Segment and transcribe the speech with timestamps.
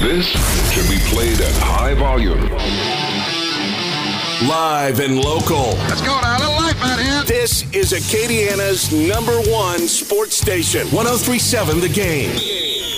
[0.00, 0.26] This
[0.72, 2.40] should be played at high volume.
[4.48, 5.74] Live and local.
[5.88, 6.36] Let's go now.
[6.36, 7.24] A little life out here.
[7.24, 10.86] This is Acadiana's number one sports station.
[10.92, 12.30] 1037 The Game.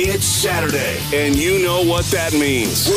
[0.02, 2.88] It's Saturday, and you know what that means.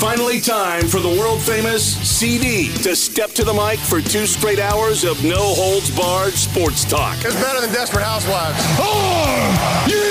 [0.00, 4.58] Finally, time for the world famous CD to step to the mic for two straight
[4.58, 7.16] hours of no holds barred sports talk.
[7.24, 8.60] It's better than Desperate Housewives.
[8.80, 10.03] Are you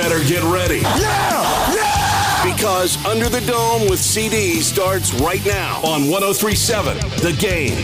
[0.00, 0.78] better get ready.
[0.78, 1.74] Yeah!
[1.74, 2.54] Yeah!
[2.54, 7.76] Because Under the Dome with CD starts right now on 1037 The Game.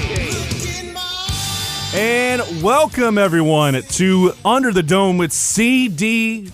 [1.94, 6.50] And welcome everyone to Under the Dome with CD.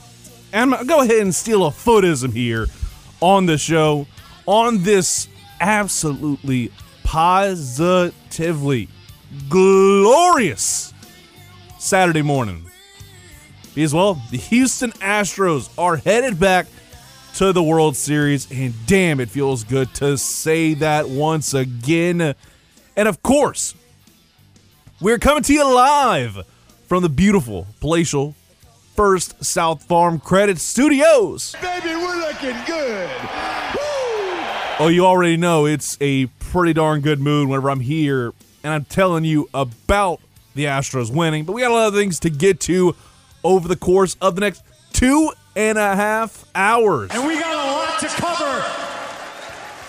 [0.53, 2.67] And I'm gonna go ahead and steal a footism here
[3.21, 4.09] on the show
[4.47, 5.29] on this
[5.61, 6.73] absolutely
[7.05, 8.89] positively
[9.49, 10.93] glorious
[11.79, 12.72] Saturday morning.
[13.75, 16.67] Because well, the Houston Astros are headed back
[17.37, 22.35] to the World Series, and damn, it feels good to say that once again.
[22.97, 23.75] And of course,
[25.01, 26.47] we're coming to you live
[26.87, 28.35] from the beautiful, palatial
[28.95, 31.57] First South Farm Credit Studios.
[31.63, 33.11] Baby, we're looking good.
[34.79, 38.85] Oh, you already know it's a pretty darn good mood whenever I'm here and I'm
[38.85, 40.21] telling you about
[40.55, 41.45] the Astros winning.
[41.45, 42.95] But we got a lot of things to get to
[43.45, 44.63] over the course of the next
[44.93, 47.11] two and a half hours.
[47.13, 48.83] And we got a lot to cover.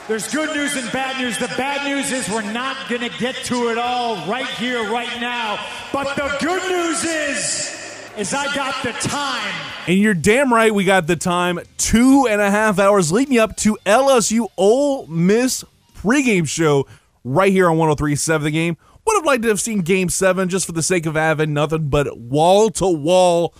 [0.07, 1.37] There's good news and bad news.
[1.37, 5.21] The bad news is we're not going to get to it all right here, right
[5.21, 5.57] now.
[5.93, 9.53] But the good news is, is I got the time.
[9.87, 11.59] And you're damn right we got the time.
[11.77, 15.63] Two and a half hours leading up to LSU Ole Miss
[15.95, 16.85] pregame show
[17.23, 18.77] right here on 1037 The Game.
[19.05, 21.89] Would have liked to have seen Game 7 just for the sake of having nothing
[21.89, 23.53] but wall to wall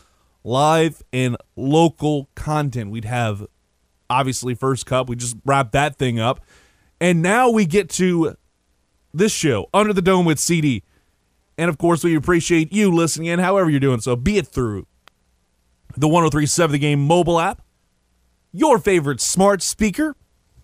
[0.44, 2.92] live and local content.
[2.92, 3.46] We'd have
[4.10, 5.10] obviously first cup.
[5.10, 6.42] We just wrapped that thing up.
[7.02, 8.36] And now we get to
[9.14, 10.84] this show, Under the Dome with CD.
[11.58, 14.88] And of course, we appreciate you listening in, however you're doing so, be it through
[15.96, 17.62] the 1037 The Game mobile app,
[18.52, 20.16] your favorite smart speaker,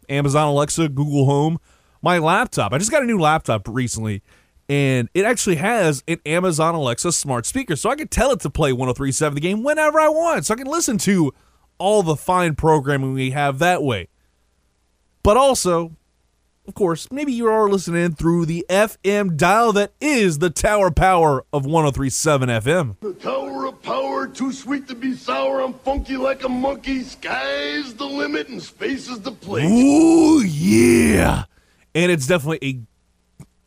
[0.07, 1.59] Amazon Alexa, Google Home,
[2.01, 2.73] my laptop.
[2.73, 4.23] I just got a new laptop recently,
[4.69, 7.75] and it actually has an Amazon Alexa smart speaker.
[7.75, 10.45] So I can tell it to play 1037 The Game whenever I want.
[10.45, 11.33] So I can listen to
[11.79, 14.09] all the fine programming we have that way.
[15.23, 15.95] But also,
[16.67, 21.43] of course, maybe you are listening through the FM dial that is the tower power
[21.51, 22.95] of 1037 FM.
[23.01, 25.61] The tower of power, too sweet to be sour.
[25.61, 27.01] I'm funky like a monkey.
[27.01, 29.67] Sky's the limit and space is the place.
[29.67, 31.45] Ooh, yeah.
[31.95, 32.79] And it's definitely a,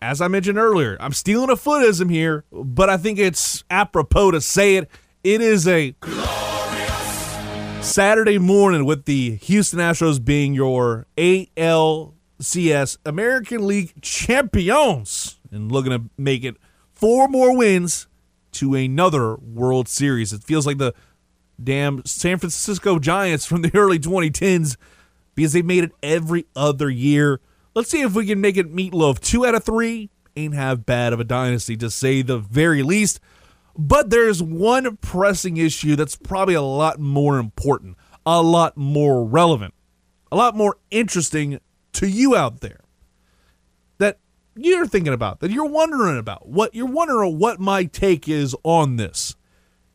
[0.03, 4.41] as I mentioned earlier, I'm stealing a footism here, but I think it's apropos to
[4.41, 4.91] say it.
[5.23, 7.39] It is a glorious
[7.81, 16.03] Saturday morning with the Houston Astros being your ALCS American League champions and looking to
[16.19, 16.57] make it
[16.93, 18.09] four more wins
[18.53, 20.33] to another World Series.
[20.33, 20.95] It feels like the
[21.63, 24.77] damn San Francisco Giants from the early 2010s
[25.37, 27.41] because they made it every other year.
[27.75, 29.21] Let's see if we can make it meatloaf.
[29.21, 33.21] Two out of three ain't have bad of a dynasty to say the very least.
[33.77, 37.97] But there's one pressing issue that's probably a lot more important,
[38.27, 39.72] a lot more relevant,
[40.31, 41.59] a lot more interesting
[41.94, 42.81] to you out there
[43.99, 44.19] that
[44.54, 48.97] you're thinking about, that you're wondering about, what you're wondering what my take is on
[48.97, 49.37] this.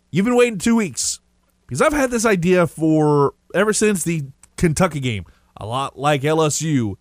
[0.10, 1.20] You've been waiting two weeks
[1.68, 4.24] because I've had this idea for ever since the
[4.56, 5.26] Kentucky game.
[5.58, 6.96] A lot like LSU,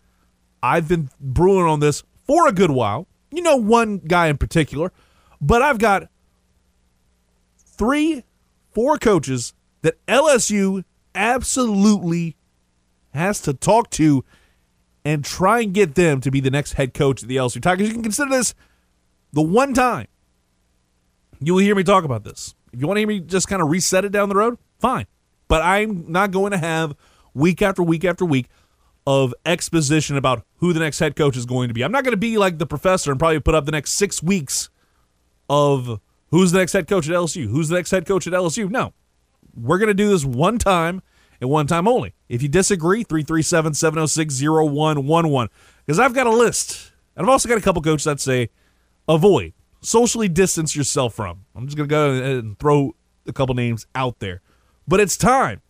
[0.66, 3.06] I've been brewing on this for a good while.
[3.30, 4.92] You know, one guy in particular,
[5.40, 6.08] but I've got
[7.56, 8.24] three,
[8.72, 10.84] four coaches that LSU
[11.14, 12.36] absolutely
[13.14, 14.24] has to talk to
[15.04, 17.86] and try and get them to be the next head coach of the LSU Tigers.
[17.86, 18.54] You can consider this
[19.32, 20.08] the one time
[21.40, 22.54] you will hear me talk about this.
[22.72, 25.06] If you want to hear me just kind of reset it down the road, fine.
[25.48, 26.96] But I'm not going to have
[27.34, 28.48] week after week after week
[29.06, 31.82] of exposition about who the next head coach is going to be.
[31.82, 34.22] I'm not going to be like the professor and probably put up the next six
[34.22, 34.68] weeks
[35.48, 36.00] of
[36.30, 38.68] who's the next head coach at LSU, who's the next head coach at LSU.
[38.68, 38.92] No,
[39.54, 41.02] we're going to do this one time
[41.40, 42.14] and one time only.
[42.28, 45.50] If you disagree, 337 706 0111.
[45.84, 46.92] Because I've got a list.
[47.14, 48.50] And I've also got a couple coaches that say
[49.08, 51.44] avoid, socially distance yourself from.
[51.54, 54.42] I'm just going to go and throw a couple names out there.
[54.88, 55.62] But it's time.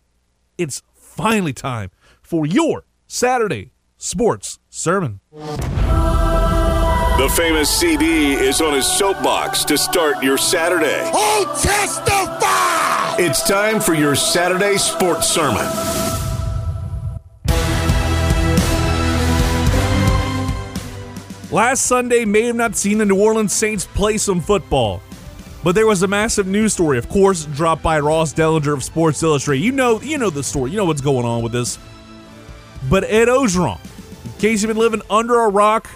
[0.57, 1.91] It's finally time
[2.21, 5.21] for your Saturday sports sermon.
[5.31, 11.09] The famous CD is on his soapbox to start your Saturday.
[11.13, 13.15] Oh, testify!
[13.17, 15.65] It's time for your Saturday sports sermon.
[21.49, 25.01] Last Sunday may have not seen the New Orleans Saints play some football,
[25.63, 29.23] but there was a massive news story, of course, dropped by Ross Dellenger of Sports
[29.23, 29.63] Illustrated.
[29.63, 30.71] You know, you know the story.
[30.71, 31.79] You know what's going on with this.
[32.89, 33.79] But Ed Orgeron,
[34.25, 35.89] in case you've been living under a rock,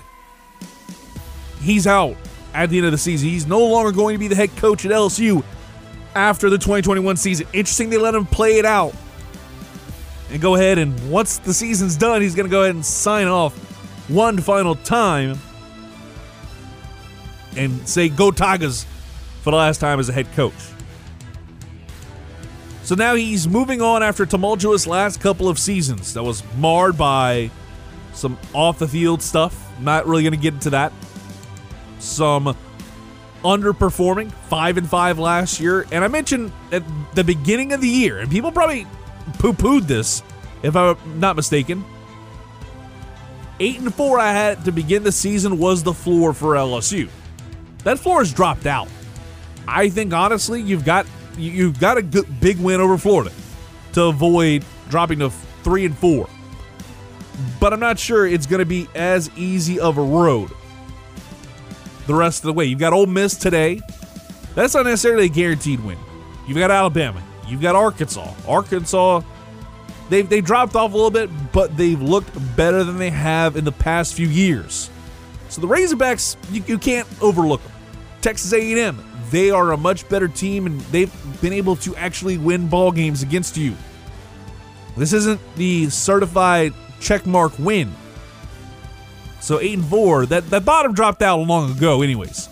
[1.62, 2.16] he's out
[2.54, 3.30] at the end of the season.
[3.30, 5.44] He's no longer going to be the head coach at LSU
[6.16, 7.48] after the 2021 season.
[7.54, 8.94] Interesting, they let him play it out
[10.30, 13.28] and go ahead and once the season's done, he's going to go ahead and sign
[13.28, 13.54] off
[14.10, 15.38] one final time
[17.56, 18.86] and say go Tigers
[19.42, 20.54] for the last time as a head coach.
[22.84, 27.52] So now he's moving on after tumultuous last couple of seasons that was marred by
[28.14, 29.70] some off the field stuff.
[29.80, 30.92] Not really going to get into that.
[32.00, 32.56] Some
[33.44, 35.86] underperforming, 5 and 5 last year.
[35.92, 36.84] And I mentioned at
[37.16, 38.86] the beginning of the year, and people probably
[39.40, 40.24] poo-pooed this
[40.64, 41.86] if I'm not mistaken.
[43.60, 47.10] 8 and 4 I had to begin the season was the floor for LSU.
[47.84, 48.88] That floor has dropped out.
[49.68, 51.06] I think honestly, you've got
[51.42, 53.32] you've got a good big win over Florida
[53.94, 56.30] to avoid dropping to 3 and 4.
[57.60, 60.52] But I'm not sure it's going to be as easy of a road
[62.08, 62.66] the rest of the way.
[62.66, 63.82] You've got Ole Miss today.
[64.56, 65.98] That's not necessarily a guaranteed win.
[66.48, 67.24] You've got Alabama.
[67.48, 68.34] You've got Arkansas.
[68.48, 69.22] Arkansas
[70.12, 73.66] they've they dropped off a little bit, but they've looked better than they have in
[73.66, 74.92] the past few years.
[75.50, 77.72] So the Razorbacks, you, you can't overlook them.
[78.22, 81.12] Texas A&M, they are a much better team, and they've
[81.42, 83.76] been able to actually win ball games against you.
[84.98, 87.94] This isn't the certified checkmark win.
[89.40, 92.48] So eight and four, that that bottom dropped out long ago, anyways.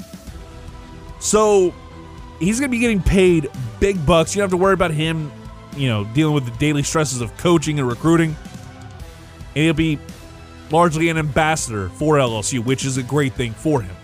[1.19, 1.73] So
[2.39, 3.49] he's gonna be getting paid
[3.79, 4.35] big bucks.
[4.35, 5.31] You don't have to worry about him
[5.75, 8.35] you know, dealing with the daily stresses of coaching and recruiting.
[9.55, 9.97] And he'll be
[10.71, 13.95] largely an ambassador for LSU, which is a great thing for him.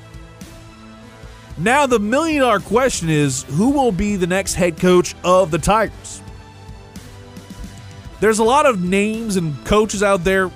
[1.57, 5.57] Now, the million dollar question is who will be the next head coach of the
[5.57, 6.22] Tigers?
[8.19, 10.52] There's a lot of names and coaches out there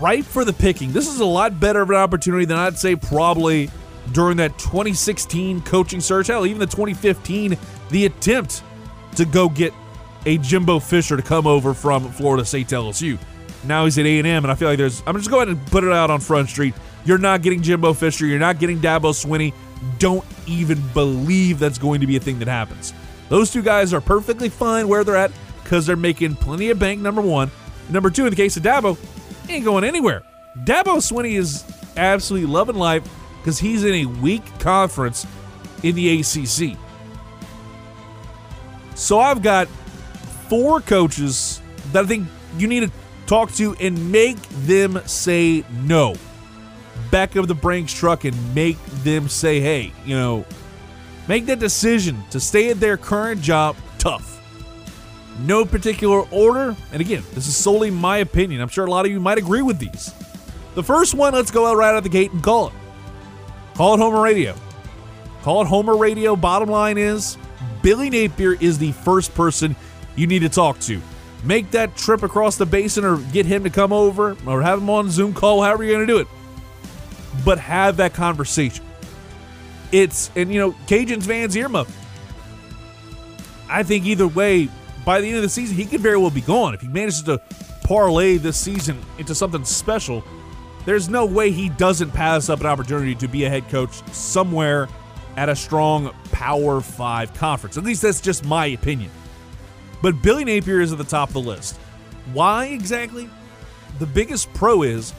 [0.00, 0.92] ripe for the picking.
[0.92, 3.70] This is a lot better of an opportunity than I'd say probably
[4.12, 6.26] during that 2016 coaching search.
[6.26, 7.56] Hell, even the 2015,
[7.90, 8.62] the attempt
[9.16, 9.72] to go get
[10.26, 13.18] a Jimbo Fisher to come over from Florida State to LSU.
[13.64, 15.02] Now he's at A&M, and I feel like there's.
[15.06, 16.74] I'm just going to go ahead and put it out on Front Street.
[17.04, 18.26] You're not getting Jimbo Fisher.
[18.26, 19.52] You're not getting Dabo Swinney.
[19.98, 22.92] Don't even believe that's going to be a thing that happens.
[23.28, 25.32] Those two guys are perfectly fine where they're at
[25.62, 27.00] because they're making plenty of bank.
[27.00, 27.50] Number one,
[27.88, 28.24] number two.
[28.24, 28.98] In the case of Dabo,
[29.48, 30.22] ain't going anywhere.
[30.58, 31.64] Dabo Swinney is
[31.96, 33.08] absolutely loving life
[33.38, 35.26] because he's in a weak conference
[35.82, 36.78] in the ACC.
[38.94, 39.68] So I've got
[40.48, 41.60] four coaches
[41.92, 42.28] that I think
[42.58, 42.90] you need to
[43.26, 46.14] talk to and make them say no.
[47.14, 50.44] Back of the Brinks truck and make them say, hey, you know,
[51.28, 54.42] make that decision to stay at their current job tough.
[55.46, 56.74] No particular order.
[56.90, 58.60] And again, this is solely my opinion.
[58.60, 60.12] I'm sure a lot of you might agree with these.
[60.74, 62.72] The first one, let's go out right out the gate and call it.
[63.76, 64.56] Call it Homer Radio.
[65.42, 66.34] Call it Homer Radio.
[66.34, 67.38] Bottom line is
[67.80, 69.76] Billy Napier is the first person
[70.16, 71.00] you need to talk to.
[71.44, 74.90] Make that trip across the basin or get him to come over or have him
[74.90, 76.26] on Zoom call, however you're going to do it.
[77.44, 78.84] But have that conversation.
[79.92, 81.86] It's, and you know, Cajuns fans, Irma.
[83.68, 84.68] I think either way,
[85.04, 86.74] by the end of the season, he could very well be gone.
[86.74, 87.40] If he manages to
[87.84, 90.24] parlay this season into something special,
[90.84, 94.88] there's no way he doesn't pass up an opportunity to be a head coach somewhere
[95.36, 97.76] at a strong Power Five conference.
[97.76, 99.10] At least that's just my opinion.
[100.02, 101.76] But Billy Napier is at the top of the list.
[102.32, 103.28] Why exactly?
[103.98, 105.12] The biggest pro is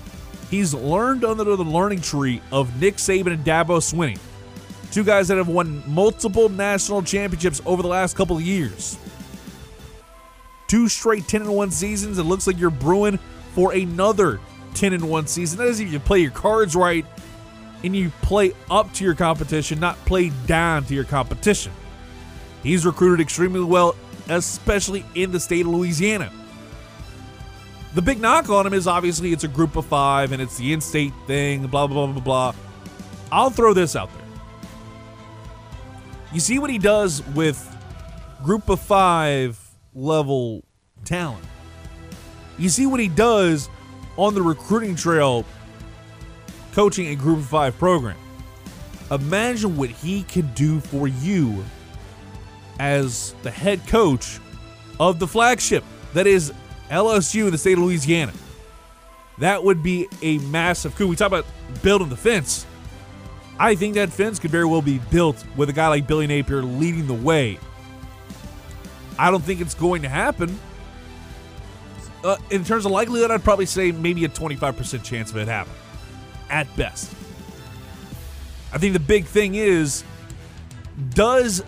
[0.55, 4.17] he's learned under the learning tree of Nick Saban and Dabo Swinney,
[4.91, 8.97] two guys that have won multiple national championships over the last couple of years.
[10.67, 12.17] Two straight 10 1 seasons.
[12.17, 13.19] It looks like you're brewing
[13.53, 14.39] for another
[14.73, 15.59] 10 1 season.
[15.59, 17.05] That is if you play your cards right
[17.83, 21.71] and you play up to your competition, not play down to your competition.
[22.63, 23.95] He's recruited extremely well
[24.29, 26.31] especially in the state of Louisiana.
[27.95, 30.73] The big knock on him is obviously it's a group of five and it's the
[30.73, 32.55] in state thing, blah, blah, blah, blah, blah.
[33.31, 34.25] I'll throw this out there.
[36.33, 37.57] You see what he does with
[38.43, 39.57] group of five
[39.93, 40.65] level
[41.05, 41.45] talent.
[42.57, 43.69] You see what he does
[44.17, 45.45] on the recruiting trail
[46.73, 48.17] coaching a group of five program.
[49.09, 51.63] Imagine what he could do for you
[52.77, 54.37] as the head coach
[54.99, 56.51] of the flagship that is
[56.89, 58.33] LSU in the state of Louisiana.
[59.39, 61.07] That would be a massive coup.
[61.07, 61.45] We talk about
[61.81, 62.65] building the fence.
[63.59, 66.61] I think that fence could very well be built with a guy like Billy Napier
[66.61, 67.59] leading the way.
[69.17, 70.57] I don't think it's going to happen.
[72.23, 75.77] Uh, in terms of likelihood, I'd probably say maybe a 25% chance of it happening
[76.49, 77.13] at best.
[78.73, 80.03] I think the big thing is
[81.09, 81.63] does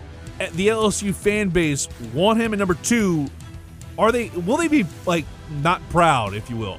[0.52, 2.52] the LSU fan base want him?
[2.52, 3.28] And number two,
[3.98, 5.26] are they will they be like
[5.62, 6.78] not proud, if you will,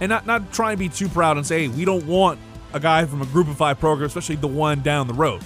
[0.00, 2.38] and not not try and be too proud and say hey, we don't want
[2.74, 5.42] a guy from a Group of Five program, especially the one down the road.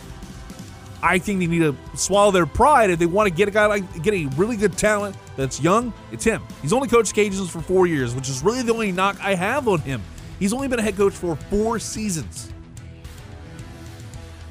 [1.02, 3.66] I think they need to swallow their pride if they want to get a guy
[3.66, 5.92] like get a really good talent that's young.
[6.12, 6.42] It's him.
[6.62, 9.69] He's only coached Cajuns for four years, which is really the only knock I have
[9.69, 10.00] on him.
[10.38, 12.52] He's only been a head coach for four seasons.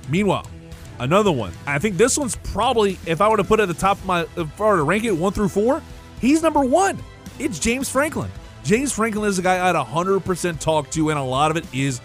[0.09, 0.45] Meanwhile,
[0.99, 1.53] another one.
[1.65, 4.05] I think this one's probably, if I were to put it at the top of
[4.05, 5.81] my, if I were to rank it one through four,
[6.21, 6.97] he's number one.
[7.39, 8.31] It's James Franklin.
[8.63, 11.99] James Franklin is a guy I'd 100% talk to, and a lot of it is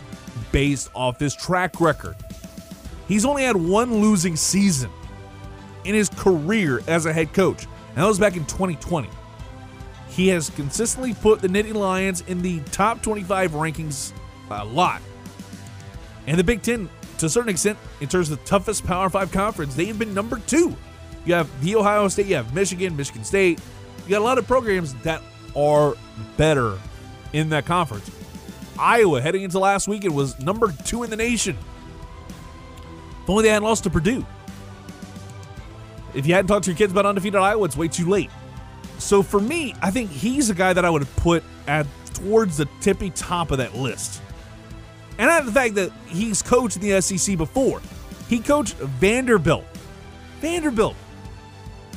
[0.51, 2.17] based off his track record.
[3.07, 4.91] He's only had one losing season
[5.85, 7.65] in his career as a head coach.
[7.65, 9.09] And that was back in 2020.
[10.09, 14.13] He has consistently put the Nittany Lions in the top 25 rankings
[14.51, 15.03] a lot.
[16.27, 19.31] And the Big Ten, to a certain extent, in terms of the toughest Power 5
[19.31, 20.75] conference, they have been number two.
[21.25, 23.61] You have the Ohio State, you have Michigan, Michigan State.
[24.07, 25.21] You got a lot of programs that
[25.57, 25.97] are
[26.37, 26.79] better
[27.33, 28.09] in that conference.
[28.79, 31.59] Iowa, heading into last weekend, was number two in the nation.
[33.23, 34.25] If only they hadn't lost to Purdue.
[36.15, 38.31] If you hadn't talked to your kids about undefeated Iowa, it's way too late.
[38.99, 42.69] So for me, I think he's a guy that I would put at towards the
[42.81, 44.23] tippy top of that list.
[45.19, 47.83] And I have the fact that he's coached in the SEC before.
[48.29, 49.65] He coached Vanderbilt.
[50.41, 50.97] Vanderbilt.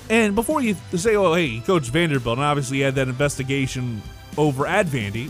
[0.09, 4.01] And before you say, oh, hey, Coach Vanderbilt, and obviously he had that investigation
[4.37, 5.29] over at Vandy,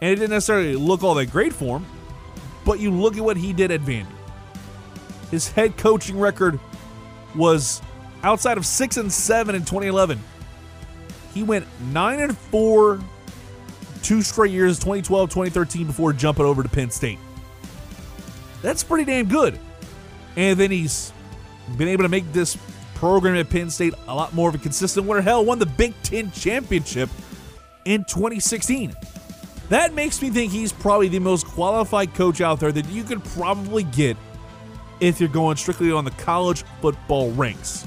[0.00, 1.86] and it didn't necessarily look all that great for him,
[2.64, 4.06] but you look at what he did at Vandy.
[5.30, 6.58] His head coaching record
[7.34, 7.82] was
[8.22, 10.20] outside of 6 and 7 in 2011.
[11.34, 13.00] He went 9 and 4
[14.02, 17.18] two straight years, 2012, 2013 before jumping over to Penn State.
[18.62, 19.58] That's pretty damn good.
[20.36, 21.12] And then he's
[21.76, 22.56] been able to make this
[22.98, 25.20] program at Penn State a lot more of a consistent winner.
[25.20, 27.08] Hell, won the Big Ten championship
[27.84, 28.92] in 2016.
[29.68, 33.22] That makes me think he's probably the most qualified coach out there that you could
[33.22, 34.16] probably get
[34.98, 37.86] if you're going strictly on the college football ranks.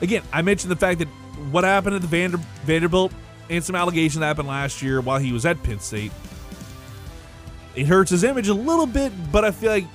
[0.00, 1.08] Again, I mentioned the fact that
[1.50, 3.12] what happened at the Vander, Vanderbilt
[3.50, 6.12] and some allegations that happened last year while he was at Penn State.
[7.74, 9.86] It hurts his image a little bit, but I feel like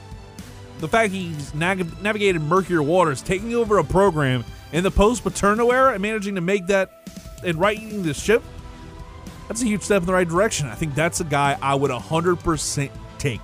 [0.79, 5.71] the fact he's nav- navigated murkier waters, taking over a program in the post Paterno
[5.71, 6.91] era and managing to make that
[7.43, 8.43] and righting the ship,
[9.47, 10.67] that's a huge step in the right direction.
[10.67, 13.41] I think that's a guy I would 100% take.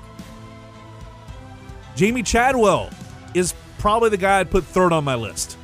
[1.95, 2.89] Jamey Chadwell
[3.33, 5.57] is probably the guy I'd put third on my list.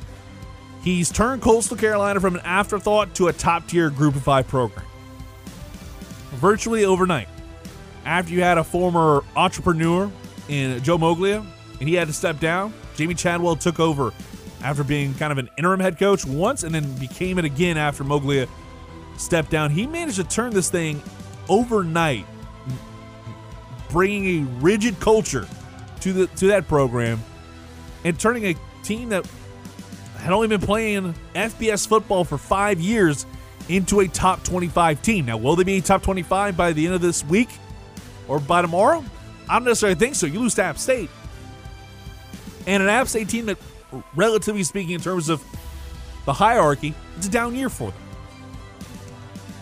[0.82, 4.86] He's turned Coastal Carolina from an afterthought to a top tier group of five program.
[6.32, 7.28] Virtually overnight.
[8.06, 10.10] After you had a former entrepreneur
[10.48, 11.44] in Joe Moglia
[11.80, 14.12] and he had to step down, Jamey Chadwell took over
[14.62, 18.04] after being kind of an interim head coach once and then became it again after
[18.04, 18.46] Moglia
[19.16, 19.70] stepped down.
[19.70, 21.02] He managed to turn this thing
[21.48, 22.26] overnight,
[23.90, 25.46] bringing a rigid culture
[26.00, 27.20] to the to that program
[28.04, 29.26] and turning a team that
[30.18, 33.26] had only been playing FBS football for five years
[33.68, 35.26] into a top 25 team.
[35.26, 37.48] Now, will they be top 25 by the end of this week
[38.28, 39.04] or by tomorrow?
[39.48, 40.26] I don't necessarily think so.
[40.26, 41.10] You lose to App State.
[42.66, 43.58] And an App State team that,
[44.14, 45.42] relatively speaking, in terms of
[46.26, 48.00] the hierarchy, it's a down year for them.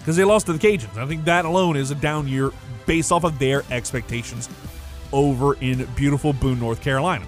[0.01, 0.97] Because they lost to the Cajuns.
[0.97, 2.51] I think that alone is a down year
[2.87, 4.49] based off of their expectations
[5.13, 7.27] over in beautiful Boone, North Carolina.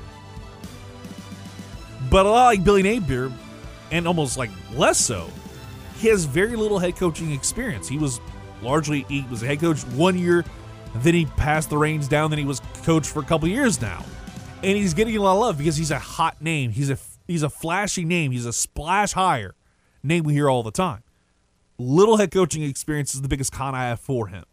[2.10, 3.30] But a lot like Billy Napier,
[3.90, 5.30] and almost like less so,
[5.98, 7.88] he has very little head coaching experience.
[7.88, 8.20] He was
[8.62, 10.44] largely he was a head coach one year,
[10.96, 14.04] then he passed the reins down, then he was coach for a couple years now.
[14.62, 16.70] And he's getting a lot of love because he's a hot name.
[16.70, 18.30] He's a he's a flashy name.
[18.30, 19.54] He's a splash hire
[20.02, 21.02] name we hear all the time.
[21.78, 24.44] Little head coaching experience is the biggest con I have for him.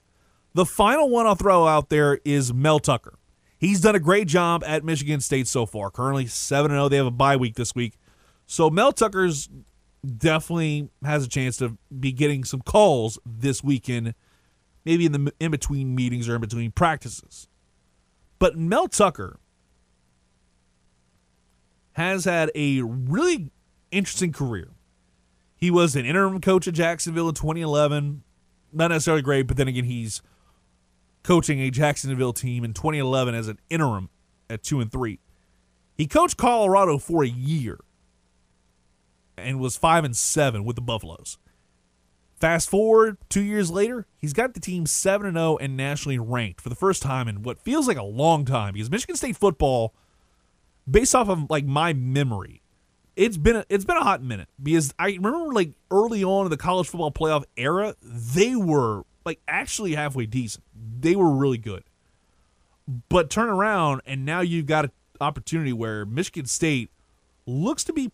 [0.54, 3.20] The final one I'll throw out there is Mel Tucker.
[3.60, 5.90] He's done a great job at Michigan State so far.
[5.92, 6.88] Currently 7 0.
[6.90, 7.98] They have a bye week this week.
[8.46, 9.50] So Mel Tucker's
[10.06, 14.14] definitely has a chance to be getting some calls this weekend,
[14.86, 17.50] maybe in the in between meetings or in between practices.
[18.40, 19.40] But Mel Tucker
[21.98, 23.50] has had a really
[23.90, 24.70] interesting career.
[25.56, 28.22] He was an interim coach at Jacksonville in 2011.
[28.72, 30.22] Not necessarily great, but then again, he's
[31.24, 34.12] coaching a Jacksonville team in 2011 as an interim
[34.48, 35.18] at 2 and 3.
[35.96, 37.80] He coached Colorado for a year
[39.36, 41.40] and was 5 and 7 with the Buffaloes.
[42.40, 46.62] Fast forward 2 years later, he's got the team 7 and 0 and nationally ranked
[46.62, 49.96] for the first time in what feels like a long time because Michigan State football
[50.90, 52.62] based off of like my memory
[53.18, 56.52] it's been a, it's been a hot minute because I remember like early on in
[56.52, 60.64] the college football playoff era, they were like actually halfway decent.
[61.00, 61.84] They were really good.
[63.10, 66.92] But turn around and now you've got an opportunity where Michigan State
[67.48, 68.12] looks to be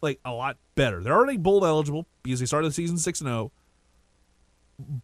[0.00, 1.02] like a lot better.
[1.02, 3.52] They're already bowl eligible because they started the season 6 and 0.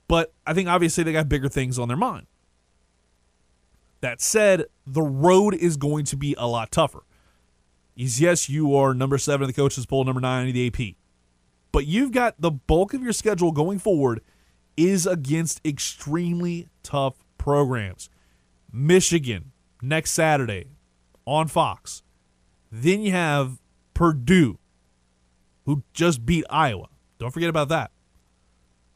[0.08, 2.26] But I think obviously they got bigger things on their mind.
[4.00, 7.04] That said, the road is going to be a lot tougher
[7.96, 10.96] is yes, you are number seven in the coaches poll, number nine in the AP.
[11.72, 14.20] But you've got the bulk of your schedule going forward
[14.76, 18.08] is against extremely tough programs.
[18.72, 20.68] Michigan next Saturday
[21.26, 22.02] on Fox.
[22.70, 23.58] Then you have
[23.94, 24.58] Purdue,
[25.66, 26.88] who just beat Iowa.
[27.18, 27.90] Don't forget about that.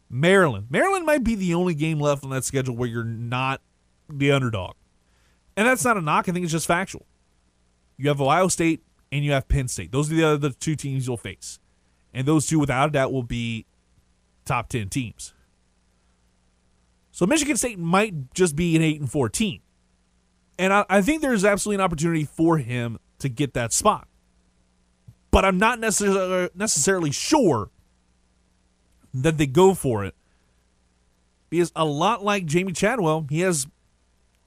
[0.08, 0.66] Maryland.
[0.70, 3.60] Maryland might be the only game left on that schedule where you're not
[4.08, 4.74] the underdog.
[5.56, 6.28] And that's not a knock.
[6.28, 7.06] I think it's just factual.
[7.96, 8.82] You have Ohio State
[9.12, 9.92] and you have Penn State.
[9.92, 11.58] Those are the other two teams you'll face.
[12.12, 13.66] And those two, without a doubt, will be
[14.44, 15.34] top 10 teams.
[17.10, 19.60] So Michigan State might just be an 8 and 4 team.
[20.58, 24.08] And I, I think there's absolutely an opportunity for him to get that spot.
[25.30, 27.70] But I'm not necessarily, necessarily sure
[29.12, 30.14] that they go for it.
[31.50, 33.66] Because a lot like Jamey Chadwell, he has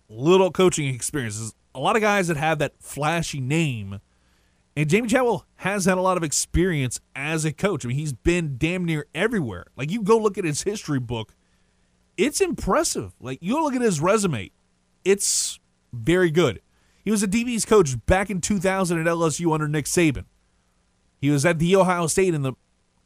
[0.09, 1.53] little coaching experiences.
[1.73, 3.99] A lot of guys that have that flashy name
[4.79, 7.83] and Jamey Chadwell has had a lot of experience as a coach.
[7.83, 9.65] I mean, he's been damn near everywhere.
[9.75, 11.35] Like, you go look at his history book,
[12.15, 13.11] it's impressive.
[13.19, 14.51] Like, you look at his resume,
[15.03, 15.59] it's
[15.91, 16.61] very good.
[17.03, 20.23] He was a DB's coach back in 2000 at LSU under Nick Saban.
[21.19, 22.53] He was at the Ohio State in the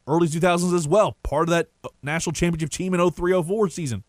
[0.06, 4.04] early 2000s as well, part of that uh, national championship team in 03 04 season.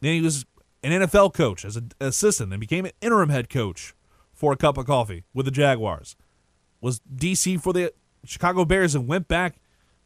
[0.00, 0.46] Then he was
[0.84, 3.92] an NFL coach as an assistant, and became an interim head coach
[4.32, 6.16] for a cup of coffee with the Jaguars.
[6.82, 9.56] Was DC for the Chicago Bears and went back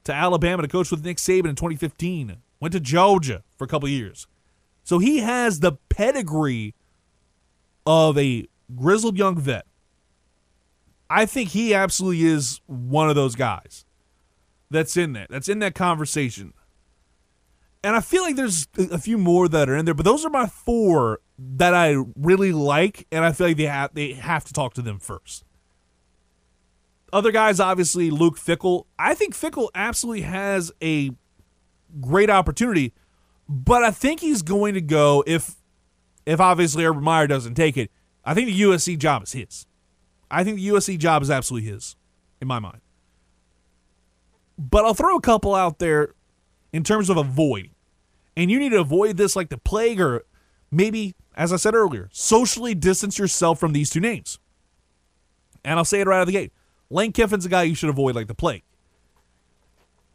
[0.04, 2.36] to Alabama to coach with Nick Saban in 2015.
[2.60, 4.28] Went to Georgia for a couple years.
[4.84, 6.74] So he has the pedigree
[7.84, 9.66] of a grizzled young vet.
[11.08, 13.84] I think he absolutely is one of those guys
[14.70, 16.52] that's in there, that's in that conversation.
[17.82, 20.30] And I feel like there's a few more that are in there, but those are
[20.30, 24.52] my four that I really like, and I feel like they have they have to
[24.52, 25.44] talk to them first.
[27.12, 28.86] Other guys, obviously, Luke Fickell.
[28.98, 31.10] I think Fickell absolutely has a
[32.00, 32.92] great opportunity,
[33.48, 35.56] but I think he's going to go if
[36.24, 37.90] if obviously Urban Meyer doesn't take it.
[38.24, 39.66] I think the USC job is his.
[40.28, 41.94] I think the USC job is absolutely his,
[42.40, 42.80] in my mind.
[44.58, 46.14] But I'll throw a couple out there
[46.72, 47.70] in terms of avoiding.
[48.36, 50.24] And you need to avoid this like the plague or
[50.72, 54.38] maybe as I said earlier, socially distance yourself from these two names.
[55.64, 56.52] And I'll say it right out of the gate.
[56.90, 58.62] Lane Kiffin's a guy you should avoid like the plague.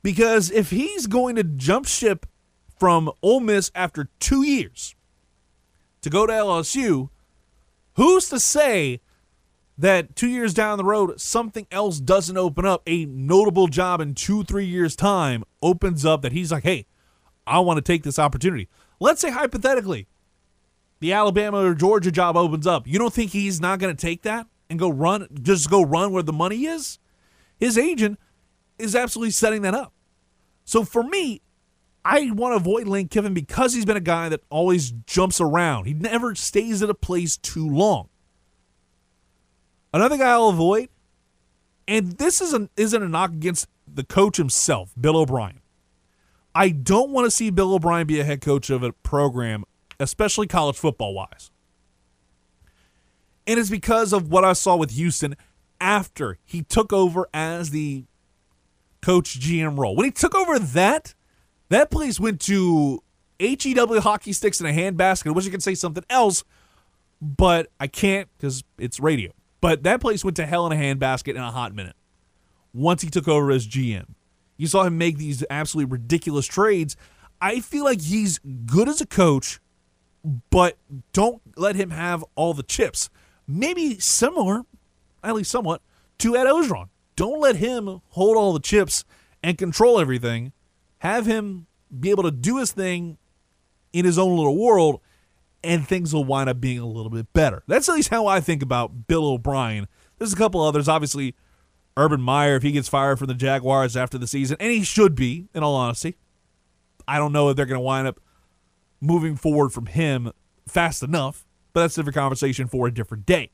[0.03, 2.25] Because if he's going to jump ship
[2.79, 4.95] from Ole Miss after two years
[6.01, 7.09] to go to LSU,
[7.95, 9.01] who's to say
[9.77, 12.81] that two years down the road, something else doesn't open up?
[12.87, 16.85] A notable job in two, three years' time opens up that he's like, hey,
[17.45, 18.69] I want to take this opportunity.
[18.99, 20.07] Let's say hypothetically,
[20.99, 24.21] the Alabama or Georgia job opens up, you don't think he's not going to take
[24.23, 26.97] that and go run, just go run where the money is?
[27.59, 28.19] His agent
[28.79, 29.93] is absolutely setting that up.
[30.65, 31.41] So for me,
[32.03, 35.85] I want to avoid Lane Kiffin because he's been a guy that always jumps around.
[35.85, 38.09] He never stays at a place too long.
[39.93, 40.89] Another guy I'll avoid,
[41.87, 45.59] and this isn't isn't a knock against the coach himself, Bill O'Brien.
[46.55, 49.65] I don't want to see Bill O'Brien be a head coach of a program
[50.01, 51.51] especially college football wise.
[53.47, 55.35] And it's because of what I saw with Houston
[55.79, 58.05] after he took over as the
[59.01, 59.95] coach GM role.
[59.95, 61.15] When he took over that,
[61.69, 63.03] that place went to
[63.39, 65.27] HEW hockey sticks in a handbasket.
[65.27, 66.43] I wish I could say something else,
[67.21, 69.31] but I can't because it's radio.
[69.59, 71.95] But that place went to hell in a handbasket in a hot minute
[72.73, 74.05] once he took over as GM.
[74.57, 76.95] You saw him make these absolutely ridiculous trades.
[77.39, 79.59] I feel like he's good as a coach
[80.49, 80.77] but
[81.13, 83.09] don't let him have all the chips.
[83.57, 84.61] Maybe similar,
[85.23, 85.81] at least somewhat,
[86.19, 86.89] to Ed Orgeron.
[87.15, 89.03] Don't let him hold all the chips
[89.43, 90.53] and control everything.
[90.99, 91.67] Have him
[91.99, 93.17] be able to do his thing
[93.91, 95.01] in his own little world,
[95.63, 97.63] and things will wind up being a little bit better.
[97.67, 99.87] That's at least how I think about Bill O'Brien.
[100.17, 101.35] There's a couple others, obviously.
[101.97, 105.13] Urban Meyer, if he gets fired from the Jaguars after the season, and he should
[105.13, 106.15] be, in all honesty.
[107.05, 108.19] I don't know if they're going to wind up
[109.01, 110.31] moving forward from him
[110.67, 113.49] fast enough, but that's a different conversation for a different day.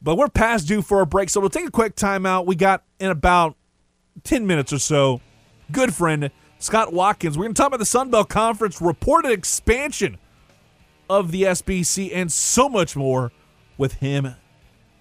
[0.00, 2.46] But we're past due for a break, so we'll take a quick timeout.
[2.46, 3.56] We got in about
[4.24, 5.20] 10 minutes or so.
[5.72, 7.36] Good friend Scott Watkins.
[7.36, 10.18] We're going to talk about the Sun Belt Conference reported expansion
[11.10, 13.32] of the SBC and so much more
[13.76, 14.36] with him a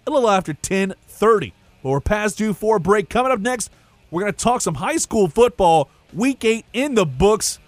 [0.08, 1.54] little after 10:30.
[1.84, 3.10] But we're past due for a break.
[3.10, 3.70] Coming up next,
[4.10, 5.90] we're going to talk some high school football.
[6.14, 7.60] Week 8 in the books.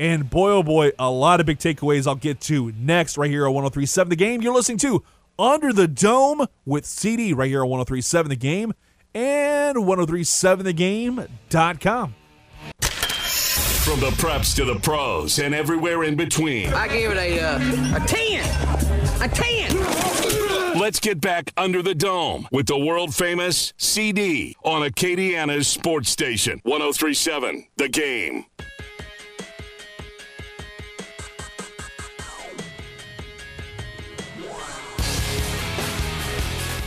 [0.00, 3.46] And boy, oh boy, a lot of big takeaways I'll get to next right here
[3.46, 4.40] on 1037 The Game.
[4.40, 5.04] You're listening to
[5.38, 8.72] Under the Dome with CD right here on 1037 The Game
[9.14, 12.14] and 1037thegame.com.
[12.80, 16.72] From the preps to the pros and everywhere in between.
[16.72, 17.58] I gave it a uh,
[17.96, 18.42] a ten,
[19.20, 19.76] a ten.
[20.80, 26.62] Let's get back under the dome with the world famous CD on Acadiana's sports station
[26.64, 28.46] 1037 The Game.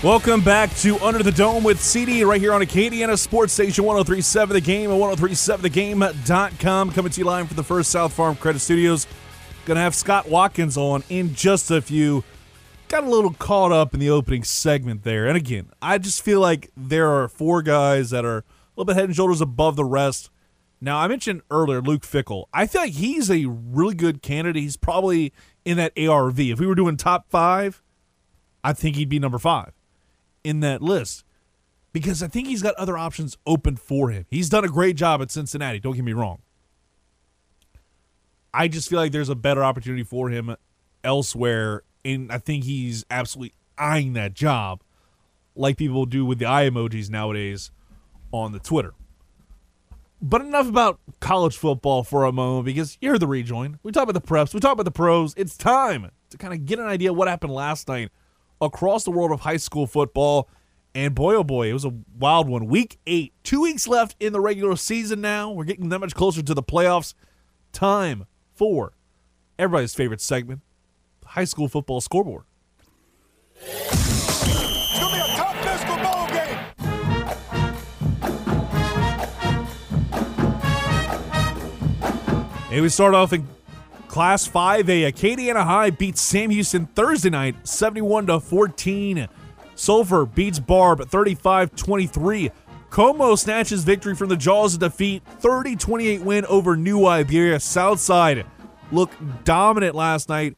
[0.03, 4.53] Welcome back to Under the Dome with CD right here on Acadiana Sports Station 1037
[4.53, 6.91] The Game and 1037thegame.com.
[6.91, 9.07] Coming to you live from the First South Farm Credit Studios.
[9.63, 12.25] Going to have Scott Watkins on in just a few.
[12.89, 15.25] Got a little caught up in the opening segment there.
[15.25, 18.43] And again, I just feel like there are four guys that are a
[18.75, 20.29] little bit head and shoulders above the rest.
[20.81, 22.47] Now, I mentioned earlier Luke Fickell.
[22.53, 24.63] I feel like he's a really good candidate.
[24.63, 25.31] He's probably
[25.63, 26.41] in that ARV.
[26.41, 27.81] If we were doing top five,
[28.65, 29.71] I think he'd be number five
[30.43, 31.23] in that list
[31.93, 34.25] because I think he's got other options open for him.
[34.29, 36.41] He's done a great job at Cincinnati, don't get me wrong.
[38.53, 40.55] I just feel like there's a better opportunity for him
[41.03, 44.81] elsewhere, and I think he's absolutely eyeing that job
[45.55, 47.71] like people do with the eye emojis nowadays
[48.31, 48.93] on the Twitter.
[50.21, 53.77] But enough about college football for a moment because you're the rejoin.
[53.83, 55.33] We talk about the preps, we talk about the pros.
[55.35, 58.09] It's time to kind of get an idea what happened last night
[58.63, 60.49] across the world of high school football.
[60.95, 62.67] And boy, oh boy, it was a wild one.
[62.67, 65.51] Week eight, two weeks left in the regular season now.
[65.51, 67.13] We're getting that much closer to the playoffs.
[67.71, 68.93] Time for
[69.57, 70.61] everybody's favorite segment
[71.33, 72.43] high school football scoreboard.
[73.59, 76.59] It's gonna be a top physical ball game.
[82.71, 83.47] And we start off in
[84.13, 85.11] Class 5A.
[85.11, 89.27] Acadiana High beats Sam Houston Thursday night 71 to 14.
[89.73, 92.51] Sulphur beats Barbe 35-23.
[92.91, 97.59] Comeaux snatches victory from the jaws of defeat 30-28 win over New Iberia.
[97.59, 98.45] Southside
[98.91, 100.57] looked dominant last night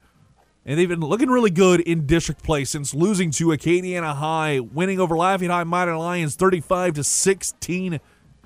[0.65, 4.99] and they've been looking really good in district play since losing to Acadiana High, winning
[4.99, 8.01] over Lafayette High Mighty Lions 35 to 16.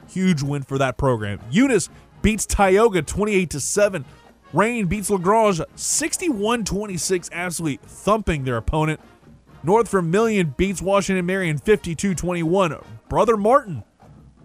[0.07, 1.39] Huge win for that program.
[1.49, 1.89] Eunice
[2.21, 4.05] beats Tioga 28 to 7.
[4.51, 8.99] Rayne beats Lagrange 61-26, absolutely thumping their opponent.
[9.63, 12.83] North Vermilion beats Washington Marion 52-21.
[13.09, 13.83] Brother Martin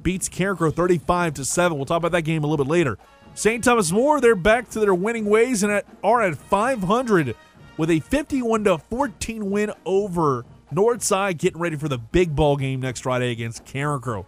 [0.03, 1.77] beats Carencro 35 to 7.
[1.77, 2.99] We'll talk about that game a little bit later.
[3.35, 3.64] St.
[3.64, 7.35] Thomas More, they're back to their winning ways and at, are at 500
[7.77, 13.01] with a 51 14 win over Northside, getting ready for the big ball game next
[13.01, 14.27] Friday against Carencro.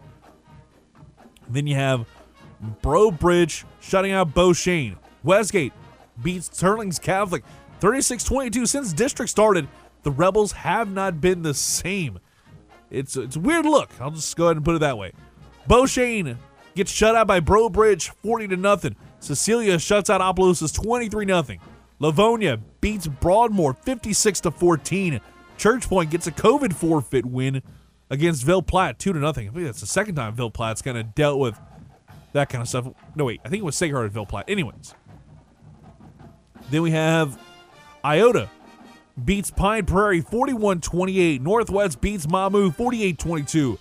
[1.49, 2.07] Then you have
[2.83, 4.97] Breaux Bridge shutting out Beau Chene.
[5.27, 5.73] Westgate
[6.23, 7.45] beats Teurlings Catholic
[7.81, 8.67] 36 22.
[8.67, 9.69] Since district started,
[10.03, 12.21] the Rebels have not been the same.
[12.91, 13.91] It's, it's a weird look.
[14.01, 15.13] I'll just go ahead and put it that way.
[15.67, 16.37] Beau Chene
[16.77, 18.95] gets shut out by Breaux Bridge 40 to nothing.
[19.19, 21.61] Cecilia shuts out Opelousas 23 nothing.
[21.99, 25.21] Livonia beats Broadmoor 56 to 14.
[25.59, 27.63] Church Point gets a COVID forfeit win
[28.11, 29.49] against Ville Platte 2 to nothing.
[29.49, 31.59] I think that's the second time Ville Platte's kind of dealt with
[32.33, 32.89] that kind of stuff.
[33.17, 34.49] No, wait, I think it was Sacred Ville Platte.
[34.49, 34.95] Anyways.
[36.71, 37.39] Then we have
[38.05, 38.51] Iota
[39.25, 41.43] beats Pine Prairie 41 28.
[41.43, 43.79] Northwest beats Mamou 48 22.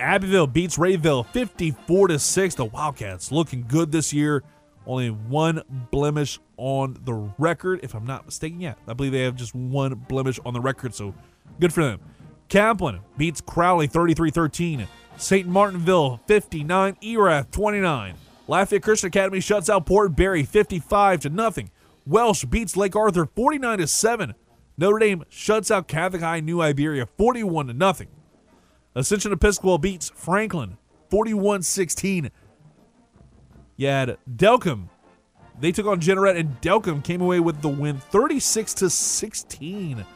[0.00, 2.54] Abbeville beats Rayville 54 to 6.
[2.54, 4.44] The Wildcats looking good this year.
[4.86, 8.60] Only one blemish on the record, if I'm not mistaken.
[8.60, 11.14] Yeah, I believe they have just one blemish on the record, so
[11.60, 12.00] good for them.
[12.48, 14.86] Kaplan beats Crowley 33 13.
[15.18, 15.48] St.
[15.48, 16.96] Martinville 59.
[17.02, 18.14] Erath 29.
[18.46, 21.70] Lafayette Christian Academy shuts out Port Barre 55 to nothing.
[22.08, 24.34] Welsh beats Lake Arthur 49 to 7.
[24.78, 28.08] Notre Dame shuts out Catholic High New Iberia 41 to nothing.
[28.94, 30.78] Ascension Episcopal beats Franklin
[31.10, 32.30] 41 16.
[33.76, 34.88] You had Delcambre.
[35.60, 40.06] They took on Jeanerette, and Delcambre came away with the win 36 to 16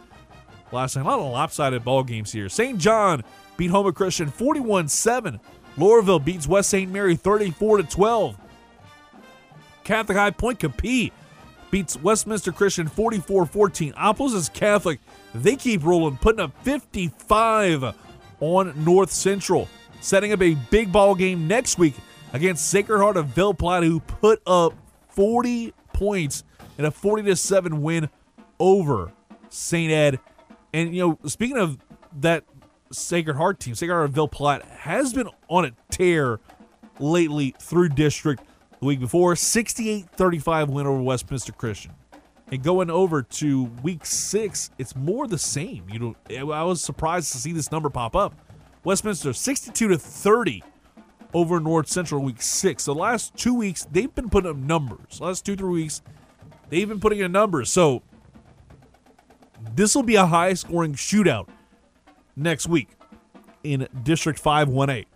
[0.70, 1.04] last night.
[1.04, 2.48] A lot of lopsided ball games here.
[2.48, 2.78] St.
[2.78, 3.22] John
[3.58, 5.38] beat Houma Christian 41 7.
[5.76, 6.90] Loreauville beats West St.
[6.90, 8.38] Mary 34 to 12.
[9.84, 11.12] Catholic High Pointe Coupee
[11.72, 13.94] beats Westminster Christian 44 14.
[13.96, 15.00] Opelousas Catholic,
[15.34, 17.96] they keep rolling, putting up 55
[18.38, 19.68] on North Central,
[20.00, 21.94] setting up a big ball game next week
[22.32, 24.74] against Sacred Heart of Ville Platte, who put up
[25.08, 26.44] 40 points
[26.78, 28.08] in a 40 7 win
[28.60, 29.10] over
[29.48, 29.90] St.
[29.90, 30.20] Ed.
[30.72, 31.78] And, you know, speaking of
[32.20, 32.44] that
[32.92, 36.38] Sacred Heart team, Sacred Heart of Ville Platte has been on a tear
[36.98, 38.44] lately through district
[38.82, 41.92] the week before 68 35 win over Westminster Christian.
[42.48, 45.86] And going over to week six, it's more the same.
[45.88, 48.34] You know, I was surprised to see this number pop up.
[48.82, 50.64] Westminster 62 to 30
[51.32, 52.84] over North Central week six.
[52.84, 55.20] The last two weeks, they've been putting up numbers.
[55.20, 56.02] Last two, three weeks,
[56.68, 57.70] they've been putting in numbers.
[57.70, 58.02] So
[59.76, 61.48] this will be a high scoring shootout
[62.34, 62.88] next week
[63.62, 65.06] in District 5 1A.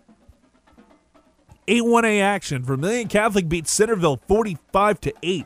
[1.67, 2.63] 8 1A action.
[2.63, 5.45] Vermilion Catholic beats Centerville 45 to 8.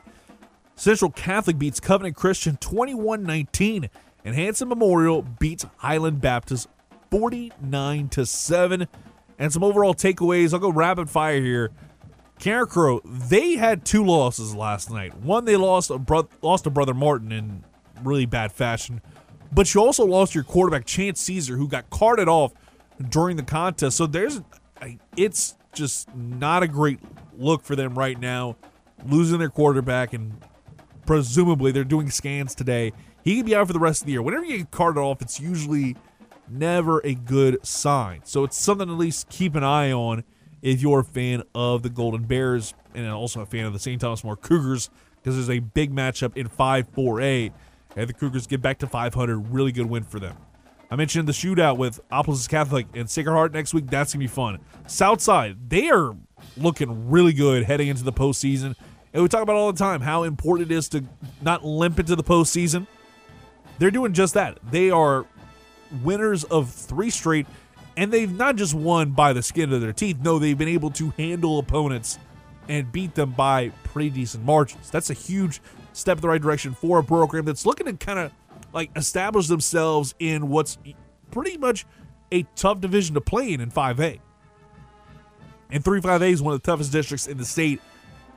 [0.76, 3.90] Central Catholic beats Covenant Christian 21 19.
[4.24, 6.68] And Hanson Memorial beats Highland Baptist
[7.10, 8.86] 49 to 7.
[9.38, 10.52] And some overall takeaways.
[10.52, 11.70] I'll go rapid fire here.
[12.38, 15.16] Carencro, they had two losses last night.
[15.18, 17.62] One, they lost a bro- lost to Brother Martin in
[18.02, 19.00] really bad fashion,
[19.52, 22.52] but you also lost your quarterback Chance Caesar, who got carted off
[23.10, 23.96] during the contest.
[23.96, 24.40] So there's,
[25.16, 27.00] it's just not a great
[27.36, 28.56] look for them right now,
[29.06, 30.34] losing their quarterback, and
[31.06, 32.92] presumably they're doing scans today.
[33.24, 34.22] He could be out for the rest of the year.
[34.22, 35.96] Whenever you get carted off, it's usually
[36.48, 38.20] never a good sign.
[38.24, 40.24] So it's something to at least keep an eye on
[40.60, 44.00] if you're a fan of the Golden Bears and also a fan of the St.
[44.00, 47.52] Thomas More Cougars because there's a big matchup in 5 4A.
[47.94, 49.38] And the Cougars get back to 500.
[49.52, 50.36] Really good win for them.
[50.92, 53.86] I mentioned the shootout with Opelousas Catholic and Sacred Heart next week.
[53.86, 54.58] That's to be fun.
[54.86, 56.14] Southside, they are
[56.58, 58.76] looking really good heading into the postseason.
[59.14, 61.02] And we talk about all the time how important it is to
[61.40, 62.86] not limp into the postseason.
[63.78, 64.58] They're doing just that.
[64.70, 65.24] They are
[66.02, 67.46] winners of three straight
[67.96, 70.18] and they've not just won by the skin of their teeth.
[70.20, 72.18] No, they've been able to handle opponents
[72.68, 74.90] and beat them by pretty decent margins.
[74.90, 75.62] That's a huge
[75.94, 78.32] step in the right direction for a program that's looking to kind of
[78.72, 80.78] like establish themselves in what's
[81.30, 81.86] pretty much
[82.30, 84.18] a tough division to play in in 5A.
[85.70, 87.80] And 3 5A is one of the toughest districts in the state.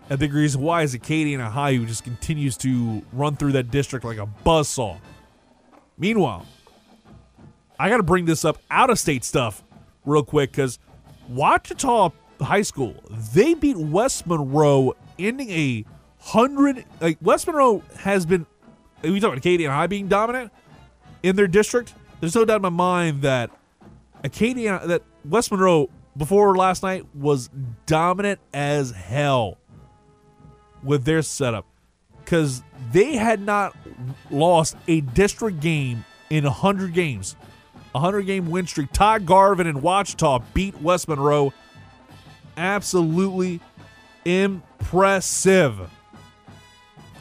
[0.09, 4.05] A big reason why is Acadiana High, who just continues to run through that district
[4.05, 4.99] like a buzzsaw.
[5.97, 6.45] Meanwhile,
[7.79, 9.63] I got to bring this up out of state stuff
[10.05, 10.79] real quick because
[11.29, 12.95] Ouachita High School,
[13.33, 15.85] they beat West Monroe, ending a
[16.19, 16.85] hundred.
[17.01, 18.45] Like West Monroe has been,
[19.11, 20.51] we talking Acadiana High being dominant
[21.23, 21.93] in their district.
[22.19, 23.51] There's no doubt in my mind that
[24.23, 27.49] Acadiana, that West Monroe before last night was
[27.85, 29.57] dominant as hell
[30.83, 31.65] with their setup
[32.23, 33.75] because they had not
[34.31, 37.35] lost a district game in 100 games
[37.95, 38.91] 100 game win streak.
[38.91, 41.53] Todd Garvin and Ouachita beat West Monroe.
[42.57, 43.61] Absolutely
[44.25, 45.89] impressive.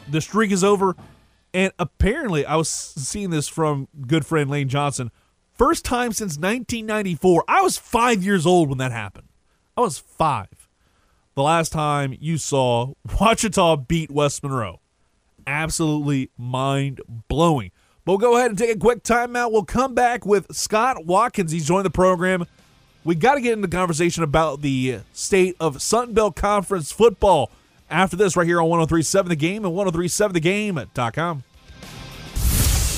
[0.09, 0.95] The streak is over.
[1.55, 5.09] And apparently, I was seeing this from good friend Lane Johnson.
[5.53, 7.45] First time since 1994.
[7.47, 9.29] I was five years old when that happened.
[9.77, 10.67] I was five.
[11.33, 14.81] The last time you saw Ouachita beat West Monroe.
[15.47, 17.71] Absolutely mind blowing.
[18.05, 19.53] We'll go ahead and take a quick timeout.
[19.53, 21.53] We'll come back with Scott Watkins.
[21.53, 22.47] He's joined the program.
[23.05, 27.49] We got to get into conversation about the state of Sun Belt Conference football
[27.89, 31.43] after this, right here on 1037 The Game and 1037TheGame.com.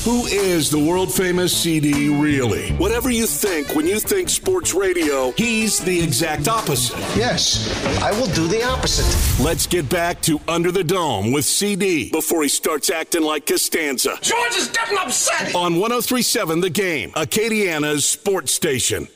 [0.04, 2.70] Who is the world famous CD really?
[2.78, 6.98] Whatever you think when you think sports radio, he's the exact opposite.
[7.18, 7.68] Yes,
[8.02, 9.44] I will do the opposite.
[9.44, 14.18] Let's get back to Under the Dome with CD before he starts acting like Costanza.
[14.22, 15.54] George is getting upset.
[15.54, 19.10] On 1037 The Game, Acadiana's sports station.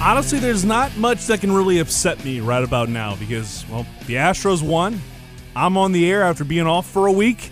[0.00, 4.14] Honestly, there's not much that can really upset me right about now because, well, the
[4.14, 5.00] Astros won.
[5.56, 7.50] I'm on the air after being off for a week.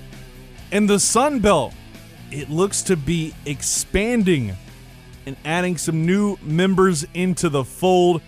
[0.71, 1.75] And the Sun Belt,
[2.31, 4.57] it looks to be expanding
[5.27, 8.23] and adding some new members into the fold.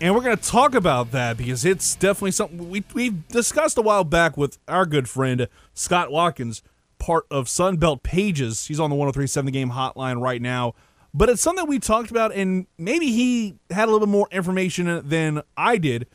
[0.00, 3.82] And we're going to talk about that because it's definitely something we, we discussed a
[3.82, 6.62] while back with our good friend Scott Watkins.
[6.98, 8.66] part of Sunbelt Pages.
[8.66, 10.74] He's on the 1037 The Game hotline right now.
[11.12, 15.08] But it's something we talked about, and maybe he had a little bit more information
[15.08, 16.06] than I did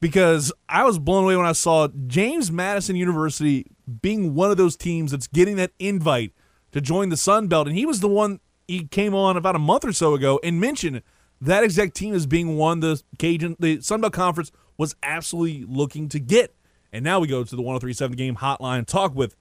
[0.00, 3.66] because I was blown away when I saw James Madison University
[4.00, 6.32] being one of those teams that's getting that invite
[6.72, 7.66] to join the Sun Belt.
[7.66, 10.60] And he was the one he came on about a month or so ago and
[10.60, 11.02] mentioned
[11.40, 16.08] that exact team as being one the Cajun the Sun Belt Conference was absolutely looking
[16.10, 16.54] to get.
[16.92, 19.36] And now we go to the 1037 game hotline talk with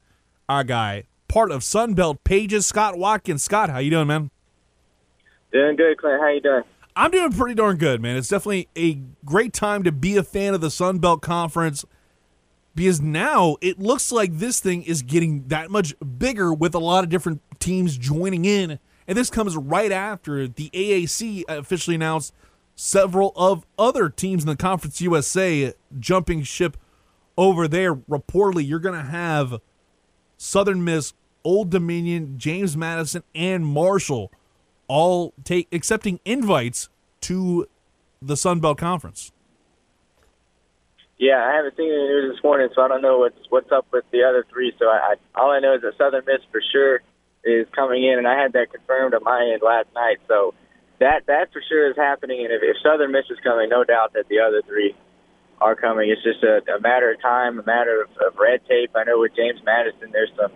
[0.50, 3.44] our guy, part of Sun Belt Pages, Scott Watkins.
[3.44, 4.32] Scott, how you doing, man?
[5.52, 6.22] Doing good, Clint.
[6.22, 6.64] How you doing?
[6.96, 8.18] I'm doing pretty darn good, man.
[8.18, 11.86] It's definitely a great time to be a fan of the Sun Belt Conference
[12.76, 17.04] because now it looks like this thing is getting that much bigger with a lot
[17.04, 18.80] of different teams joining in.
[19.08, 22.34] And this comes right after the AAC officially announced
[22.76, 26.78] several of other teams in the Conference USA jumping ship
[27.38, 27.96] over there.
[27.96, 29.60] Reportedly, you're going to have
[30.38, 34.32] Southern Miss, Old Dominion, James Madison, and Marshall
[34.88, 36.90] all take accepting invites
[37.22, 37.68] to
[38.22, 39.32] the Sun Belt Conference.
[41.18, 43.88] Yeah, I haven't seen any news this morning, so I don't know what's what's up
[43.92, 44.72] with the other three.
[44.78, 47.02] So I, I all I know is that Southern Miss for sure
[47.44, 50.18] is coming in, and I had that confirmed on my end last night.
[50.28, 50.54] So
[51.00, 54.14] that that for sure is happening, and if, if Southern Miss is coming, no doubt
[54.14, 54.96] that the other three
[55.60, 56.10] are coming.
[56.10, 58.92] It's just a, a matter of time, a matter of, of red tape.
[58.96, 60.52] I know with James Madison, there's some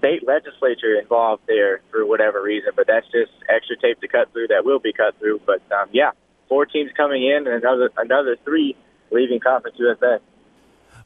[0.00, 4.48] state legislature involved there for whatever reason, but that's just extra tape to cut through
[4.48, 5.40] that will be cut through.
[5.46, 6.10] But um, yeah,
[6.48, 8.76] four teams coming in and another another three
[9.12, 10.18] leaving Conference USA.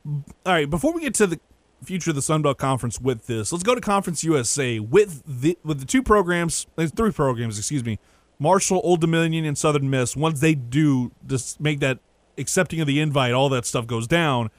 [0.06, 1.40] All right, before we get to the
[1.82, 5.58] future of the Sun Belt Conference with this, let's go to Conference USA with the
[5.64, 7.98] with the two programs, three programs, excuse me,
[8.38, 10.16] Marshall, Old Dominion, and Southern Miss.
[10.16, 11.98] Once they do just make that
[12.38, 14.50] accepting of the invite, all that stuff goes down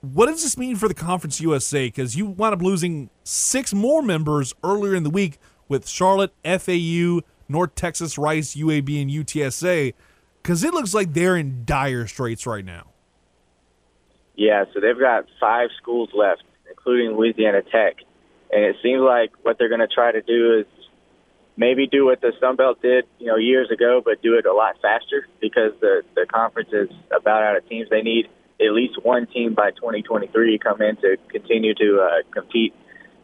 [0.00, 1.86] what does this mean for the Conference USA?
[1.86, 7.20] Because you wound up losing six more members earlier in the week with Charlotte, FAU,
[7.48, 9.94] North Texas, Rice, UAB, and UTSA.
[10.42, 12.88] Because it looks like they're in dire straits right now.
[14.36, 17.96] Yeah, so they've got five schools left, including Louisiana Tech.
[18.50, 20.66] And it seems like what they're going to try to do is
[21.58, 24.52] maybe do what the Sun Belt did, you know, years ago, but do it a
[24.52, 27.90] lot faster because the the conference is about out of teams.
[27.90, 28.28] They need
[28.60, 32.74] at least one team by 2023 come in to continue to uh, compete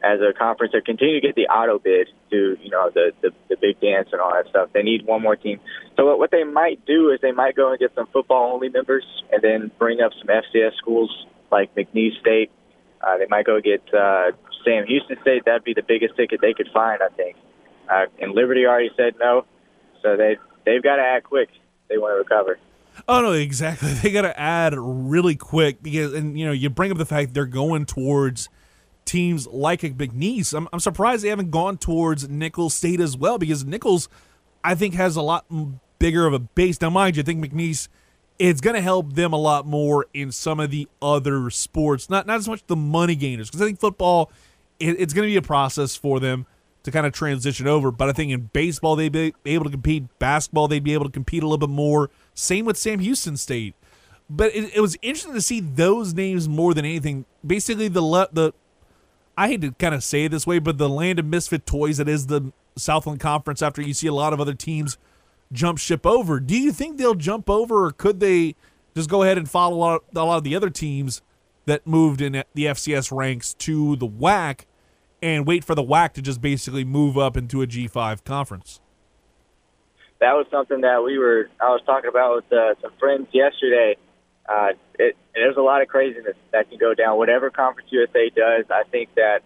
[0.02, 3.30] as a conference or continue to get the auto bid to you know the, the
[3.48, 4.70] the big dance and all that stuff.
[4.72, 5.60] They need one more team.
[5.96, 8.68] So what, what they might do is they might go and get some football only
[8.68, 12.50] members and then bring up some FCS schools like McNeese State.
[13.00, 14.32] Uh, they might go get uh,
[14.64, 15.44] Sam Houston State.
[15.44, 17.36] That'd be the biggest ticket they could find, I think.
[17.88, 19.44] Uh, and Liberty already said no,
[20.02, 21.48] so they they've got to act quick.
[21.88, 22.58] They want to recover.
[23.08, 23.92] Oh no, exactly.
[24.02, 27.34] They got to add really quick because, and you know, you bring up the fact
[27.34, 28.48] they're going towards
[29.04, 30.54] teams like a McNeese.
[30.54, 34.08] I'm, I'm surprised they haven't gone towards Nicholls State as well because Nicholls,
[34.64, 35.46] I think, has a lot
[35.98, 36.80] bigger of a base.
[36.80, 37.88] Now, mind you, I think McNeese
[38.38, 42.26] it's going to help them a lot more in some of the other sports, not
[42.26, 44.30] not as much the money gainers because I think football
[44.78, 46.46] it, it's going to be a process for them
[46.82, 47.90] to kind of transition over.
[47.90, 51.10] But I think in baseball they'd be able to compete, basketball they'd be able to
[51.10, 52.10] compete a little bit more.
[52.36, 53.74] Same with Sam Houston State.
[54.28, 57.24] But it, it was interesting to see those names more than anything.
[57.44, 58.52] Basically, the le- the
[59.36, 61.96] I hate to kind of say it this way, but the land of misfit toys
[61.98, 63.62] that is the Southland Conference.
[63.62, 64.98] After you see a lot of other teams
[65.50, 68.54] jump ship over, do you think they'll jump over, or could they
[68.94, 71.22] just go ahead and follow a lot, of the other teams
[71.64, 74.60] that moved in the FCS ranks to the WAC
[75.22, 78.80] and wait for the WAC to just basically move up into a G5 conference?
[80.20, 83.96] That was something that we were I was talking about with uh, some friends yesterday.
[84.48, 87.18] Uh, it, there's a lot of craziness that can go down.
[87.18, 89.40] Whatever Conference USA does, I think that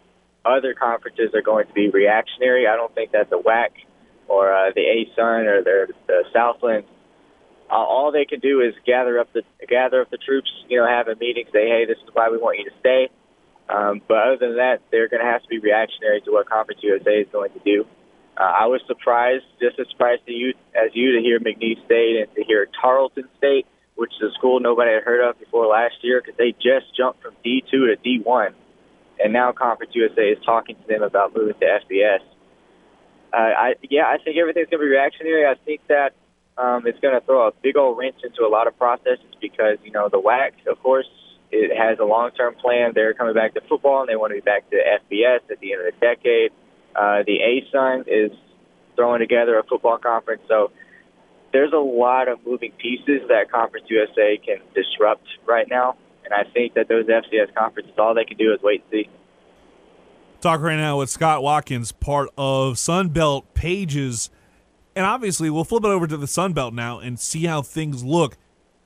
[0.44, 2.66] other conferences are going to be reactionary.
[2.66, 3.70] I don't think that the WAC
[4.28, 6.85] or uh, the ASUN or the, the Southland,
[7.70, 10.50] uh, all they can do is gather up the gather up the troops.
[10.68, 13.09] You know, have a meeting, say, hey, this is why we want you to stay.
[13.68, 16.81] Um, but other than that, they're going to have to be reactionary to what Conference
[16.83, 17.87] USA is going to do.
[18.37, 22.22] Uh, I was surprised, just as surprised to you as you to hear McNeese State
[22.22, 23.66] and to hear Tarleton State,
[23.96, 27.22] which is a school nobody had heard of before last year, because they just jumped
[27.22, 28.52] from D2 to D1,
[29.22, 32.20] and now Conference USA is talking to them about moving to FBS.
[33.33, 35.46] Uh, I yeah, I think everything's going to be reactionary.
[35.46, 36.14] I think that
[36.58, 39.78] um, it's going to throw a big old wrench into a lot of processes because
[39.85, 41.06] you know the WAC, of course,
[41.50, 42.92] it has a long-term plan.
[42.94, 45.72] They're coming back to football and they want to be back to FBS at the
[45.72, 46.52] end of the decade.
[46.94, 48.32] Uh, the ASUN is
[48.96, 50.42] throwing together a football conference.
[50.48, 50.72] So
[51.52, 55.96] there's a lot of moving pieces that Conference USA can disrupt right now.
[56.24, 59.10] And I think that those FCS conferences, all they can do is wait and see.
[60.40, 64.30] Talk right now with Scott Watkins, part of Sunbelt Pages.
[64.94, 68.36] And obviously, we'll flip it over to the Sunbelt now and see how things look.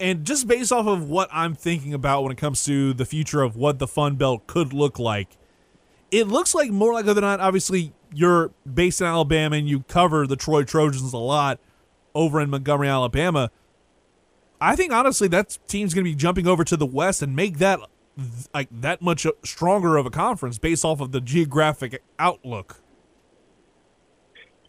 [0.01, 3.43] And just based off of what I'm thinking about when it comes to the future
[3.43, 5.37] of what the Fun Belt could look like,
[6.15, 10.29] it looks like more likely than not, obviously, you're based in Alabama and you cover
[10.29, 11.59] the Troy Trojans a lot
[12.15, 13.51] over in Montgomery, Alabama.
[14.61, 17.59] I think honestly that team's going to be jumping over to the West and make
[17.59, 17.81] that
[18.55, 22.81] like that much stronger of a conference based off of the geographic outlook.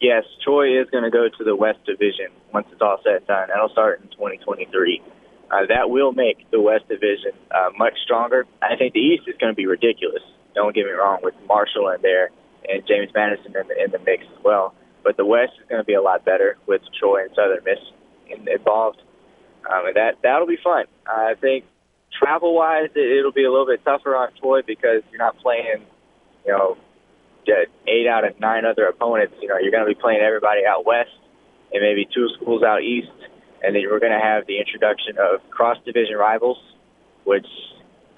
[0.00, 3.26] Yes, Troy is going to go to the West Division once it's all said and
[3.28, 3.48] done.
[3.48, 5.00] That'll start in 2023.
[5.48, 8.46] Uh, that will make the West Division uh, much stronger.
[8.60, 10.22] I think the East is going to be ridiculous.
[10.56, 12.30] Don't get me wrong, with Marshall in there
[12.68, 14.74] and James Madison in the, in the mix as well.
[15.04, 17.78] But the West is going to be a lot better with Troy and Southern Miss
[18.28, 19.00] involved,
[19.70, 20.86] um, and that that'll be fun.
[21.06, 21.64] I think
[22.18, 25.86] travel wise, it, it'll be a little bit tougher on Troy because you're not playing,
[26.44, 26.76] you know,
[27.86, 29.34] eight out of nine other opponents.
[29.40, 31.14] You know, you're going to be playing everybody out west
[31.72, 33.12] and maybe two schools out east,
[33.62, 36.58] and then we're going to have the introduction of cross division rivals,
[37.24, 37.46] which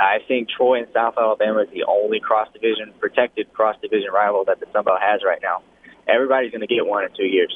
[0.01, 4.45] I think Troy and South Alabama is the only cross division protected cross division rival
[4.47, 5.63] that the Sun Belt has right now.
[6.07, 7.55] Everybody's going to get one in two years.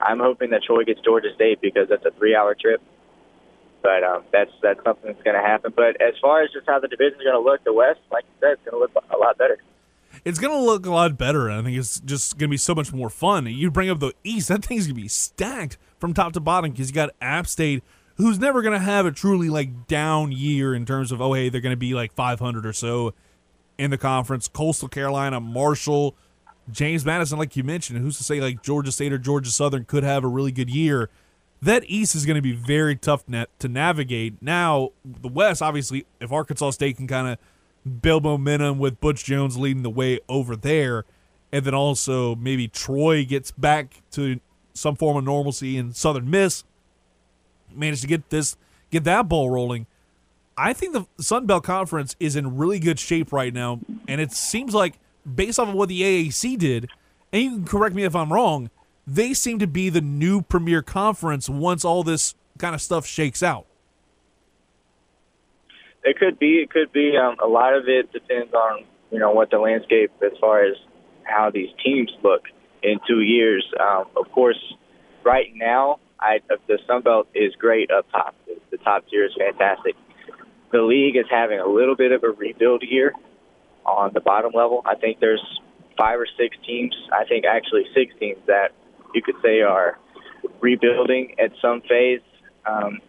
[0.00, 2.80] I'm hoping that Troy gets Georgia State because that's a three hour trip
[3.82, 5.72] but um, that's that's something that's going to happen.
[5.74, 8.34] But as far as just how the division's going to look, the West, like you
[8.40, 9.58] said, it's going to look a lot better.
[10.24, 11.50] It's going to look a lot better.
[11.50, 13.46] I think it's just going to be so much more fun.
[13.46, 16.72] You bring up the East, that thing's going to be stacked from top to bottom
[16.72, 17.84] because you got App State,
[18.18, 21.48] who's never going to have a truly like down year in terms of oh hey
[21.48, 23.14] they're going to be like 500 or so
[23.78, 24.48] in the conference.
[24.48, 26.14] Coastal Carolina, Marshall,
[26.70, 30.02] James Madison, like you mentioned, who's to say like Georgia State or Georgia Southern could
[30.02, 31.08] have a really good year
[31.62, 34.40] that East is going to be very tough net to navigate.
[34.40, 39.56] Now, the West, obviously, if Arkansas State can kind of build momentum with Butch Jones
[39.56, 41.04] leading the way over there,
[41.50, 44.40] and then also maybe Troy gets back to
[44.74, 46.64] some form of normalcy in Southern Miss
[47.74, 48.56] managed to get this
[48.90, 49.86] get that ball rolling.
[50.56, 54.32] I think the Sun Belt Conference is in really good shape right now, and it
[54.32, 54.98] seems like
[55.34, 56.88] based off of what the AAC did,
[57.32, 58.70] and you can correct me if I'm wrong,
[59.06, 63.42] they seem to be the new premier conference once all this kind of stuff shakes
[63.42, 63.66] out.
[66.04, 66.58] It could be.
[66.62, 67.16] It could be.
[67.16, 70.74] Um, a lot of it depends on you know what the landscape as far as
[71.24, 72.42] how these teams look
[72.82, 73.64] in two years.
[73.80, 74.58] Um, of course,
[75.24, 78.34] right now, I the Sun Belt is great up top.
[78.70, 79.94] The top tier is fantastic.
[80.72, 83.12] The league is having a little bit of a rebuild year
[83.86, 84.82] on the bottom level.
[84.84, 85.42] I think there's
[85.96, 86.94] five or six teams.
[87.12, 88.72] I think actually six teams that
[89.14, 89.98] you could say are
[90.60, 92.20] rebuilding at some phase.
[92.66, 93.00] Um,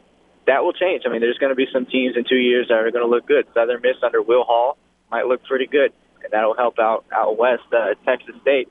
[0.47, 1.03] that will change.
[1.05, 3.09] I mean, there's going to be some teams in two years that are going to
[3.09, 3.45] look good.
[3.53, 4.77] Southern Miss under Will Hall
[5.11, 5.91] might look pretty good,
[6.23, 7.63] and that'll help out out west.
[7.71, 8.69] Uh, Texas State,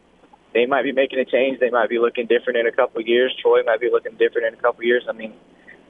[0.55, 1.61] they might be making a change.
[1.61, 3.35] They might be looking different in a couple of years.
[3.41, 5.05] Troy might be looking different in a couple of years.
[5.09, 5.35] I mean,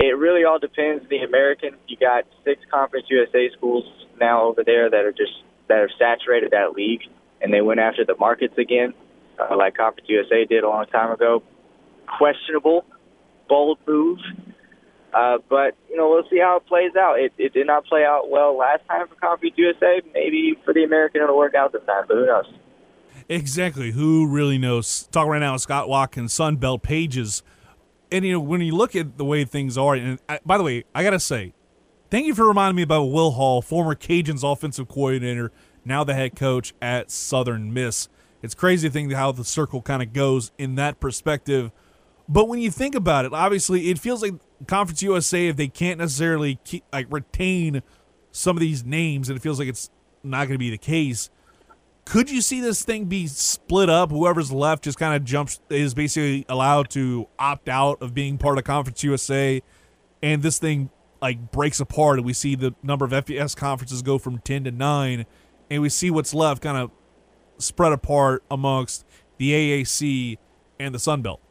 [0.01, 1.09] it really all depends.
[1.09, 3.85] The American, you got six Conference USA schools
[4.21, 5.33] now over there that are just
[5.69, 7.03] that have saturated that league,
[7.41, 8.95] and they went after the markets again
[9.39, 11.43] uh, like Conference USA did a long time ago.
[12.19, 12.85] Questionable,
[13.49, 14.19] bold move.
[15.13, 17.19] Uh, but you know, we'll see how it plays out.
[17.19, 20.03] It, it did not play out well last time for Conference USA.
[20.13, 22.47] Maybe for the American it'll work out this time, but who knows?
[23.29, 23.91] Exactly.
[23.91, 25.07] Who really knows?
[25.13, 27.43] Talking right now with Scott Watkins, Sun Belt Pages.
[28.11, 30.65] And you know, when you look at the way things are, and I, by the
[30.65, 31.53] way, I gotta say,
[32.11, 35.53] thank you for reminding me about Will Hall, former Cajuns offensive coordinator,
[35.85, 38.09] now the head coach at Southern Miss.
[38.43, 41.71] It's crazy to think how the circle kind of goes in that perspective.
[42.29, 44.35] But when you think about it, obviously it feels like
[44.67, 47.83] Conference USA if they can't necessarily keep, like retain
[48.31, 49.91] some of these names, and it feels like it's
[50.23, 51.31] not going to be the case.
[52.09, 54.11] Could you see this thing be split up?
[54.11, 58.57] Whoever's left just kind of jumps is basically allowed to opt out of being part
[58.57, 59.63] of Conference USA,
[60.23, 60.89] and this thing
[61.21, 64.71] like breaks apart, and we see the number of FBS conferences go from ten to
[64.71, 65.27] nine,
[65.69, 66.91] and we see what's left kind of
[67.59, 69.05] spread apart amongst
[69.37, 70.39] the AAC
[70.81, 71.43] and the Sun Belt?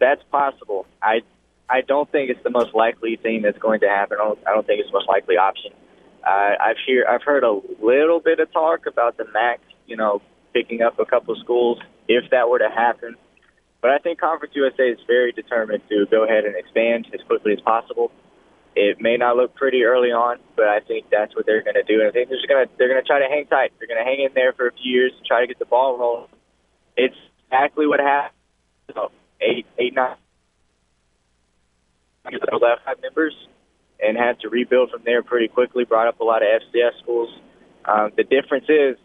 [0.00, 0.86] That's possible.
[1.02, 1.20] I
[1.68, 4.16] I don't think it's the most likely thing that's going to happen.
[4.18, 5.72] I don't, I don't think it's the most likely option.
[6.26, 10.20] Uh, I've hear I've heard a little bit of talk about the MAC, you know,
[10.52, 13.14] picking up a couple schools if that were to happen.
[13.80, 17.52] But I think Conference USA is very determined to go ahead and expand as quickly
[17.52, 18.10] as possible.
[18.74, 21.84] It may not look pretty early on, but I think that's what they're going to
[21.84, 22.00] do.
[22.00, 23.72] And I think they're going to they're going to try to hang tight.
[23.78, 25.64] They're going to hang in there for a few years and try to get the
[25.64, 26.28] ball rolling.
[26.96, 27.16] It's
[27.46, 28.34] exactly what happened.
[28.92, 30.16] So eight, eight, nine.
[32.24, 33.34] Last five members
[34.02, 35.84] and had to rebuild from there pretty quickly.
[35.84, 37.30] Brought up a lot of FCS schools.
[37.84, 38.96] Um, the difference is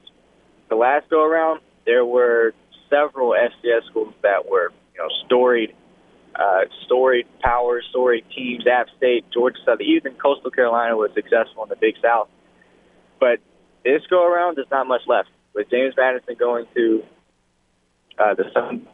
[0.70, 2.54] the last go around, there were
[2.89, 5.74] several FCS schools that were, you know, storied,
[6.36, 8.66] uh, storied powers, storied teams.
[8.68, 12.30] App State, Georgia Southern, even Coastal Carolina was successful in the Big South.
[13.20, 13.39] But
[13.84, 15.30] this go around, there's not much left.
[15.54, 17.04] With James Madison going to
[18.18, 18.88] uh, the Sun,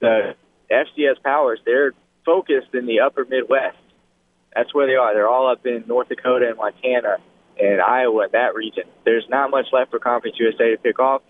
[0.00, 0.34] the
[0.70, 1.92] FCS powers, they're
[2.24, 3.76] focused in the Upper Midwest.
[4.56, 5.12] That's where they are.
[5.12, 7.18] They're all up in North Dakota and Montana
[7.60, 8.84] and Iowa, that region.
[9.04, 11.20] There's not much left for Conference USA to pick off.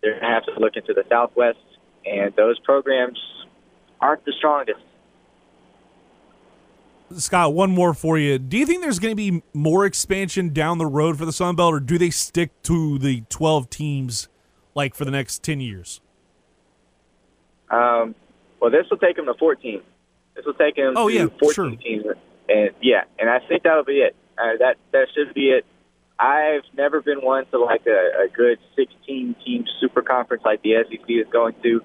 [0.00, 1.58] They're going to have to look into the Southwest,
[2.06, 3.18] and those programs
[4.00, 4.80] aren't the strongest.
[7.16, 8.38] Scott, one more for you.
[8.38, 11.56] Do you think there's going to be more expansion down the road for the Sun
[11.56, 14.28] Belt, or do they stick to the 12 teams
[14.74, 16.00] like for the next 10 years?
[17.68, 18.14] Um,
[18.58, 19.82] well, this will take them to 14.
[20.34, 21.70] This will take them oh, to yeah, 14 sure.
[21.76, 22.04] teams,
[22.50, 24.16] and yeah, and I think that'll be it.
[24.36, 25.64] Uh, that that should be it.
[26.18, 30.74] I've never been one to like a, a good 16 team super conference like the
[30.84, 31.80] SEC is going to.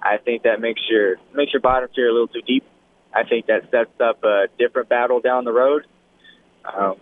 [0.00, 2.64] I think that makes your makes your bottom tier a little too deep.
[3.14, 5.86] I think that sets up a different battle down the road.
[6.64, 6.96] Um,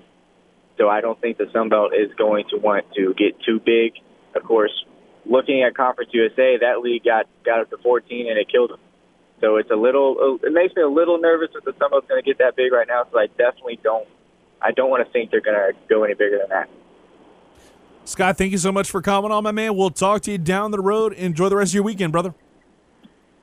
[0.79, 3.93] so I don't think the Sun Belt is going to want to get too big.
[4.35, 4.73] Of course,
[5.27, 8.81] looking at Conference USA, that league got got up to 14 and it killed them.
[9.41, 10.39] So it's a little.
[10.43, 12.87] It makes me a little nervous that the Sun going to get that big right
[12.87, 13.05] now.
[13.11, 14.07] So I definitely don't.
[14.61, 16.69] I don't want to think they're going to go any bigger than that.
[18.05, 19.77] Scott, thank you so much for coming on, my man.
[19.77, 21.13] We'll talk to you down the road.
[21.15, 22.35] Enjoy the rest of your weekend, brother.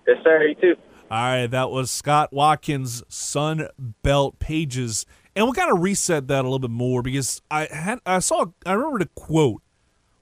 [0.07, 0.43] Yes, sir.
[0.43, 0.75] You too.
[1.09, 3.69] All right, that was Scott Watkins, Sun
[4.03, 5.05] Belt Pages,
[5.37, 8.47] and we got to reset that a little bit more because I had I saw
[8.65, 9.61] I remember the quote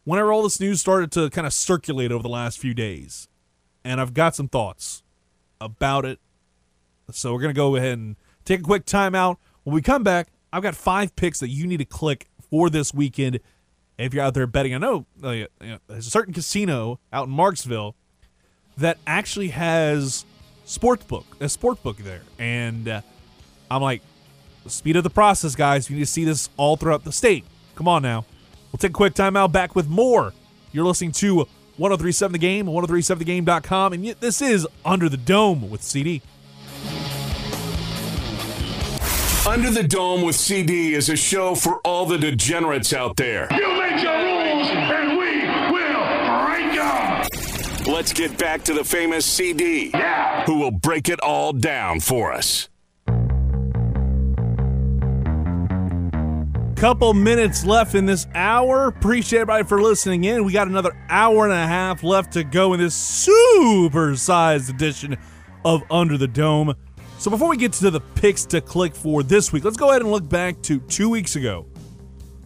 [0.04, 3.28] whenever all this news started to kind of circulate over the last few days,
[3.84, 5.02] and I've got some thoughts
[5.60, 6.20] about it.
[7.12, 9.38] So we're gonna go ahead and take a quick timeout.
[9.64, 12.94] When we come back, I've got five picks that you need to click for this
[12.94, 13.40] weekend.
[13.98, 17.28] If you're out there betting, I know, uh, you know there's a certain casino out
[17.28, 17.94] in Marksville
[18.78, 20.26] that actually has
[20.66, 23.02] sportsbook, a sportsbook there, and uh,
[23.72, 24.02] I'm like,
[24.68, 25.90] speed of the process, guys.
[25.90, 27.46] You need to see this all throughout the state.
[27.76, 28.26] Come on now.
[28.72, 29.52] We'll take a quick timeout.
[29.52, 30.34] Back with more.
[30.72, 31.48] You're listening to
[31.78, 36.22] 1037 The Game, 1037thegame.com, and yet this is Under the Dome with CD.
[39.48, 43.48] Under the Dome with CD is a show for all the degenerates out there.
[43.52, 47.94] You make your rules, and we will break them.
[47.94, 50.46] Let's get back to the famous CD, Yeah.
[50.46, 52.70] who will break it all down for us.
[56.76, 58.88] Couple minutes left in this hour.
[58.88, 60.44] Appreciate everybody for listening in.
[60.44, 65.18] We got another hour and a half left to go in this super sized edition
[65.64, 66.76] of Under the Dome.
[67.18, 70.02] So before we get to the picks to click for this week, let's go ahead
[70.02, 71.66] and look back to two weeks ago.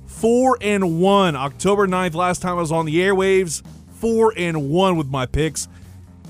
[0.06, 3.64] Four and one, October 9th, last time I was on the airwaves.
[3.94, 5.68] Four and one with my picks.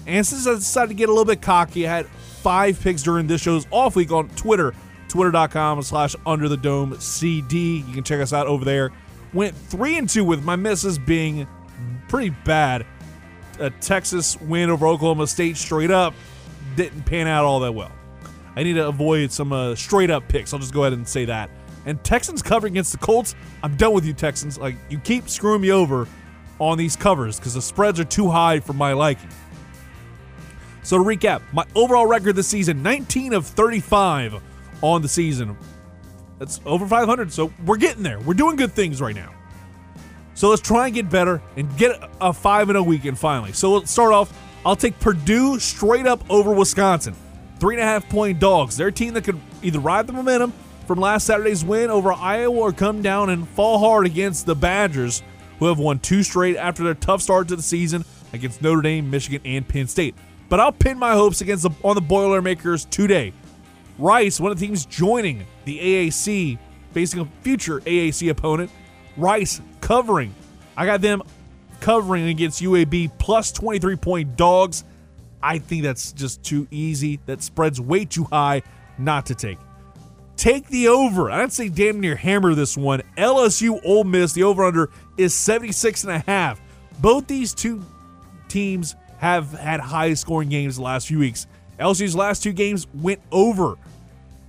[0.07, 3.27] And since I decided to get a little bit cocky, I had five picks during
[3.27, 4.73] this show's off week on Twitter,
[5.09, 7.77] twitter.com slash under the dome CD.
[7.79, 8.91] You can check us out over there.
[9.33, 11.47] Went three and two with my misses being
[12.07, 12.85] pretty bad.
[13.59, 16.13] A Texas win over Oklahoma State straight up
[16.75, 17.91] didn't pan out all that well.
[18.55, 20.53] I need to avoid some uh, straight up picks.
[20.53, 21.49] I'll just go ahead and say that.
[21.85, 24.57] And Texans covering against the Colts, I'm done with you, Texans.
[24.57, 26.07] Like you keep screwing me over
[26.59, 29.29] on these covers because the spreads are too high for my liking.
[30.83, 34.41] So to recap, my overall record this season: 19 of 35
[34.81, 35.57] on the season.
[36.37, 37.31] That's over 500.
[37.31, 38.19] So we're getting there.
[38.19, 39.33] We're doing good things right now.
[40.33, 43.51] So let's try and get better and get a five and a weekend finally.
[43.51, 44.33] So let's start off.
[44.65, 47.15] I'll take Purdue straight up over Wisconsin.
[47.59, 48.77] Three and a half point dogs.
[48.77, 50.53] They're a team that could either ride the momentum
[50.87, 55.21] from last Saturday's win over Iowa or come down and fall hard against the Badgers,
[55.59, 59.09] who have won two straight after their tough start to the season against Notre Dame,
[59.09, 60.15] Michigan, and Penn State.
[60.47, 63.33] But I'll pin my hopes against the, on the Boilermakers today.
[63.99, 66.57] Rice, one of the teams joining the AAC,
[66.93, 68.71] facing a future AAC opponent.
[69.17, 70.33] Rice covering.
[70.77, 71.21] I got them
[71.81, 74.85] covering against UAB plus 23 point dogs.
[75.43, 77.19] I think that's just too easy.
[77.25, 78.61] That spread's way too high
[78.97, 79.57] not to take.
[80.37, 81.29] Take the over.
[81.29, 83.01] I'd say damn near hammer this one.
[83.17, 86.61] LSU Ole Miss, the over under is 76 and a half.
[87.01, 87.83] Both these two
[88.47, 91.47] teams have had high scoring games the last few weeks.
[91.77, 93.75] LSU's last two games went over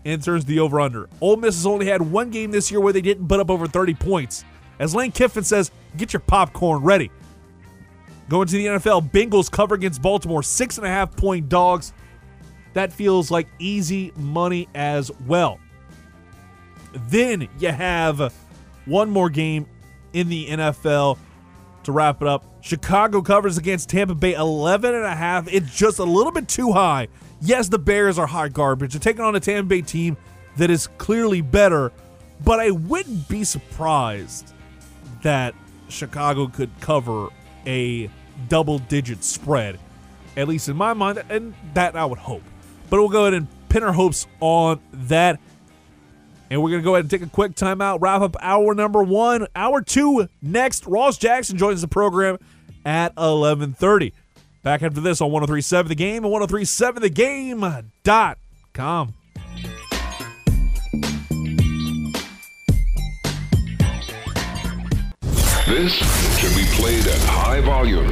[0.04, 1.08] of the over under.
[1.20, 3.66] Ole Miss has only had one game this year where they didn't put up over
[3.66, 4.44] 30 points.
[4.78, 7.10] As Lane Kiffin says, get your popcorn ready.
[8.28, 11.92] Going to the NFL, Bengals cover against Baltimore, six and a half point dogs.
[12.72, 15.58] That feels like easy money as well.
[17.08, 18.32] Then you have
[18.84, 19.66] one more game
[20.12, 21.18] in the NFL
[21.84, 22.44] to wrap it up.
[22.62, 25.52] Chicago covers against Tampa Bay 11 and a half.
[25.52, 27.08] It's just a little bit too high.
[27.40, 28.92] Yes, the Bears are hot garbage.
[28.92, 30.16] They're taking on a Tampa Bay team
[30.56, 31.92] that is clearly better,
[32.44, 34.52] but I wouldn't be surprised
[35.22, 35.54] that
[35.88, 37.28] Chicago could cover
[37.66, 38.10] a
[38.48, 39.78] double digit spread,
[40.36, 42.42] at least in my mind, and that I would hope.
[42.88, 45.40] But we'll go ahead and pin our hopes on that.
[46.50, 49.02] And we're going to go ahead and take a quick timeout, wrap up hour number
[49.02, 49.46] one.
[49.54, 50.84] Hour two next.
[50.86, 52.38] Ross Jackson joins the program
[52.84, 54.12] at 1130.
[54.62, 59.14] Back after this on 1037 The Game and 1037thegame.com.
[65.66, 65.92] This
[66.38, 68.08] should be played at high volume.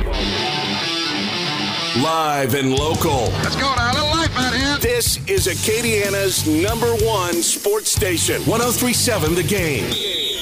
[2.03, 3.25] Live and local.
[3.43, 3.91] Let's go now.
[3.91, 4.77] A little life out here.
[4.79, 8.41] This is Acadiana's number one sports station.
[8.43, 9.91] 1037 The Game.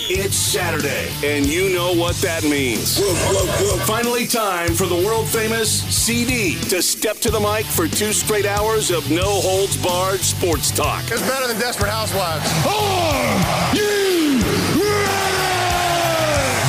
[0.08, 3.00] It's Saturday, and you know what that means.
[3.86, 8.46] Finally, time for the world famous CD to step to the mic for two straight
[8.46, 11.02] hours of no holds barred sports talk.
[11.10, 12.46] It's better than Desperate Housewives.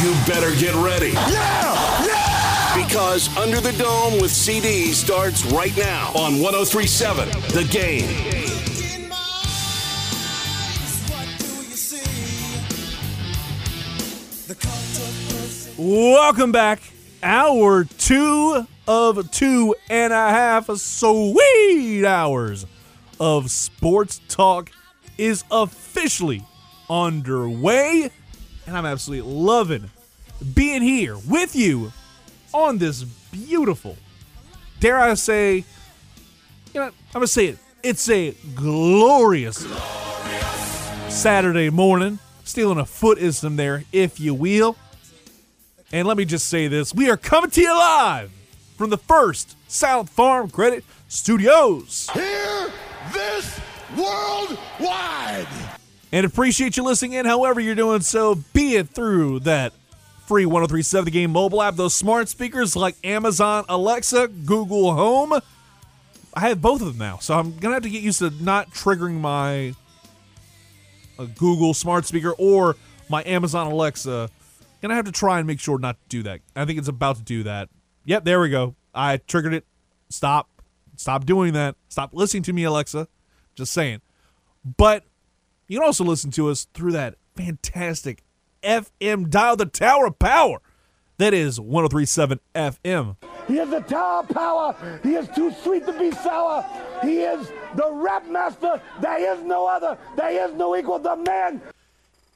[0.01, 1.11] You better get ready.
[1.11, 2.05] Yeah!
[2.07, 2.83] Yeah!
[2.87, 8.36] Because Under the Dome with CD starts right now on 1037 The Game.
[15.77, 16.81] Welcome back.
[17.21, 22.65] Hour two of two and a half sweet hours
[23.19, 24.71] of sports talk
[25.19, 26.43] is officially
[26.89, 28.09] underway.
[28.65, 29.91] And I'm absolutely loving
[30.55, 31.91] being here with you
[32.55, 33.97] on this beautiful,
[34.79, 37.59] dare I say, you know, I'm going to say it.
[37.83, 39.57] It's a glorious
[41.09, 42.17] Saturday morning.
[42.45, 44.75] Stealing a footism there, if you will.
[45.91, 48.31] And let me just say this we are coming to you live
[48.77, 52.09] from the first South Farm Credit Studios.
[52.13, 52.71] Hear
[53.13, 53.59] this
[53.97, 55.47] worldwide.
[56.11, 59.73] And appreciate you listening in, however, you're doing so, be it through that
[60.25, 65.39] free 1037 The Game mobile app, those smart speakers like Amazon Alexa, Google Home.
[66.33, 68.29] I have both of them now, so I'm going to have to get used to
[68.43, 69.73] not triggering my
[71.17, 72.75] uh, Google smart speaker or
[73.09, 74.29] my Amazon Alexa.
[74.81, 76.41] Gonna have to try and make sure not to do that.
[76.55, 77.69] I think it's about to do that.
[78.05, 78.75] Yep, there we go.
[78.93, 79.65] I triggered it.
[80.09, 80.49] Stop.
[80.95, 81.75] Stop doing that.
[81.89, 83.07] Stop listening to me, Alexa.
[83.55, 84.01] Just saying.
[84.77, 85.03] But
[85.67, 88.23] you can also listen to us through that fantastic
[88.63, 90.59] FM dial, the Tower of Power.
[91.17, 93.15] That is 1037 FM.
[93.47, 94.99] He is the Tower of Power.
[95.01, 96.63] He is too sweet to be sour.
[97.01, 98.81] He is the rap master.
[99.01, 99.97] There is no other.
[100.15, 100.99] There is no equal.
[100.99, 101.61] The man.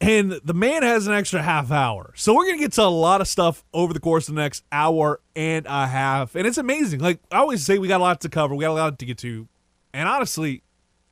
[0.01, 2.11] And the man has an extra half hour.
[2.15, 4.41] So we're going to get to a lot of stuff over the course of the
[4.41, 6.33] next hour and a half.
[6.33, 7.01] And it's amazing.
[7.01, 9.05] Like I always say, we got a lot to cover, we got a lot to
[9.05, 9.47] get to.
[9.93, 10.63] And honestly,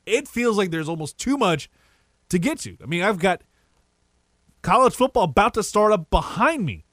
[0.08, 1.70] it feels like there's almost too much
[2.30, 2.78] to get to.
[2.82, 3.44] I mean, I've got
[4.64, 6.86] college football about to start up behind me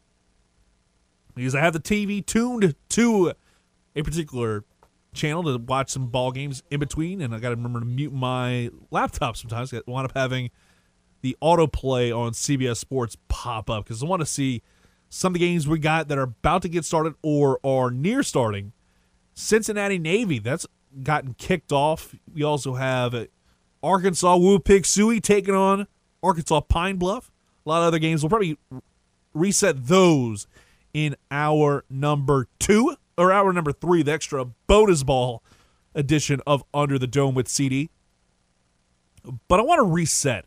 [1.35, 3.33] because I have the TV tuned to
[3.95, 4.65] a particular
[5.15, 8.13] channel to watch some ball games in between, and I got to remember to mute
[8.13, 9.73] my laptop sometimes.
[9.73, 10.51] I wind up having
[11.23, 14.63] the autoplay on CBS Sports pop up because I want to see
[15.09, 18.23] some of the games we got that are about to get started or are near
[18.23, 18.73] starting.
[19.35, 20.67] Cincinnati Navy, that's
[21.03, 22.15] gotten kicked off.
[22.33, 23.27] We also have uh,
[23.83, 25.87] Arkansas Woo Pig Sooie taking on
[26.23, 27.31] Arkansas Pine Bluff.
[27.65, 28.23] A lot of other games.
[28.23, 28.59] We'll probably
[29.35, 30.47] reset those
[30.95, 35.43] in hour number two or hour number three, the extra bonus ball
[35.95, 37.91] edition of Under the Dome with CD.
[39.49, 40.45] But I want to reset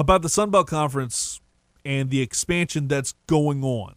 [0.00, 1.40] about the Sun Belt Conference
[1.84, 3.94] and the expansion that's going on.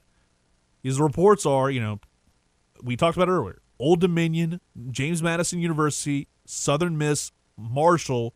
[0.82, 2.00] These reports are, you know,
[2.82, 3.62] we talked about earlier.
[3.80, 4.60] Old Dominion,
[4.92, 8.34] James Madison University, Southern Miss, Marshall,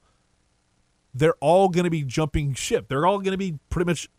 [1.14, 2.88] they're all going to be jumping ship.
[2.88, 4.10] They're all going to be pretty much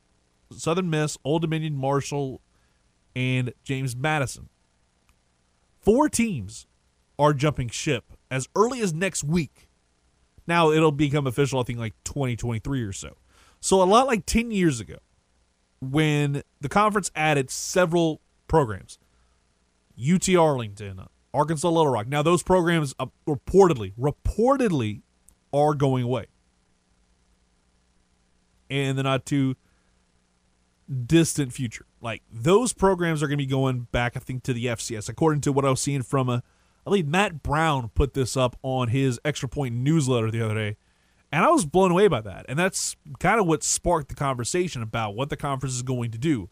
[0.52, 2.42] Southern Miss, Old Dominion, Marshall,
[3.16, 4.48] and James Madison.
[5.80, 6.66] Four teams
[7.18, 9.68] are jumping ship as early as next week.
[10.46, 13.16] Now it'll become official, I think, like 2023 or so.
[13.60, 14.98] So a lot like 10 years ago,
[15.80, 18.98] when the conference added several programs,
[19.98, 21.00] UT Arlington,
[21.32, 22.08] Arkansas Little Rock.
[22.08, 25.02] Now those programs uh, reportedly, reportedly,
[25.52, 26.26] are going away.
[28.68, 29.56] In the not too
[31.06, 34.66] distant future, like those programs are going to be going back, I think, to the
[34.66, 36.42] FCS, according to what I was seeing from a.
[36.86, 40.76] I believe Matt Brown put this up on his Extra Point newsletter the other day,
[41.30, 42.46] and I was blown away by that.
[42.48, 46.18] And that's kind of what sparked the conversation about what the conference is going to
[46.18, 46.48] do.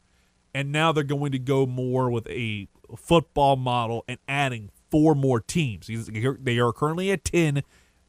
[0.56, 2.66] and now they're going to go more with a
[2.96, 5.86] football model and adding four more teams.
[5.88, 7.62] They are currently at 10,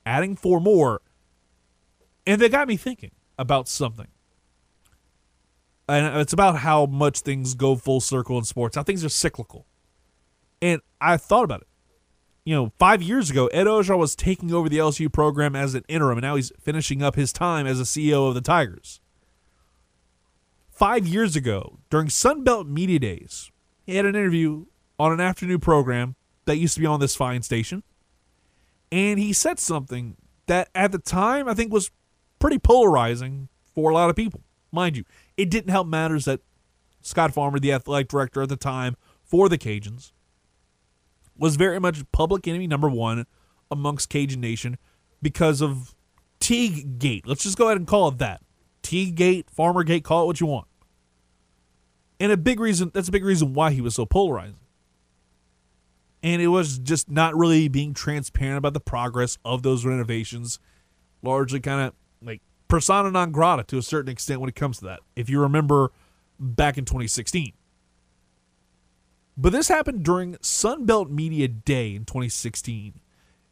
[0.06, 1.02] adding four more.
[2.26, 4.08] And they got me thinking about something.
[5.90, 9.66] And it's about how much things go full circle in sports, how things are cyclical.
[10.62, 11.68] And I thought about it.
[12.48, 15.84] You know, five years ago, Ed Orgeron was taking over the LSU program as an
[15.90, 19.02] interim, and now he's finishing up his time as a CEO of the Tigers.
[20.70, 23.52] Five years ago, during Sunbelt Media Days,
[23.86, 24.68] he had an interview
[24.98, 27.84] on an afternoon program that used to be on this fine station.
[28.94, 31.92] And he said something that at the time I think was
[32.40, 34.40] pretty polarizing for a lot of people.
[34.72, 35.04] Mind you,
[35.36, 36.40] it didn't help matters that
[37.02, 38.96] Scott Farmer, the athletic director at the time
[39.26, 40.14] for the Cajuns,
[41.38, 43.26] was very much public enemy number one
[43.72, 44.78] amongst Cajun Nation
[45.22, 45.96] because of
[46.40, 47.28] Teague Gate.
[47.28, 48.42] Let's just go ahead and call it that.
[48.82, 50.68] Teague Gate, Farmer Gate, call it what you want.
[52.20, 54.58] And a big reason that's a big reason why he was so polarizing.
[56.24, 60.58] And it was just not really being transparent about the progress of those renovations,
[61.22, 61.94] largely kind of
[62.26, 65.02] like persona non grata to a certain extent when it comes to that.
[65.16, 65.92] If you remember
[66.40, 67.54] back in 2016.
[69.38, 73.00] But this happened during Sunbelt Media Day in 2016.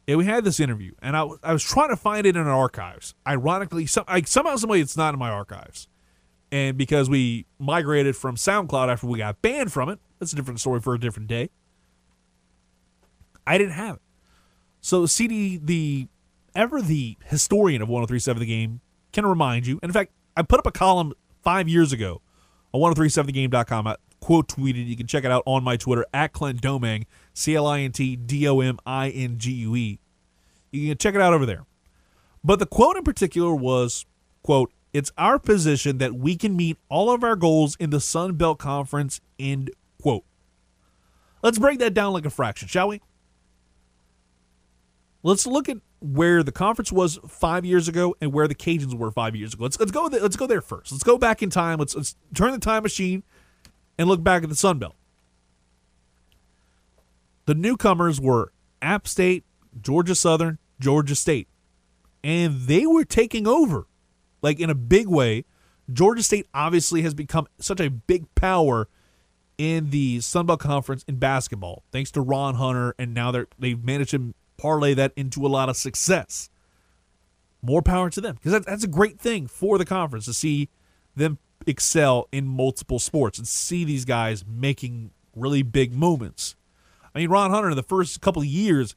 [0.08, 2.56] And we had this interview, and I, I was trying to find it in our
[2.56, 3.14] archives.
[3.26, 5.88] Ironically, some, somehow, somebody, it's not in my archives.
[6.52, 10.60] And because we migrated from SoundCloud after we got banned from it, that's a different
[10.60, 11.50] story for a different day.
[13.44, 14.02] I didn't have it.
[14.80, 16.06] So CD, the
[16.54, 18.80] ever the historian of 1037 the game,
[19.12, 19.80] can remind you.
[19.82, 22.22] And in fact, I put up a column five years ago
[22.72, 23.96] on 1037thegame.com.
[24.26, 24.88] Quote tweeted.
[24.88, 27.92] You can check it out on my Twitter at Clint Domingue, C L I N
[27.92, 30.00] T D O M I N G U E.
[30.72, 31.64] You can check it out over there.
[32.42, 34.04] But the quote in particular was,
[34.42, 38.34] quote, it's our position that we can meet all of our goals in the Sun
[38.34, 39.70] Belt Conference, end
[40.02, 40.24] quote.
[41.44, 43.00] Let's break that down like a fraction, shall we?
[45.22, 49.12] Let's look at where the conference was five years ago and where the Cajuns were
[49.12, 49.62] five years ago.
[49.62, 50.90] Let's let's go let's go there first.
[50.90, 51.78] Let's go back in time.
[51.78, 53.22] Let's let's turn the time machine
[53.98, 54.94] and look back at the Sun Belt.
[57.46, 59.44] The newcomers were App State,
[59.80, 61.48] Georgia Southern, Georgia State,
[62.24, 63.86] and they were taking over,
[64.42, 65.44] like in a big way.
[65.92, 68.88] Georgia State obviously has become such a big power
[69.58, 73.82] in the Sun Belt Conference in basketball, thanks to Ron Hunter, and now they're they've
[73.82, 76.50] managed to parlay that into a lot of success.
[77.62, 80.68] More power to them because that, that's a great thing for the conference to see
[81.14, 86.56] them excel in multiple sports and see these guys making really big moments.
[87.14, 88.94] I mean, Ron Hunter in the first couple of years,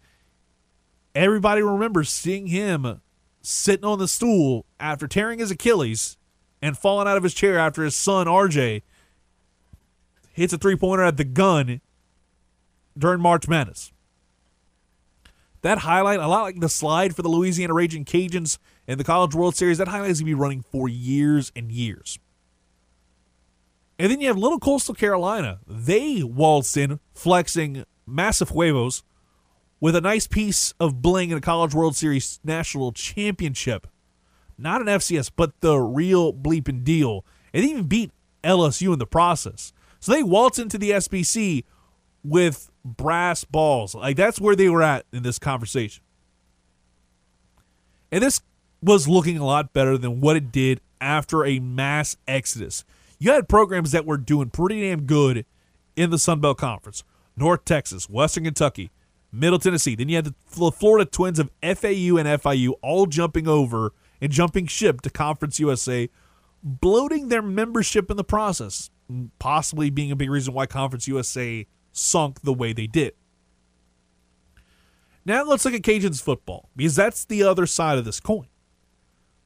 [1.16, 3.02] everybody remembers seeing him
[3.42, 6.18] sitting on the stool after tearing his Achilles
[6.62, 8.82] and falling out of his chair after his son RJ
[10.34, 11.82] hits a three pointer at the gun
[12.98, 13.92] during March Madness.
[15.62, 18.58] That highlight, a lot like the slide for the Louisiana Ragin' Cajuns
[18.88, 21.72] in the College World Series, that highlight is going to be running for years and
[21.72, 22.18] years.
[24.00, 25.60] And then you have Little Coastal Carolina.
[25.68, 29.04] They waltzed in, flexing massive huevos
[29.82, 33.88] with a nice piece of bling in a College World Series national championship.
[34.58, 37.26] Not an FCS, but the real bleeping deal.
[37.54, 39.74] And even beat LSU in the process.
[40.00, 41.66] So they waltz into the SBC
[42.24, 43.96] with brass balls.
[43.96, 46.04] Like that's where they were at in this conversation.
[48.14, 48.40] And this
[48.82, 52.86] was looking a lot better than what it did after a mass exodus
[53.20, 55.46] you had programs that were doing pretty damn good
[55.96, 57.04] in the Sun Belt Conference.
[57.36, 58.92] North Texas, Western Kentucky,
[59.32, 59.96] Middle Tennessee.
[59.96, 64.68] Then you had the Florida Twins of FAU and FIU all jumping over and jumping
[64.68, 66.10] ship to Conference USA,
[66.64, 68.90] bloating their membership in the process,
[69.40, 73.14] possibly being a big reason why Conference USA sunk the way they did.
[75.26, 78.48] Now let's look at Cajuns football because that's the other side of this coin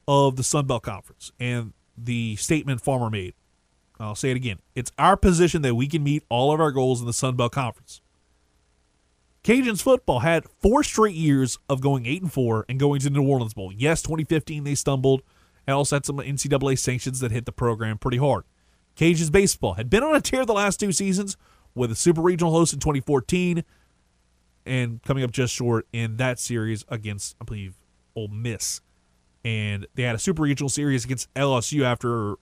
[0.08, 3.34] of the Sun Belt Conference and the statement Farmer made.
[4.00, 4.58] I'll say it again.
[4.74, 7.52] It's our position that we can meet all of our goals in the Sun Belt
[7.52, 8.00] Conference.
[9.44, 13.18] Cajuns football had four straight years of going eight and four and going to the
[13.18, 13.72] New Orleans Bowl.
[13.72, 15.22] Yes, 2015 they stumbled
[15.66, 18.44] and also had some NCAA sanctions that hit the program pretty hard.
[18.96, 21.36] Cajuns baseball had been on a tear the last two seasons
[21.74, 23.64] with a super regional host in 2014
[24.66, 27.74] and coming up just short in that series against, I believe,
[28.14, 28.80] Ole Miss.
[29.44, 32.36] And they had a super regional series against LSU after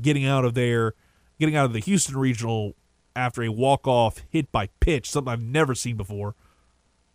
[0.00, 0.94] getting out of there,
[1.38, 2.74] getting out of the Houston Regional
[3.14, 6.34] after a walk off hit by pitch, something I've never seen before.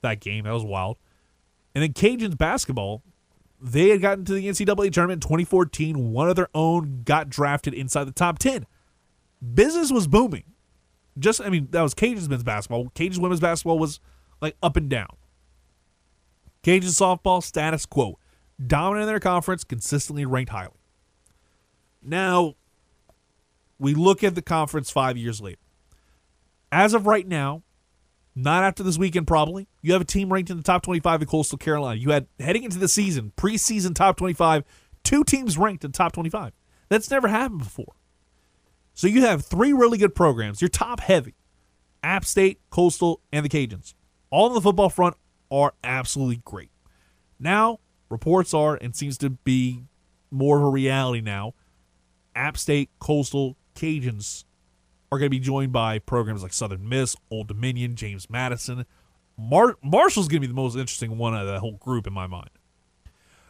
[0.02, 0.98] That game, that was wild.
[1.74, 3.04] And then Cajuns basketball,
[3.60, 6.12] they had gotten to the NCAA tournament in 2014.
[6.12, 8.66] One of their own got drafted inside the top 10.
[9.54, 10.44] business was booming.
[11.18, 12.92] Just, I mean, that was Cajuns men's basketball.
[12.94, 14.00] Cajuns women's basketball was
[14.42, 15.10] like up and down.
[16.64, 18.20] Cajun softball, status quo.
[18.66, 20.74] Dominant in their conference, consistently ranked highly.
[22.02, 22.56] Now,
[23.80, 25.62] we look at the conference five years later.
[26.72, 27.64] As of right now,
[28.36, 31.28] not after this weekend, probably, you have a team ranked in the top 25 in
[31.28, 32.00] Coastal Carolina.
[32.00, 34.64] You had, heading into the season, preseason top 25,
[35.04, 36.54] two teams ranked in top 25.
[36.90, 37.96] That's never happened before.
[38.94, 40.62] So you have three really good programs.
[40.62, 41.36] You're top heavy
[42.04, 43.94] App State, Coastal, and the Cajuns.
[44.30, 45.16] All on the football front
[45.52, 46.72] are absolutely great.
[47.40, 49.84] Now, reports are, and seems to be
[50.32, 51.54] more of a reality now,
[52.36, 54.44] App State, Coastal, Cajuns
[55.12, 58.86] are going to be joined by programs like Southern Miss, Old Dominion, James Madison.
[59.38, 62.28] Mar- Marshall's going to be the most interesting one of the whole group in my
[62.28, 62.50] mind.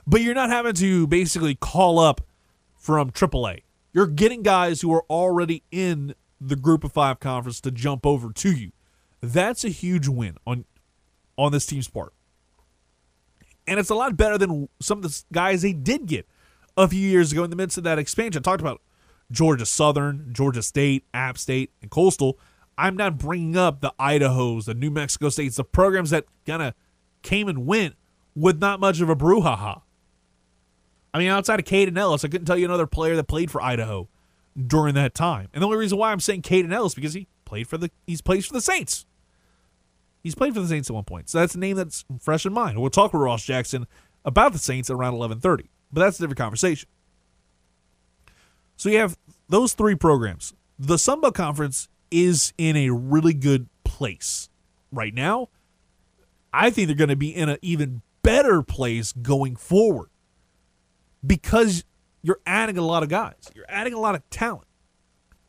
[0.06, 2.22] But you're not having to basically call up
[2.76, 3.64] from AAA.
[3.94, 8.32] You're getting guys who are already in the group of five conference to jump over
[8.32, 8.72] to you.
[9.22, 10.66] That's a huge win on
[11.38, 12.14] on this team's part.
[13.68, 16.28] And it's a lot better than some of the guys they did get
[16.78, 18.40] a few years ago in the midst of that expansion.
[18.40, 18.82] I talked about
[19.32, 22.40] Georgia Southern, Georgia State, App State, and Coastal.
[22.78, 26.74] I'm not bringing up the Idahos, the New Mexico States, the programs that kind of
[27.24, 27.96] came and went
[28.36, 29.82] with not much of a brouhaha.
[31.14, 33.62] I mean, outside of Kaden Elliss, I couldn't tell you another player that played for
[33.62, 34.08] Idaho
[34.56, 35.48] during that time.
[35.54, 38.22] And the only reason why I'm saying Kaden Elliss because he played for the he's
[38.22, 39.06] played for the Saints.
[40.22, 42.54] He's played for the Saints at one point, so that's a name that's fresh in
[42.54, 42.80] mind.
[42.80, 43.88] We'll talk with Ross Jackson
[44.26, 46.90] about the Saints at around 11:30, but that's a different conversation.
[48.78, 49.18] So you have
[49.50, 50.54] those three programs.
[50.80, 54.50] The Sun Conference is in a really good place
[54.92, 55.50] right now.
[56.54, 60.10] I think they're going to be in an even better place going forward
[61.26, 61.84] because
[62.22, 63.52] you're adding a lot of guys.
[63.56, 64.68] You're adding a lot of talent.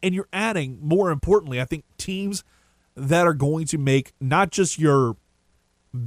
[0.02, 2.44] And you're adding, more importantly, I think teams
[2.94, 5.16] that are going to make not just your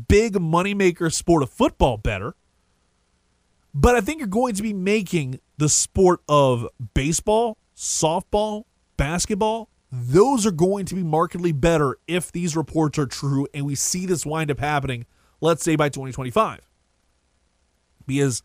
[0.07, 2.35] big moneymaker sport of football better,
[3.73, 8.63] but I think you're going to be making the sport of baseball, softball,
[8.97, 13.75] basketball, those are going to be markedly better if these reports are true and we
[13.75, 15.05] see this wind up happening,
[15.41, 16.61] let's say by 2025.
[18.05, 18.41] Because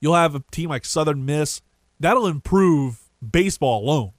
[0.00, 1.62] you'll have a team like Southern Miss,
[1.98, 4.12] that'll improve baseball alone.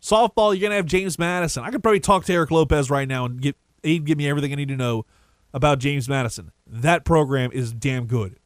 [0.00, 1.62] Softball, you're going to have James Madison.
[1.62, 4.52] I could probably talk to Eric Lopez right now and get he'd give me everything
[4.52, 5.04] I need to know
[5.54, 6.50] about James Madison.
[6.66, 8.36] That program is damn good.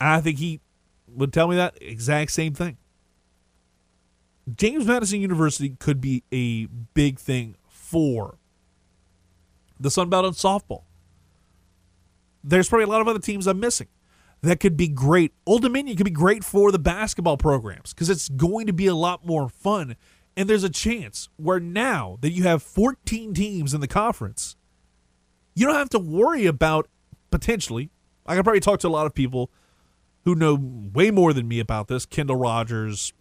[0.00, 0.60] I think he
[1.08, 2.76] would tell me that exact same thing.
[4.56, 8.38] James Madison University could be a big thing for
[9.78, 10.84] the Sun Belt and softball.
[12.42, 13.88] There's probably a lot of other teams I'm missing
[14.42, 15.32] that could be great.
[15.46, 18.94] Old Dominion could be great for the basketball programs because it's going to be a
[18.94, 19.96] lot more fun.
[20.36, 24.56] And there's a chance where now that you have 14 teams in the conference,
[25.54, 26.88] you don't have to worry about
[27.30, 27.90] potentially.
[28.24, 29.50] I can probably talk to a lot of people
[30.24, 32.06] who know way more than me about this.
[32.06, 33.12] Kendall Rogers,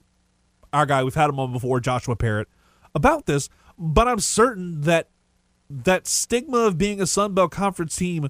[0.74, 2.48] our guy, we've had him on before, Joshua Parrott,
[2.94, 3.50] about this.
[3.78, 5.10] But I'm certain that
[5.70, 8.30] that stigma of being a Sun Belt Conference team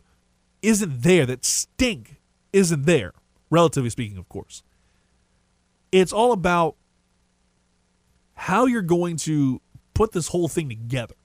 [0.62, 1.26] isn't there.
[1.26, 2.18] That stink
[2.52, 3.14] isn't there,
[3.50, 4.64] relatively speaking, of course.
[5.92, 6.76] It's all about
[8.34, 9.62] how you're going to
[9.94, 11.16] put this whole thing together.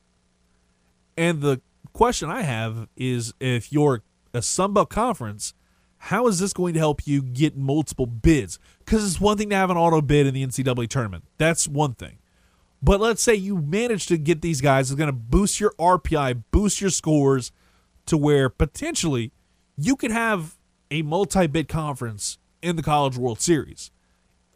[1.16, 1.60] And the
[1.92, 5.52] question I have is if you're a Sun Belt Conference,
[6.06, 8.58] how is this going to help you get multiple bids?
[8.80, 11.22] Because it's one thing to have an auto bid in the NCAA tournament.
[11.38, 12.18] That's one thing.
[12.82, 16.42] But let's say you manage to get these guys, it's going to boost your RPI,
[16.50, 17.52] boost your scores
[18.06, 19.30] to where potentially
[19.76, 20.58] you could have
[20.90, 23.92] a multi bid conference in the College World Series,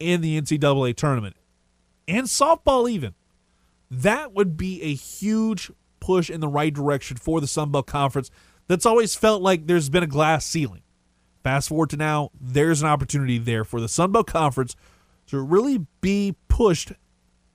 [0.00, 1.36] in the NCAA tournament,
[2.08, 3.14] and softball, even.
[3.88, 5.70] That would be a huge
[6.00, 8.32] push in the right direction for the Sun Belt Conference
[8.66, 10.82] that's always felt like there's been a glass ceiling.
[11.46, 14.74] Fast forward to now, there's an opportunity there for the Sun Belt Conference
[15.28, 16.90] to really be pushed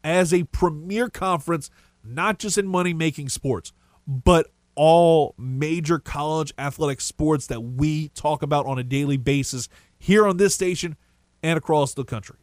[0.01, 1.69] as a premier conference,
[2.01, 3.73] not just in money making sports,
[4.07, 9.67] but all major college athletic sports that we talk about on a daily basis
[9.99, 10.95] here on this station
[11.43, 12.37] and across the country.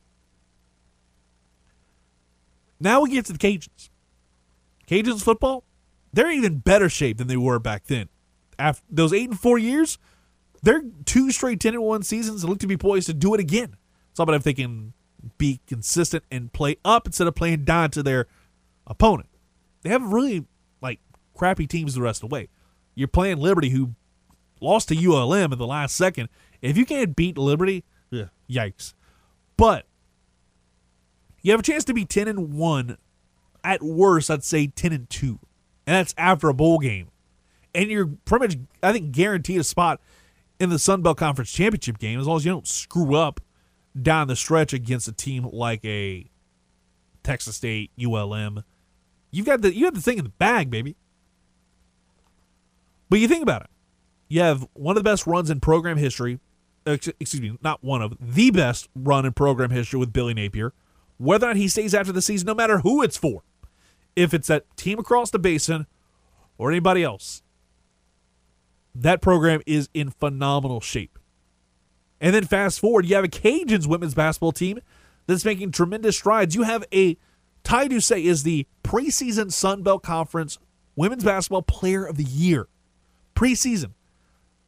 [2.78, 3.88] Now we get to the Cajuns.
[4.86, 5.64] Cajuns football,
[6.12, 8.10] they're in even better shape than they were back then.
[8.58, 9.96] After those eight and four years,
[10.62, 13.40] they're two straight 10 and 1 seasons and look to be poised to do it
[13.40, 13.76] again.
[14.10, 14.92] It's all about if they can
[15.36, 18.26] be consistent and play up instead of playing down to their
[18.86, 19.28] opponent.
[19.82, 20.46] They have really
[20.80, 21.00] like
[21.34, 22.48] crappy teams the rest of the way.
[22.94, 23.94] You're playing Liberty, who
[24.60, 26.28] lost to ULM in the last second.
[26.60, 28.94] If you can't beat Liberty, ugh, yikes.
[29.56, 29.86] But
[31.42, 32.98] You have a chance to be 10 and 1.
[33.64, 35.38] At worst, I'd say 10 and 2.
[35.86, 37.08] And that's after a bowl game.
[37.74, 40.00] And you're pretty much, I think, guaranteed a spot
[40.60, 43.40] in the Sun Belt Conference Championship game as long as you don't screw up
[44.00, 46.30] down the stretch against a team like a
[47.22, 48.64] Texas State, ULM.
[49.30, 50.96] You've got the you have the thing in the bag, baby.
[53.10, 53.70] But you think about it.
[54.28, 56.40] You have one of the best runs in program history.
[56.86, 60.72] Excuse me, not one of the best run in program history with Billy Napier.
[61.18, 63.42] Whether or not he stays after the season, no matter who it's for,
[64.16, 65.86] if it's that team across the basin
[66.56, 67.42] or anybody else,
[69.02, 71.18] that program is in phenomenal shape.
[72.20, 74.80] And then fast forward, you have a Cajuns women's basketball team
[75.26, 76.54] that's making tremendous strides.
[76.54, 77.16] You have a
[77.62, 80.58] Ty Say is the preseason Sun Belt Conference
[80.96, 82.66] Women's Basketball Player of the Year.
[83.36, 83.92] Preseason.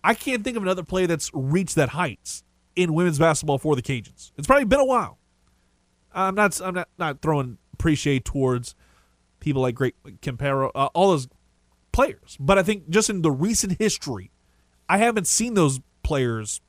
[0.05, 2.45] I can't think of another player that's reached that heights
[2.77, 4.33] in women's basketball for the Cajuns.
[4.37, 5.19] It's probably been a while.
[6.13, 8.75] I'm not I'm not, not throwing appreciate towards
[9.41, 11.29] people like Great Campero, uh, all those
[11.93, 14.31] players, but I think just in the recent history,
[14.89, 16.61] I haven't seen those players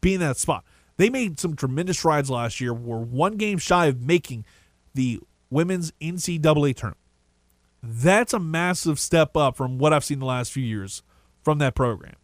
[0.00, 0.64] be in that spot.
[0.96, 2.74] They made some tremendous strides last year.
[2.74, 4.44] Were one game shy of making
[4.94, 5.20] the
[5.50, 6.98] women's NCAA tournament.
[7.82, 11.02] That's a massive step up from what I've seen the last few years
[11.42, 12.16] from that program.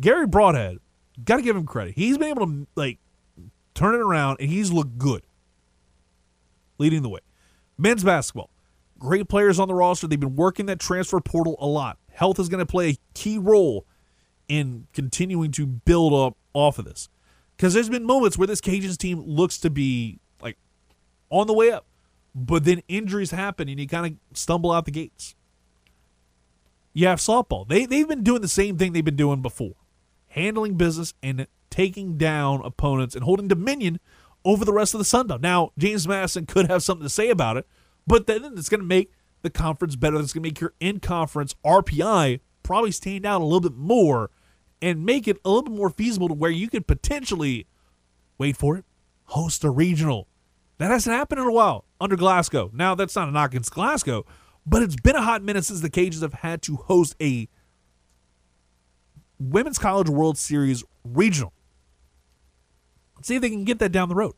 [0.00, 0.78] Garry Brodhead,
[1.22, 1.94] got to give him credit.
[1.94, 2.98] He's been able to like
[3.74, 5.22] turn it around and he's looked good
[6.78, 7.20] leading the way.
[7.78, 8.50] Men's basketball,
[8.98, 10.06] great players on the roster.
[10.06, 11.98] They've been working that transfer portal a lot.
[12.12, 13.86] Health is going to play a key role
[14.48, 17.08] in continuing to build up off of this.
[17.56, 20.56] Because there's been moments where this Cajuns team looks to be like
[21.30, 21.86] on the way up,
[22.34, 25.34] but then injuries happen and you kind of stumble out the gates.
[26.92, 27.66] You have softball.
[27.66, 29.74] They, they've been doing the same thing they've been doing before
[30.32, 34.00] handling business and taking down opponents and holding dominion
[34.44, 35.40] over the rest of the Sun Belt.
[35.40, 37.66] Now, James Madison could have something to say about it,
[38.06, 39.12] but then it's going to make
[39.42, 40.18] the conference better.
[40.18, 44.30] That's going to make your in conference RPI probably stand out a little bit more
[44.80, 47.66] and make it a little bit more feasible to where you could potentially,
[48.38, 48.84] wait for it,
[49.26, 50.26] host a regional.
[50.78, 52.70] That hasn't happened in a while under Glasgow.
[52.72, 54.26] Now, that's not a knock against Glasgow,
[54.66, 57.48] but it's been a hot minute since the Cajuns have had to host a
[59.38, 61.52] Women's College World Series regional.
[63.16, 64.34] Let's see if they can get that down the road.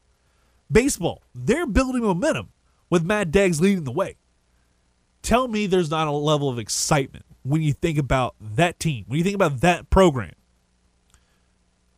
[0.71, 2.51] Baseball, they're building momentum
[2.91, 4.17] with Matt Deggs leading the way.
[5.25, 9.17] Tell me there's not a level of excitement when you think about that team, when
[9.17, 10.35] you think about that program.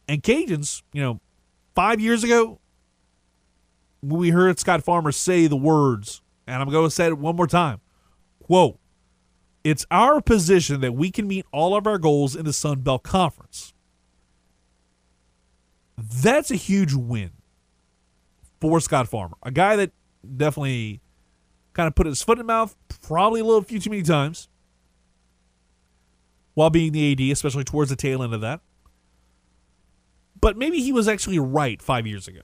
[0.07, 1.21] And Cajuns, you know,
[1.75, 2.61] five years ago,
[4.01, 7.35] when we heard Scott Farmer say the words, and I'm going to say it one
[7.35, 7.81] more time
[8.45, 8.79] quote,
[9.65, 13.03] it's our position that we can meet all of our goals in the Sun Belt
[13.03, 13.75] Conference.
[15.99, 17.33] That's a huge win
[18.61, 19.91] for Scott Farmer, a guy that
[20.37, 21.01] definitely
[21.77, 24.49] kind of put his foot in the mouth probably a little few too many times
[26.55, 28.61] while being the AD, especially towards the tail end of that.
[30.41, 32.43] But maybe he was actually right five years ago.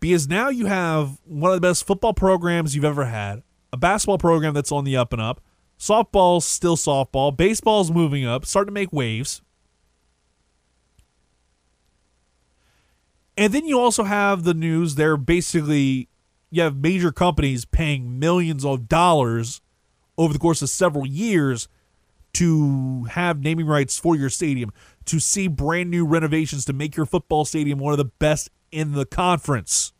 [0.00, 4.18] Because now you have one of the best football programs you've ever had, a basketball
[4.18, 5.40] program that's on the up and up,
[5.78, 7.36] Softball's still softball.
[7.36, 9.42] Baseball's moving up, starting to make waves.
[13.36, 16.08] And then you also have the news they're basically
[16.50, 19.60] you have major companies paying millions of dollars
[20.16, 21.68] over the course of several years
[22.34, 24.72] to have naming rights for your stadium,
[25.04, 28.92] to see brand new renovations to make your football stadium one of the best in
[28.92, 29.92] the conference,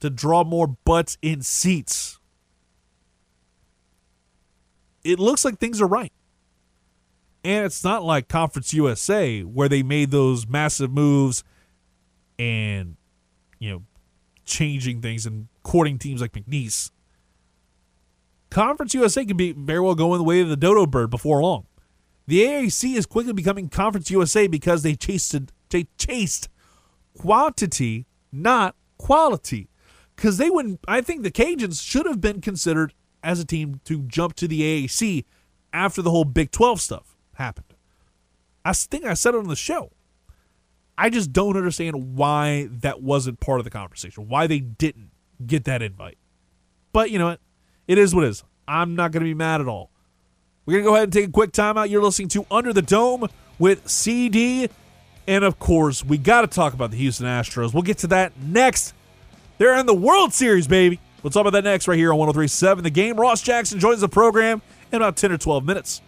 [0.00, 2.18] to draw more butts in seats
[5.04, 6.12] it looks like things are right.
[7.44, 11.44] And it's not like Conference USA where they made those massive moves
[12.38, 12.96] and,
[13.58, 13.82] you know,
[14.44, 16.90] changing things and courting teams like McNeese.
[18.50, 21.66] Conference USA could be very well going the way of the dodo bird before long.
[22.26, 25.34] The AAC is quickly becoming Conference USA because they chased
[25.70, 26.48] they chased
[27.18, 29.68] quantity, not quality.
[30.14, 30.80] Because they wouldn't.
[30.86, 34.60] I think the Cajuns should have been considered as a team to jump to the
[34.60, 35.24] AAC
[35.72, 37.74] after the whole Big 12 stuff happened.
[38.64, 39.90] I think I said it on the show.
[40.96, 45.10] I just don't understand why that wasn't part of the conversation, why they didn't
[45.44, 46.18] get that invite.
[46.92, 47.40] But you know what?
[47.88, 48.44] It is what it is.
[48.68, 49.90] I'm not going to be mad at all.
[50.64, 51.90] We're going to go ahead and take a quick timeout.
[51.90, 53.28] You're listening to Under the Dome
[53.58, 54.68] with CD.
[55.26, 57.74] And of course, we got to talk about the Houston Astros.
[57.74, 58.94] We'll get to that next.
[59.58, 61.00] They're in the World Series, baby.
[61.22, 63.16] We'll talk about that next right here on 1037 The Game.
[63.16, 66.02] Ross Jackson joins the program in about 10 or 12 minutes.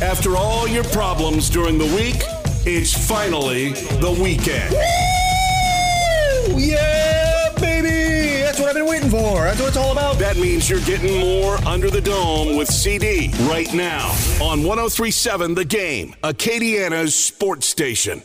[0.00, 2.22] After all your problems during the week,
[2.66, 4.72] it's finally the weekend.
[4.72, 6.58] Woo!
[6.58, 8.42] Yeah, baby!
[8.42, 9.42] That's what I've been waiting for.
[9.44, 10.18] That's what it's all about.
[10.18, 14.08] That means you're getting more under the dome with CD right now
[14.40, 18.22] on 1037 The Game, Acadiana's sports station.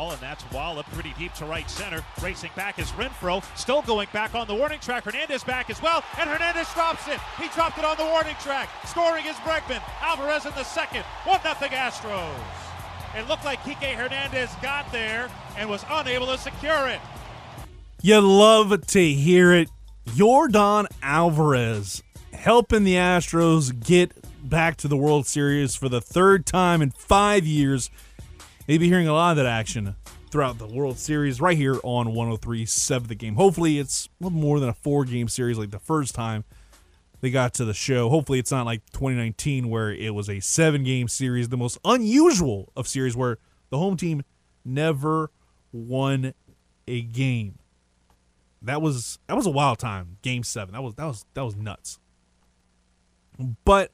[0.00, 2.02] Ball, and that's Wallop pretty deep to right center.
[2.22, 5.04] Racing back is Renfro, still going back on the warning track.
[5.04, 7.20] Hernandez back as well, and Hernandez drops it.
[7.38, 8.70] He dropped it on the warning track.
[8.86, 9.82] Scoring is Bregman.
[10.00, 11.02] Alvarez in the second.
[11.24, 12.34] 1 0 Astros.
[13.16, 15.28] It looked like Kike Hernandez got there
[15.58, 17.00] and was unable to secure it.
[18.00, 19.68] You love to hear it.
[20.14, 24.12] Jordan Alvarez helping the Astros get
[24.48, 27.90] back to the World Series for the third time in five years.
[28.70, 29.96] You'll be hearing a lot of that action
[30.30, 33.34] throughout the World Series right here on 103.7 The Game.
[33.34, 36.44] Hopefully, it's a little more than a four game series like the first time
[37.20, 38.08] they got to the show.
[38.08, 42.70] Hopefully, it's not like 2019 where it was a seven game series, the most unusual
[42.76, 43.38] of series where
[43.70, 44.22] the home team
[44.64, 45.32] never
[45.72, 46.32] won
[46.86, 47.58] a game.
[48.62, 50.18] That was that was a wild time.
[50.22, 50.74] Game seven.
[50.74, 51.98] That was that was that was nuts.
[53.64, 53.90] But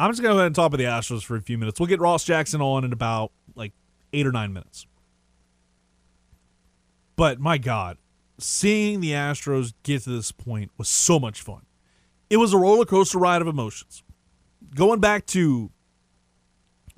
[0.00, 1.78] I'm just gonna go ahead and talk about the Astros for a few minutes.
[1.78, 3.72] We'll get Ross Jackson on in about like
[4.14, 4.86] eight or nine minutes.
[7.16, 7.98] But my God,
[8.38, 11.66] seeing the Astros get to this point was so much fun.
[12.30, 14.02] It was a roller coaster ride of emotions.
[14.74, 15.70] Going back to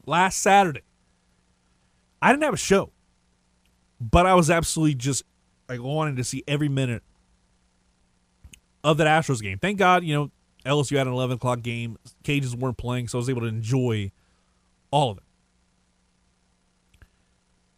[0.06, 0.82] last Saturday,
[2.20, 2.92] I didn't have a show,
[4.00, 5.24] but I was absolutely just
[5.68, 7.02] like wanting to see every minute
[8.84, 9.58] of that Astros game.
[9.58, 10.30] Thank God, you know,
[10.64, 11.96] LSU had an 11 o'clock game.
[12.24, 14.12] Cajuns weren't playing, so I was able to enjoy
[14.90, 15.24] all of it.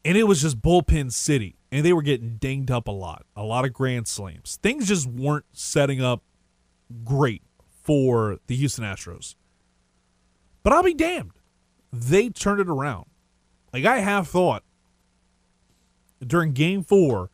[0.05, 3.25] And it was just bullpen city, and they were getting dinged up a lot.
[3.37, 4.59] A lot of grand slams.
[4.63, 6.23] Things just weren't setting up
[7.05, 7.43] great
[7.83, 9.35] for the Houston Astros.
[10.63, 11.33] But I'll be damned.
[11.93, 13.07] They turned it around.
[13.73, 14.63] Like I have thought
[16.25, 17.31] during game four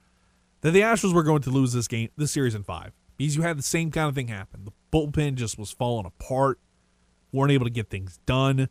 [0.60, 2.92] that the Astros were going to lose this game, this series in five.
[3.16, 4.64] Because you had the same kind of thing happen.
[4.64, 6.58] The bullpen just was falling apart,
[7.32, 8.68] weren't able to get things done.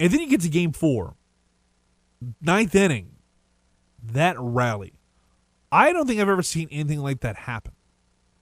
[0.00, 1.16] And then you get to game four,
[2.40, 3.12] ninth inning,
[4.02, 4.94] that rally.
[5.70, 7.72] I don't think I've ever seen anything like that happen.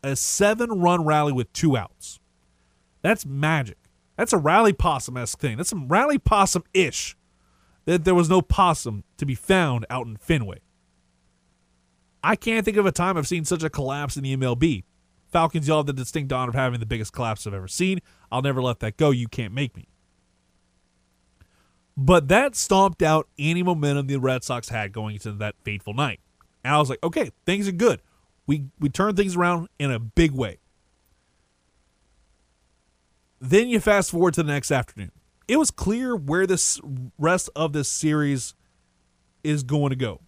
[0.03, 2.21] A seven run rally with two outs.
[3.03, 3.79] That's magic.
[4.17, 5.57] That's a rally possum esque thing.
[5.57, 7.17] That's some rally possum ish.
[7.85, 10.61] That there was no possum to be found out in Fenway.
[12.23, 14.83] I can't think of a time I've seen such a collapse in the MLB.
[15.31, 18.01] Falcons, y'all have the distinct honor of having the biggest collapse I've ever seen.
[18.31, 19.11] I'll never let that go.
[19.11, 19.89] You can't make me.
[21.97, 26.21] But that stomped out any momentum the Red Sox had going into that fateful night.
[26.63, 28.03] And I was like, okay, things are good.
[28.47, 30.59] We we turned things around in a big way.
[33.41, 35.13] Then you fast forward to the next afternoon.
[35.49, 36.81] It was clear where this
[37.19, 38.55] rest of this series
[39.45, 40.21] is going to go.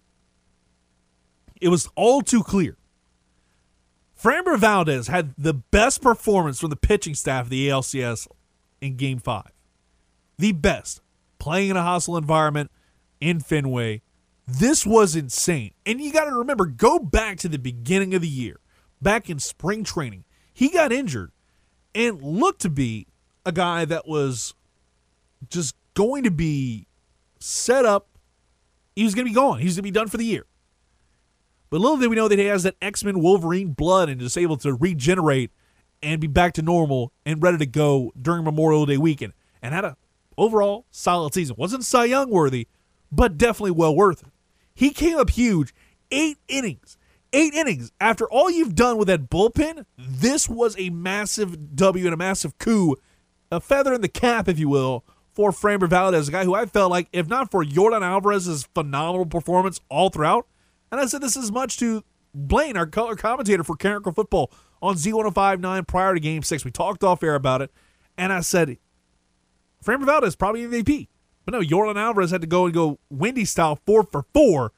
[1.59, 2.77] It was all too clear.
[4.21, 8.27] Framber Valdez had the best performance from the pitching staff of the ALCS
[8.81, 9.51] in game five.
[10.37, 11.01] The best.
[11.37, 12.69] Playing in a hostile environment
[13.21, 14.01] in Fenway.
[14.45, 15.71] This was insane.
[15.85, 18.59] And you got to remember, go back to the beginning of the year,
[19.01, 20.25] back in spring training.
[20.53, 21.31] He got injured
[21.95, 23.07] and looked to be
[23.45, 24.53] a guy that was
[25.49, 26.87] just going to be
[27.39, 28.09] set up.
[28.95, 29.59] He was going to be gone.
[29.59, 30.45] He was going to be done for the year.
[31.69, 34.37] But little did we know that he has that X Men Wolverine blood and is
[34.37, 35.51] able to regenerate
[36.01, 39.33] and be back to normal and ready to go during Memorial Day weekend.
[39.61, 39.97] And had a
[40.37, 41.55] overall solid season.
[41.57, 42.67] Wasn't Cy Young worthy,
[43.11, 44.29] but definitely well worth it.
[44.73, 45.73] He came up huge,
[46.11, 46.97] eight innings.
[47.31, 47.91] Eight innings.
[47.99, 52.57] After all you've done with that bullpen, this was a massive W and a massive
[52.57, 52.95] coup,
[53.51, 56.65] a feather in the cap, if you will, for Framber Valdez, a guy who I
[56.65, 60.47] felt like, if not for Jordan Alvarez's phenomenal performance all throughout,
[60.91, 62.03] and I said this as much to
[62.33, 64.51] Blaine, our color commentator for Carricker Football
[64.81, 66.65] on Z1059 prior to Game 6.
[66.65, 67.71] We talked off air about it,
[68.17, 68.77] and I said,
[69.83, 71.07] Framber Valdez probably MVP.
[71.45, 74.71] But no, Jordan Alvarez had to go and go Wendy style four for four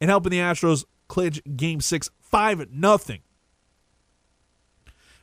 [0.00, 3.20] and helping the Astros clinch Game 6 5 nothing.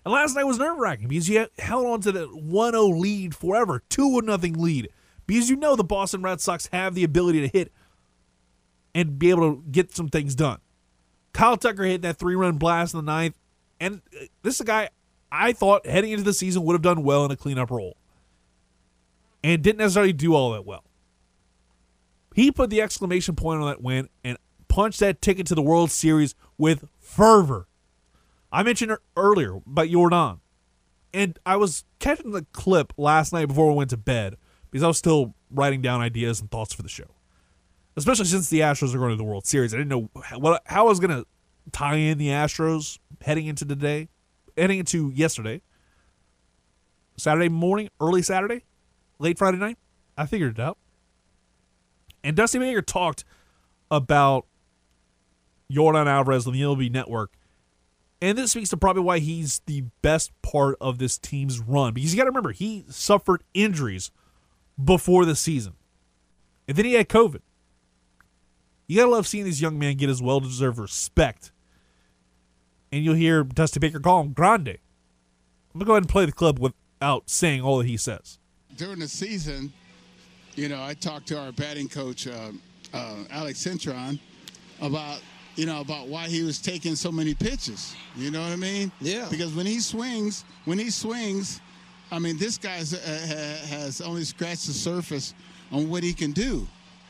[0.06, 3.34] And last night was nerve wracking because you held on to that 1 0 lead
[3.34, 4.90] forever, 2 0 lead.
[5.26, 7.72] Because you know the Boston Red Sox have the ability to hit
[8.96, 10.60] and be able to get some things done.
[11.34, 13.38] Kyle Tucker hit that three run blast in the ninth.
[13.80, 14.90] And uh, this is a guy
[15.32, 17.98] I thought heading into the season would have done well in a cleanup role.
[19.44, 20.84] And didn't necessarily do all that well.
[22.34, 24.38] He put the exclamation point on that win and
[24.68, 27.68] punched that ticket to the World Series with fervor
[28.54, 30.40] I mentioned earlier about Jordan,
[31.12, 34.38] and I was catching the clip last night before we went to bed
[34.70, 37.16] because I was still writing down ideas and thoughts for the show.
[37.96, 40.86] Especially since the Astros are going to the World Series, I didn't know what how
[40.86, 41.26] I was going to
[41.72, 44.10] tie in the Astros heading into today,
[44.58, 45.62] heading into yesterday,
[47.18, 48.64] Saturday morning, early Saturday,
[49.20, 49.78] late Friday night.
[50.18, 50.78] I figured it out.
[52.24, 53.26] And Dusty Baker talked
[53.92, 54.48] about
[55.70, 57.34] Jordan Alvarez on the MLB Network.
[58.22, 61.94] And this speaks to probably why he's the best part of this team's run.
[61.94, 64.12] Because you got to remember, he suffered injuries
[64.82, 65.74] before the season.
[66.68, 67.42] And then he had COVID.
[68.88, 71.52] You got to love seeing this young man get his well deserved respect.
[72.92, 74.78] And you'll hear Dusty Baker call him Grande.
[75.74, 78.38] I'm going to go ahead and play the clip without saying all that he says.
[78.78, 79.74] During the season,
[80.56, 82.52] you know, I talked to our batting coach, uh,
[82.94, 84.20] uh, Alex Cintron,
[84.82, 85.22] about
[85.56, 87.96] you know about why he was taking so many pitches.
[88.16, 88.92] You know what I mean?
[89.00, 89.28] Yeah.
[89.30, 91.62] Because when he swings, when he swings,
[92.12, 95.34] I mean, this guy uh, has only scratched the surface
[95.72, 96.68] on what he can do,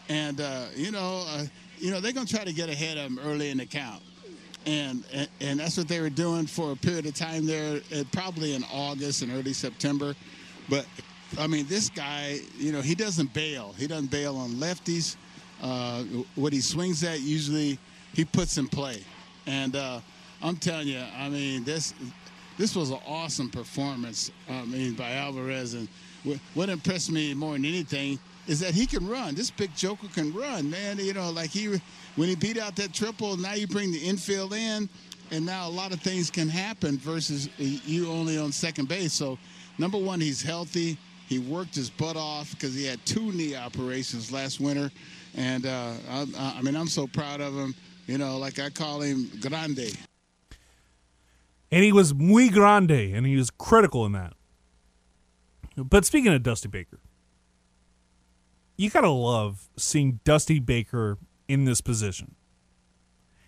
[0.10, 1.46] and uh, you know, uh,
[1.78, 4.02] you know, they're gonna try to get ahead of him early in the count.
[4.66, 8.04] And, and, and that's what they were doing for a period of time there, uh,
[8.14, 10.16] probably in August and early September.
[10.70, 10.86] But
[11.38, 13.74] I mean, this guy, you know, he doesn't bail.
[13.78, 15.18] He doesn't bail on lefties.
[15.62, 16.04] Uh,
[16.36, 17.78] what he swings at, usually
[18.14, 19.04] he puts in play.
[19.48, 20.00] And uh,
[20.42, 21.94] I'm telling you, I mean, this
[22.58, 24.32] this was an awesome performance.
[24.50, 25.74] I mean, by Alvarez.
[25.74, 25.88] And
[26.54, 29.36] what impressed me more than anything is that he can run.
[29.36, 30.98] This big joker can run, man.
[31.00, 31.80] You know, like he
[32.16, 34.90] when he beat out that triple, now you bring the infield in,
[35.32, 39.14] and now a lot of things can happen versus you only on second base.
[39.14, 39.38] So,
[39.78, 40.98] number one, he's healthy.
[41.28, 44.92] He worked his butt off because he had two knee operations last winter,
[45.36, 47.74] and uh, I, I mean, I'm so proud of him.
[48.08, 49.98] You know, like I call him Grande.
[51.72, 54.34] And he was muy grande, and he was critical in that.
[55.76, 57.00] But speaking of Dusty Baker,
[58.78, 61.18] you gotta love seeing Dusty Baker
[61.48, 62.36] in this position.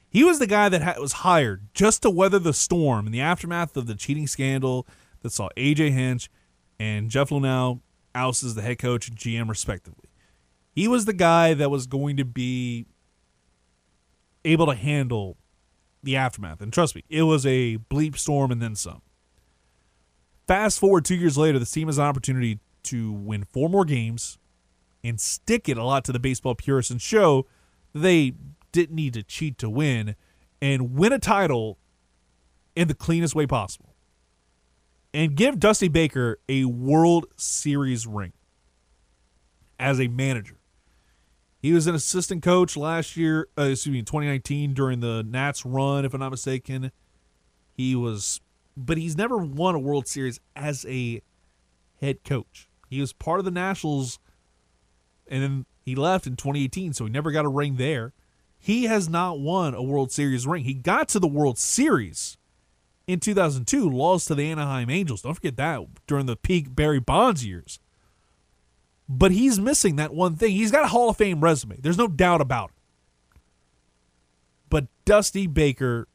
[0.09, 3.75] He was the guy that was hired just to weather the storm in the aftermath
[3.75, 4.87] of the cheating scandal
[5.21, 6.29] that saw AJ Hinch
[6.79, 7.81] and Jeff Luhnow
[8.13, 10.09] ousted as the head coach and GM respectively.
[10.71, 12.85] He was the guy that was going to be
[14.45, 15.37] able to handle
[16.03, 16.61] the aftermath.
[16.61, 19.01] And trust me, it was a bleep storm and then some.
[20.47, 24.37] Fast forward two years later, the team has an opportunity to win four more games
[25.05, 27.45] and stick it a lot to the baseball purists and show
[27.93, 28.33] they
[28.71, 30.15] didn't need to cheat to win
[30.61, 31.77] and win a title
[32.75, 33.93] in the cleanest way possible.
[35.13, 38.33] And give Dusty Baker a World Series ring
[39.79, 40.57] as a manager.
[41.61, 46.03] He was an assistant coach last year, uh, excuse me, 2019 during the Nats run,
[46.03, 46.91] if I'm not mistaken.
[47.71, 48.41] He was,
[48.75, 51.21] but he's never won a World Series as a
[52.01, 52.69] head coach.
[52.89, 54.19] He was part of the Nationals,
[55.27, 58.13] and then he left in 2018, so he never got a ring there.
[58.59, 60.63] He has not won a World Series ring.
[60.63, 62.37] He got to the World Series
[63.07, 65.21] in 2002, lost to the Anaheim Angels.
[65.21, 67.79] Don't forget that during the peak Barry Bonds years.
[69.07, 70.53] But he's missing that one thing.
[70.53, 71.77] He's got a Hall of Fame resume.
[71.79, 73.39] There's no doubt about it.
[74.69, 76.07] But Dusty Baker,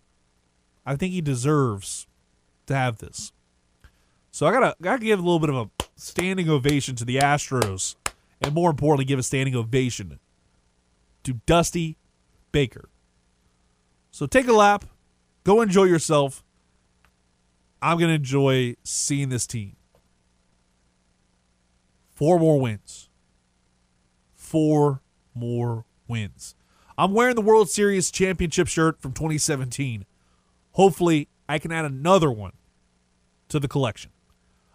[0.85, 2.09] I think he deserves
[2.66, 3.32] to have this.
[4.32, 7.95] So I gotta, gotta give a little bit of a standing ovation to the Astros,
[8.40, 10.18] and more importantly, give a standing ovation
[11.24, 11.96] to Dusty
[12.52, 12.88] Baker.
[14.10, 14.84] So take a lap,
[15.44, 16.42] go enjoy yourself.
[17.82, 19.76] I'm gonna enjoy seeing this team.
[22.10, 23.08] Four more wins.
[24.34, 25.00] Four
[25.34, 26.54] more wins.
[26.98, 30.04] I'm wearing the World Series championship shirt from 2017.
[30.72, 32.52] Hopefully, I can add another one
[33.48, 34.10] to the collection.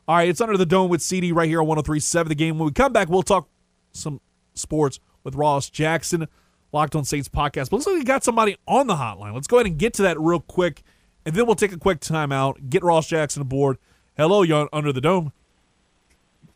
[0.07, 2.57] All right, it's Under the Dome with CD right here on 1037 The Game.
[2.57, 3.47] When we come back, we'll talk
[3.95, 4.21] some
[4.53, 6.27] sports with Ross Jackson,
[6.71, 7.69] Locked on Saints podcast.
[7.69, 9.33] But looks like we got somebody on the hotline.
[9.33, 10.83] Let's go ahead and get to that real quick,
[11.25, 13.77] and then we'll take a quick timeout, get Ross Jackson aboard.
[14.17, 15.31] Hello, you're Under the Dome.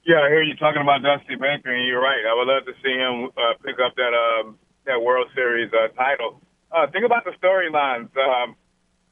[0.05, 2.25] Yeah, I hear you talking about Dusty Baker, and you're right.
[2.25, 5.89] I would love to see him uh, pick up that um, that World Series uh,
[5.93, 6.41] title.
[6.71, 8.09] Uh, think about the storylines.
[8.17, 8.55] Um,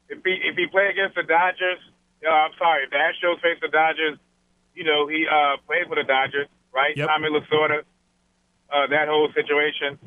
[0.09, 1.79] if he if he played against the Dodgers,
[2.25, 4.17] uh, I'm sorry, if the Astros face the Dodgers,
[4.73, 6.95] you know he uh, played for the Dodgers, right?
[6.95, 7.07] Yep.
[7.07, 7.83] Tommy Lasorda,
[8.71, 9.99] uh, that whole situation.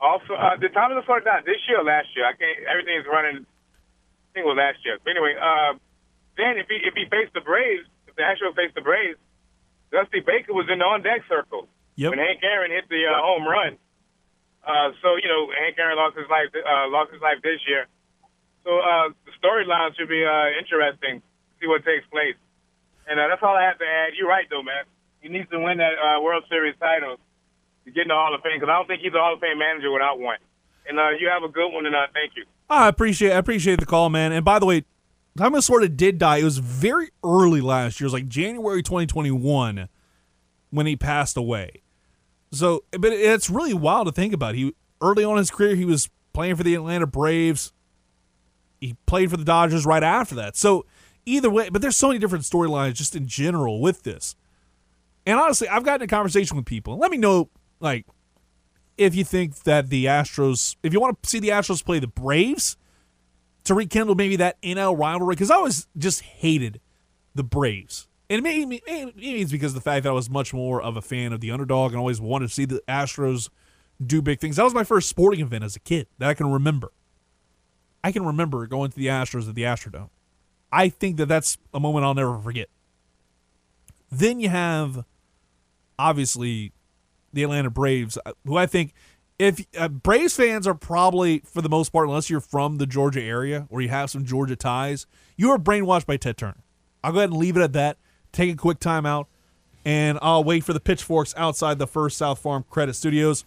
[0.00, 2.26] Also, uh, did Tommy Lasorda not this year or last year?
[2.26, 2.58] I can't.
[2.70, 3.42] Everything's running.
[3.42, 4.98] I think it was last year.
[5.02, 5.74] But anyway, uh,
[6.38, 9.18] then if he if he faced the Braves, if the Astros faced the Braves,
[9.90, 11.66] Dusty Baker was in the on deck circle
[11.98, 12.10] Yep.
[12.14, 13.74] when Hank Aaron hit the uh, home run.
[14.62, 17.90] Uh, so you know Hank Aaron lost his life uh, lost his life this year.
[18.62, 21.22] So uh, the storyline should be uh, interesting.
[21.58, 22.38] See what takes place.
[23.08, 24.12] And uh, that's all I have to add.
[24.14, 24.84] You're right, though, man.
[25.24, 27.16] He needs to win that uh, World Series title
[27.88, 29.40] to get in the Hall of Fame because I don't think he's a Hall of
[29.40, 30.38] Fame manager without one.
[30.88, 32.44] And uh, you have a good one, and uh, thank you.
[32.70, 34.32] I appreciate I appreciate the call, man.
[34.32, 34.84] And by the way,
[35.36, 36.38] Tommy Lasorda did die.
[36.38, 38.06] It was very early last year.
[38.06, 39.88] It was like January 2021
[40.70, 41.82] when he passed away.
[42.52, 44.54] So, but it's really wild to think about.
[44.54, 47.72] He early on in his career, he was playing for the Atlanta Braves.
[48.80, 50.56] He played for the Dodgers right after that.
[50.56, 50.86] So,
[51.26, 54.36] either way, but there's so many different storylines just in general with this.
[55.26, 56.96] And honestly, I've gotten a conversation with people.
[56.96, 58.06] Let me know, like,
[58.96, 62.08] if you think that the Astros, if you want to see the Astros play the
[62.08, 62.76] Braves
[63.64, 66.80] to rekindle maybe that NL rivalry, because I always just hated
[67.34, 68.08] the Braves.
[68.30, 71.32] And maybe it's because of the fact that I was much more of a fan
[71.32, 73.48] of the underdog and always wanted to see the Astros
[74.04, 74.56] do big things.
[74.56, 76.92] That was my first sporting event as a kid that I can remember.
[78.04, 80.10] I can remember going to the Astros at the Astrodome.
[80.70, 82.68] I think that that's a moment I'll never forget.
[84.10, 85.04] Then you have,
[85.98, 86.72] obviously,
[87.32, 88.94] the Atlanta Braves, uh, who I think
[89.38, 93.22] if uh, Braves fans are probably for the most part, unless you're from the Georgia
[93.22, 95.06] area or you have some Georgia ties,
[95.36, 96.62] you are brainwashed by Ted Turner.
[97.04, 97.98] I'll go ahead and leave it at that.
[98.32, 99.26] Take a quick timeout,
[99.84, 103.44] and I'll wait for the pitchforks outside the First South Farm Credit Studios.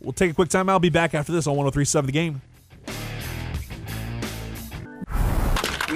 [0.00, 0.70] We'll take a quick timeout.
[0.70, 2.40] I'll be back after this on 1037 The Game.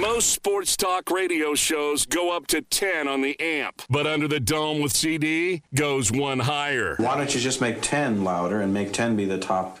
[0.03, 4.41] Most sports talk radio shows go up to 10 on the amp, but Under the
[4.41, 6.95] Dome with CD goes one higher.
[6.97, 9.79] Why don't you just make 10 louder and make 10 be the top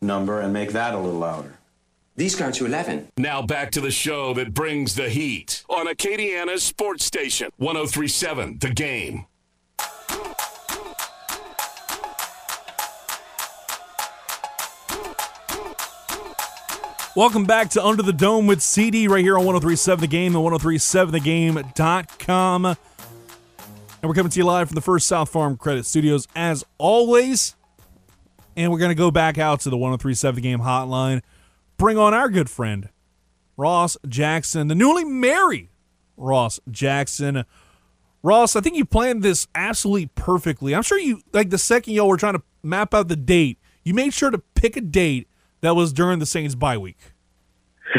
[0.00, 1.58] number and make that a little louder?
[2.14, 3.08] These go to 11.
[3.16, 8.70] Now back to the show that brings the heat on Acadiana's sports station, 1037 The
[8.70, 9.26] Game.
[17.18, 20.46] Welcome back to Under the Dome with CD right here on 1037 The Game and
[20.46, 22.64] 1037thegame.com.
[22.64, 22.76] And
[24.04, 27.56] we're coming to you live from the First South Farm Credit Studios as always.
[28.54, 31.22] And we're going to go back out to the 1037 The Game hotline.
[31.76, 32.88] Bring on our good friend,
[33.56, 35.70] Ross Jackson, the newly married
[36.16, 37.44] Ross Jackson.
[38.22, 40.72] Ross, I think you planned this absolutely perfectly.
[40.72, 43.92] I'm sure you, like the second y'all were trying to map out the date, you
[43.92, 45.27] made sure to pick a date
[45.60, 46.98] that was during the Saints bye week.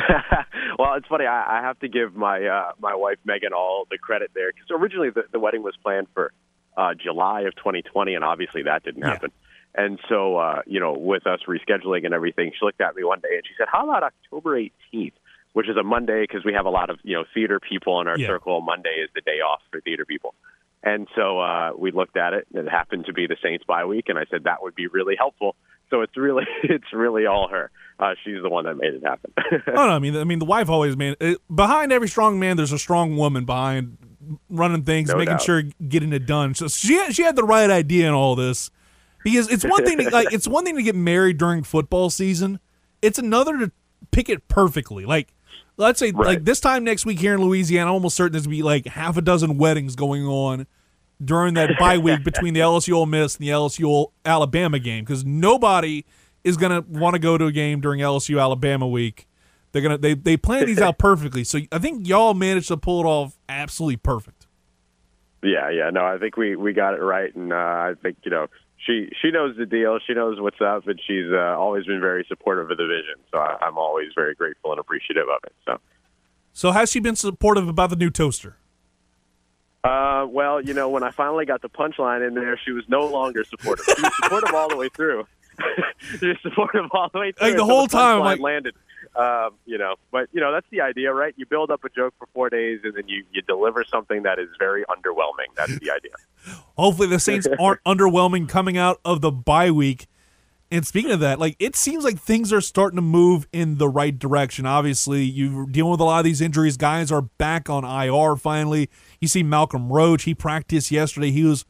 [0.77, 1.25] well, it's funny.
[1.25, 4.69] I, I have to give my uh, my wife Megan all the credit there because
[4.71, 6.31] originally the, the wedding was planned for
[6.77, 9.31] uh, July of 2020, and obviously that didn't happen.
[9.33, 9.45] Yeah.
[9.85, 13.19] And so, uh, you know, with us rescheduling and everything, she looked at me one
[13.19, 15.13] day and she said, "How about October 18th?"
[15.53, 18.07] Which is a Monday because we have a lot of you know theater people in
[18.07, 18.27] our Yeah.
[18.27, 18.61] circle.
[18.61, 20.35] Monday is the day off for theater people.
[20.81, 23.83] And so uh, we looked at it, and it happened to be the Saints bye
[23.85, 25.55] week, and I said that would be really helpful.
[25.89, 27.71] So it's really, it's really all her.
[27.99, 29.33] Uh, she's the one that made it happen.
[29.67, 32.55] oh no, I mean, I mean, the wife always man it, behind every strong man.
[32.55, 33.97] There's a strong woman behind
[34.49, 35.41] running things, No making doubt.
[35.41, 36.53] sure getting it done.
[36.53, 38.71] So she had, she had the right idea in all this
[39.23, 42.59] because it's one thing to like it's one thing to get married during football season.
[43.01, 43.71] It's another to
[44.11, 45.05] pick it perfectly.
[45.05, 45.33] Like
[45.75, 48.55] let's say like this time next week here in Louisiana, I'm almost certain there's gonna
[48.55, 50.67] be like half a dozen weddings going on
[51.23, 55.25] during that bye week between the LSU Ole Miss and the LSU Alabama game because
[55.25, 56.05] nobody
[56.43, 59.27] is gonna want to go to a game during LSU Alabama week.
[59.71, 61.43] They're gonna they they plan these out perfectly.
[61.43, 64.47] So I think y'all managed to pull it off absolutely perfect.
[65.41, 68.31] Yeah, yeah, no, I think we we got it right, and uh, I think you
[68.31, 68.47] know
[68.85, 72.25] she she knows the deal, she knows what's up, and she's uh, always been very
[72.27, 73.15] supportive of the vision.
[73.31, 75.53] So I, I'm always very grateful and appreciative of it.
[75.65, 75.79] So,
[76.53, 78.57] So has she been supportive about the new toaster?
[79.83, 83.05] Uh, well, you know, when I finally got the punchline in there, she was no
[83.05, 83.85] longer supportive.
[83.85, 85.25] She was supportive all the way through.
[86.19, 87.47] she was supportive all the way through.
[87.47, 88.75] Like, the whole time, punchline like- landed.
[89.15, 91.33] Um, you know, but you know that's the idea, right?
[91.35, 94.37] You build up a joke for four days, and then you you deliver something that
[94.37, 95.47] is very underwhelming.
[95.55, 96.11] That's the idea.
[96.77, 100.07] Hopefully the Saints aren't underwhelming coming out of the bye week.
[100.71, 103.89] And speaking of that, like it seems like things are starting to move in the
[103.89, 104.67] right direction.
[104.67, 106.77] Obviously, you're dealing with a lot of these injuries.
[106.77, 108.89] Guys are back on IR finally.
[109.19, 111.31] You see Malcolm Roach, he practiced yesterday.
[111.31, 111.65] He was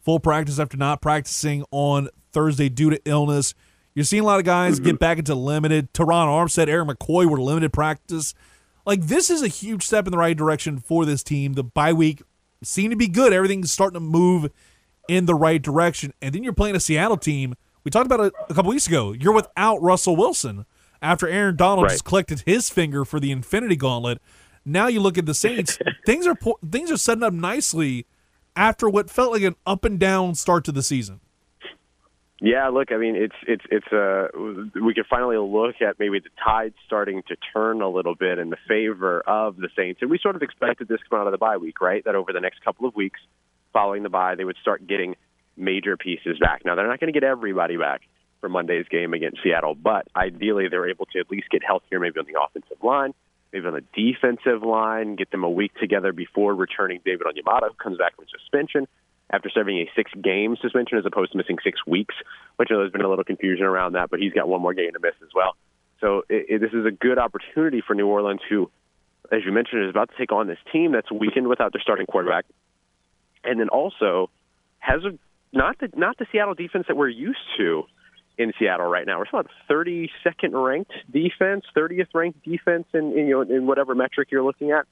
[0.00, 3.54] full practice after not practicing on Thursday due to illness.
[3.94, 4.96] You're seeing a lot of guys get mm-hmm.
[4.96, 5.92] back into limited.
[5.92, 8.34] Terron Armstead, Erik McCoy were limited practice.
[8.84, 11.54] Like this is a huge step in the right direction for this team.
[11.54, 12.22] The bye week
[12.62, 13.32] seemed to be good.
[13.32, 14.50] Everything's starting to move
[15.08, 16.12] in the right direction.
[16.20, 17.54] And then you're playing a Seattle team.
[17.84, 19.12] We talked about it a couple weeks ago.
[19.12, 20.66] You're without Russell Wilson
[21.00, 21.92] after Aaron Donald Right.
[21.92, 24.20] just collected his finger for the Infinity Gauntlet.
[24.64, 25.78] Now you look at the Saints.
[26.06, 28.06] things are po- things are setting up nicely
[28.56, 31.20] after what felt like an up and down start to the season.
[32.40, 34.28] Yeah, look, I mean, it's it's it's uh
[34.84, 38.50] we can finally look at maybe the tide starting to turn a little bit in
[38.50, 41.38] the favor of the Saints, and we sort of expected this coming out of the
[41.38, 42.04] bye week, right?
[42.04, 43.20] That over the next couple of weeks
[43.72, 45.16] following the bye, they would start getting
[45.56, 46.64] major pieces back.
[46.64, 48.02] Now they're not going to get everybody back
[48.40, 52.18] for Monday's game against Seattle, but ideally they're able to at least get healthier, maybe
[52.18, 53.14] on the offensive line,
[53.54, 57.74] maybe on the defensive line, get them a week together before returning David Onyemata, who
[57.74, 58.88] comes back from suspension
[59.30, 62.14] after serving a six game suspension as opposed to missing six weeks,
[62.56, 64.98] which there's been a little confusion around that, but he's got one more game to
[64.98, 65.56] miss as well.
[66.00, 68.70] So it, it, this is a good opportunity for New Orleans, who,
[69.32, 72.06] as you mentioned, is about to take on this team that's weakened without their starting
[72.06, 72.44] quarterback,
[73.44, 74.30] and then also
[74.78, 75.16] has a
[75.56, 77.84] not the not the Seattle defense that we're used to
[78.38, 79.18] in Seattle right now.
[79.18, 84.28] We're about 32nd ranked defense, 30th ranked defense in, in you know in whatever metric
[84.30, 84.86] you're looking at.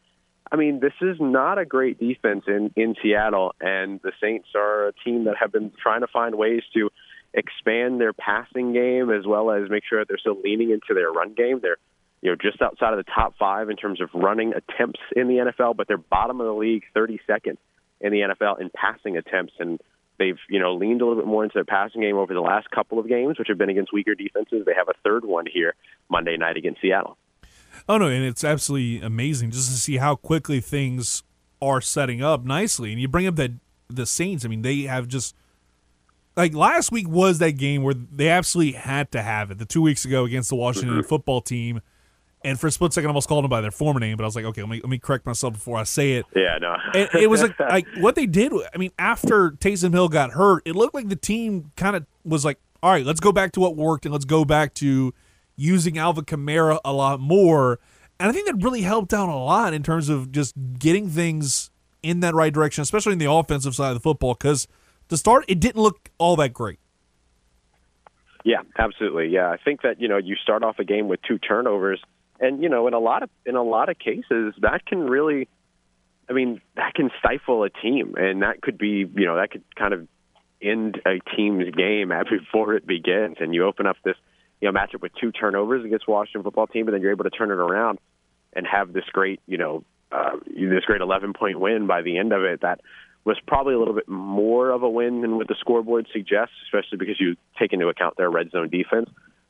[0.51, 4.89] I mean, this is not a great defense in in Seattle, and the Saints are
[4.89, 6.91] a team that have been trying to find ways to
[7.35, 11.11] expand their passing game as well as make sure that they're still leaning into their
[11.11, 11.61] run game.
[11.61, 11.79] They're
[12.21, 15.53] you know just outside of the top five in terms of running attempts in the
[15.53, 17.57] NFL, but they're bottom of the league, 32nd
[18.01, 19.81] in the NFL in passing attempts, and
[20.19, 22.71] they've you know leaned a little bit more into their passing game over the last
[22.71, 24.65] couple of games, which have been against weaker defenses.
[24.67, 25.75] They have a third one here
[26.09, 27.17] Monday night against Seattle.
[27.89, 31.23] Oh no, and it's absolutely amazing just to see how quickly things
[31.61, 32.93] are setting up nicely.
[32.93, 33.53] And you bring up that
[33.89, 34.45] the Saints.
[34.45, 35.35] I mean, they have just
[36.37, 39.59] like last week was that game where they absolutely had to have it.
[39.59, 41.09] The two weeks ago against the Washington mm-hmm.
[41.09, 41.81] football team.
[42.45, 44.27] And for a split second, I almost called them by their former name, but I
[44.27, 46.27] was like, okay, let me let me correct myself before I say it.
[46.35, 46.77] Yeah, no.
[46.95, 48.53] and it was like, like what they did.
[48.75, 52.45] I mean, after Taysom Hill got hurt, it looked like the team kind of was
[52.45, 55.15] like, all right, let's go back to what worked, and let's go back to
[55.57, 57.79] using Alvin Kamara a lot more.
[58.19, 61.71] And I think that really helped out a lot in terms of just getting things
[62.03, 64.35] in that right direction, especially in the offensive side of the football.
[64.35, 64.69] Because
[65.09, 66.79] to start, it didn't look all that great.
[68.45, 69.29] Yeah, absolutely.
[69.29, 72.01] Yeah, I think that you know you start off a game with two turnovers,
[72.43, 75.49] and you know in a lot of in a lot of cases that can really,
[76.29, 79.63] I mean, that can stifle a team, and that could be you know that could
[79.77, 80.07] kind of
[80.61, 84.17] end a team's game before it begins, and you open up this
[84.61, 87.31] you know matchup with two turnovers against Washington football team, and then you're able to
[87.31, 87.99] turn it around
[88.53, 92.33] and have this great you know uh, this great 11 point win by the end
[92.33, 92.61] of it.
[92.61, 92.81] That
[93.25, 96.99] was probably a little bit more of a win than what the scoreboard suggests, especially
[96.99, 99.09] because you take into account their red zone defense,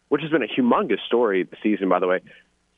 [0.08, 2.20] which has been a humongous story this season, by the way.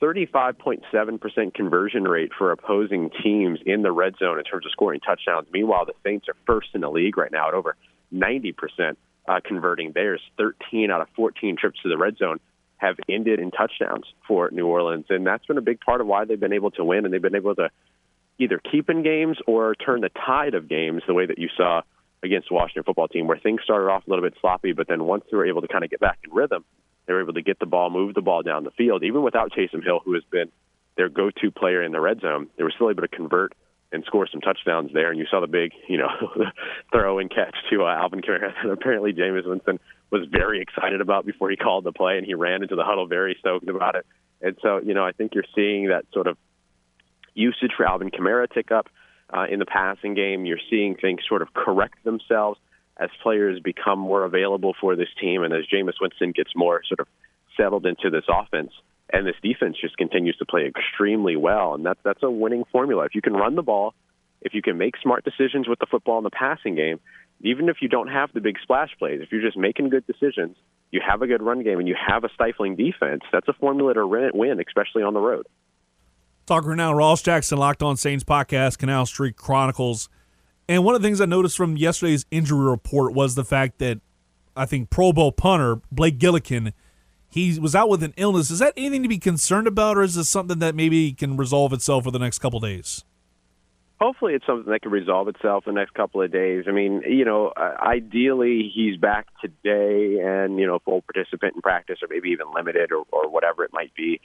[0.05, 5.49] 35.7% conversion rate for opposing teams in the red zone in terms of scoring touchdowns.
[5.51, 7.75] Meanwhile, the Saints are first in the league right now at over
[8.13, 8.55] 90%
[9.27, 10.21] uh, converting theirs.
[10.37, 12.39] 13 out of 14 trips to the red zone
[12.77, 16.27] have ended in touchdowns for New Orleans, and that's been a big part of why
[16.27, 17.71] they've been able to win, and they've been able to
[18.39, 21.81] either keep in games or turn the tide of games the way that you saw
[22.23, 25.05] against the Washington football team, where things started off a little bit sloppy, but then
[25.05, 26.63] once they were able to kind of get back in rhythm,
[27.07, 29.53] they were able to get the ball, move the ball down the field, even without
[29.53, 30.51] Taysom Hill, who has been
[30.97, 32.49] their go-to player in the red zone.
[32.57, 33.55] They were still able to convert
[33.93, 35.11] and score some touchdowns there.
[35.11, 36.09] And you saw the big, you know,
[36.93, 39.79] throw and catch to uh, Alvin Kamara that apparently Jameis Winston
[40.11, 43.07] was very excited about before he called the play, and he ran into the huddle
[43.07, 44.07] very stoked about it.
[44.41, 46.37] And so, you know, I think you're seeing that sort of
[47.35, 48.89] usage for Alvin Kamara tick up
[49.33, 50.45] uh, in the passing game.
[50.45, 52.59] You're seeing things sort of correct themselves
[52.97, 57.01] as players become more available for this team, and as Jameis Winston gets more sort
[57.01, 57.09] of
[57.57, 58.71] settled into this offense
[59.13, 63.05] and this defense just continues to play extremely well, and that's that's a winning formula.
[63.05, 63.95] If you can run the ball,
[64.43, 67.01] if you can make smart decisions with the football in the passing game,
[67.41, 70.57] even if you don't have the big splash plays, if you're just making good decisions,
[70.91, 73.23] you have a good run game, and you have a stifling defense.
[73.33, 75.47] That's a formula to win, especially on the road.
[76.47, 80.09] Talking now, Ross Jackson, Locked On Saints podcast, Canal Street Chronicles.
[80.69, 84.01] And one of the things I noticed from yesterday's injury report was the fact that
[84.57, 86.73] I think Pro Bowl punter Blake Gillikin
[87.35, 88.49] he was out with an illness.
[88.53, 91.73] Is that anything to be concerned about, or is this something that maybe can resolve
[91.73, 93.05] itself for the next couple days?
[94.01, 96.67] Hopefully, it's something that can resolve itself in the next couple of days.
[96.69, 101.61] I mean, you know, uh, ideally he's back today and you know full participant in
[101.61, 104.21] practice, or maybe even limited, or, or whatever it might be.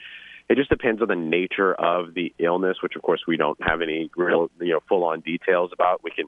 [0.50, 3.82] It just depends on the nature of the illness, which of course we don't have
[3.82, 6.04] any real, you know, full on details about.
[6.04, 6.26] We can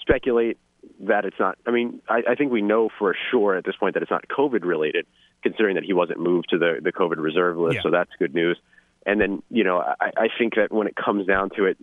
[0.00, 0.58] speculate
[1.00, 1.56] that it's not.
[1.66, 4.26] I mean, I, I think we know for sure at this point that it's not
[4.28, 5.06] COVID related,
[5.42, 7.76] considering that he wasn't moved to the the COVID reserve list.
[7.76, 7.82] Yeah.
[7.82, 8.58] So that's good news.
[9.06, 11.78] And then you know, I, I think that when it comes down to it,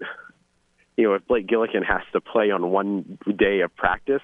[0.96, 4.22] you know, if Blake Gillikin has to play on one day of practice,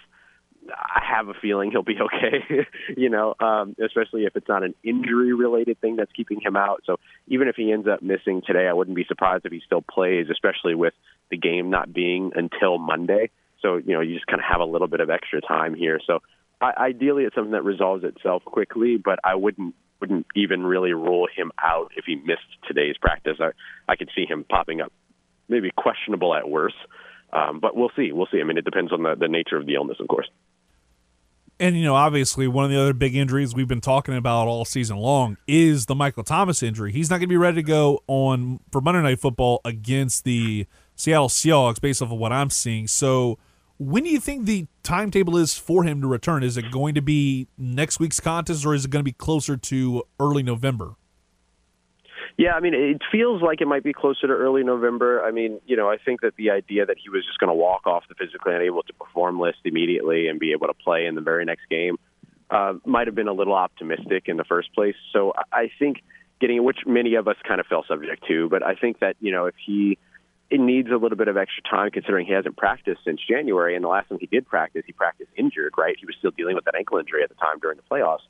[0.72, 2.66] I have a feeling he'll be okay.
[2.96, 6.84] you know, um, especially if it's not an injury related thing that's keeping him out.
[6.86, 6.98] So
[7.28, 10.28] even if he ends up missing today, I wouldn't be surprised if he still plays,
[10.32, 10.94] especially with
[11.30, 13.30] the game not being until Monday.
[13.62, 16.00] So, you know, you just kind of have a little bit of extra time here.
[16.06, 16.20] So
[16.62, 18.98] I, ideally, it's something that resolves itself quickly.
[18.98, 23.38] But I wouldn't wouldn't even really rule him out if he missed today's practice.
[23.40, 23.52] I
[23.88, 24.92] I could see him popping up,
[25.48, 26.76] maybe questionable at worst.
[27.32, 28.12] Um, but we'll see.
[28.12, 28.40] We'll see.
[28.40, 30.28] I mean, it depends on the, the nature of the illness, of course.
[31.60, 34.64] And you know, obviously, one of the other big injuries we've been talking about all
[34.64, 36.94] season long is the Michael Thomas injury.
[36.94, 40.68] He's not going to be ready to go on for Monday Night Football against the
[40.96, 42.88] Seattle Seahawks, based off of what I'm seeing.
[42.88, 43.38] So,
[43.78, 46.44] when do you think the timetable is for him to return?
[46.44, 49.58] Is it going to be next week's contest, or is it going to be closer
[49.58, 50.96] to early November?
[52.40, 55.22] Yeah, I mean, it feels like it might be closer to early November.
[55.22, 57.54] I mean, you know, I think that the idea that he was just going to
[57.54, 61.16] walk off the physically unable to perform list immediately and be able to play in
[61.16, 61.98] the very next game
[62.50, 64.96] uh, might have been a little optimistic in the first place.
[65.12, 65.98] So I think
[66.40, 69.34] getting, which many of us kind of fell subject to, but I think that, you
[69.34, 69.98] know, if he
[70.50, 73.84] it needs a little bit of extra time considering he hasn't practiced since January, and
[73.84, 75.98] the last time he did practice, he practiced injured, right?
[76.00, 78.24] He was still dealing with that ankle injury at the time during the playoffs.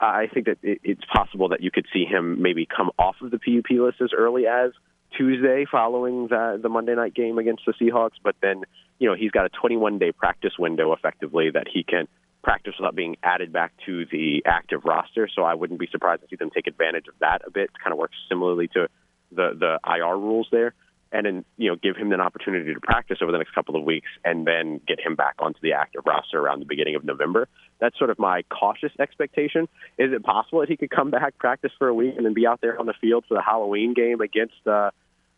[0.00, 3.38] I think that it's possible that you could see him maybe come off of the
[3.38, 4.70] PUP list as early as
[5.16, 8.16] Tuesday following the, the Monday night game against the Seahawks.
[8.22, 8.62] But then,
[8.98, 12.06] you know, he's got a 21 day practice window effectively that he can
[12.42, 15.28] practice without being added back to the active roster.
[15.34, 17.64] So I wouldn't be surprised to see them take advantage of that a bit.
[17.64, 18.88] It kind of works similarly to
[19.32, 20.74] the the IR rules there
[21.12, 23.84] and then you know give him an opportunity to practice over the next couple of
[23.84, 27.48] weeks, and then get him back onto the active roster around the beginning of November.
[27.80, 29.68] That's sort of my cautious expectation.
[29.98, 32.46] Is it possible that he could come back, practice for a week, and then be
[32.46, 34.90] out there on the field for the Halloween game against uh,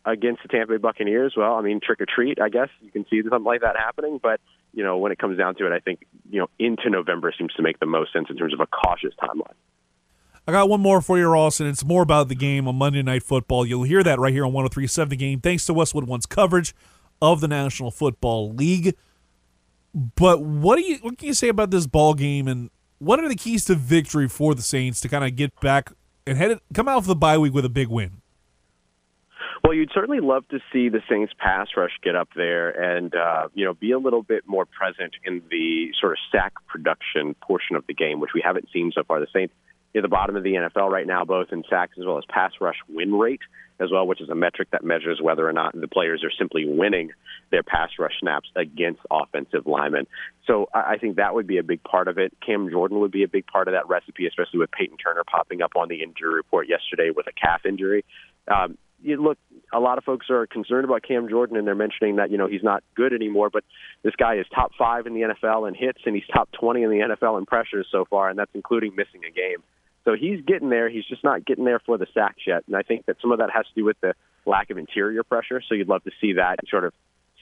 [0.05, 1.33] against the Tampa Bay Buccaneers?
[1.37, 4.19] Well, I mean, trick or treat, I guess you can see something like that happening.
[4.21, 4.41] But
[4.73, 7.53] you know, when it comes down to it, I think you know into November seems
[7.53, 9.55] to make the most sense in terms of a cautious timeline.
[10.47, 13.03] I got one more for you, Ross, and it's more about the game on Monday
[13.03, 13.65] Night Football.
[13.65, 16.73] You'll hear that right here on 1037 The Game, thanks to Westwood One's coverage
[17.21, 18.95] of the National Football League.
[19.93, 23.29] But what do you what can you say about this ball game, and what are
[23.29, 25.91] the keys to victory for the Saints to kind of get back
[26.25, 28.21] and head come out of the bye week with a big win?
[29.63, 33.49] Well, you'd certainly love to see the Saints pass rush get up there and uh,
[33.53, 37.75] you know be a little bit more present in the sort of sack production portion
[37.75, 39.19] of the game, which we haven't seen so far.
[39.19, 39.53] The Saints
[39.93, 42.51] near the bottom of the NFL right now, both in sacks as well as pass
[42.59, 43.41] rush win rate
[43.79, 46.65] as well, which is a metric that measures whether or not the players are simply
[46.65, 47.09] winning
[47.49, 50.05] their pass rush snaps against offensive linemen.
[50.45, 52.33] So I think that would be a big part of it.
[52.45, 55.61] Cam Jordan would be a big part of that recipe, especially with Payton Turner popping
[55.61, 58.05] up on the injury report yesterday with a calf injury.
[58.47, 59.37] Um, you look,
[59.73, 62.47] a lot of folks are concerned about Cam Jordan, and they're mentioning that you know
[62.47, 63.49] he's not good anymore.
[63.51, 63.63] But
[64.03, 66.89] this guy is top five in the NFL in hits, and he's top twenty in
[66.89, 69.63] the NFL in pressures so far, and that's including missing a game.
[70.05, 70.89] So he's getting there.
[70.89, 72.63] He's just not getting there for the sacks yet.
[72.67, 74.13] And I think that some of that has to do with the
[74.45, 75.61] lack of interior pressure.
[75.67, 76.93] So you'd love to see that sort of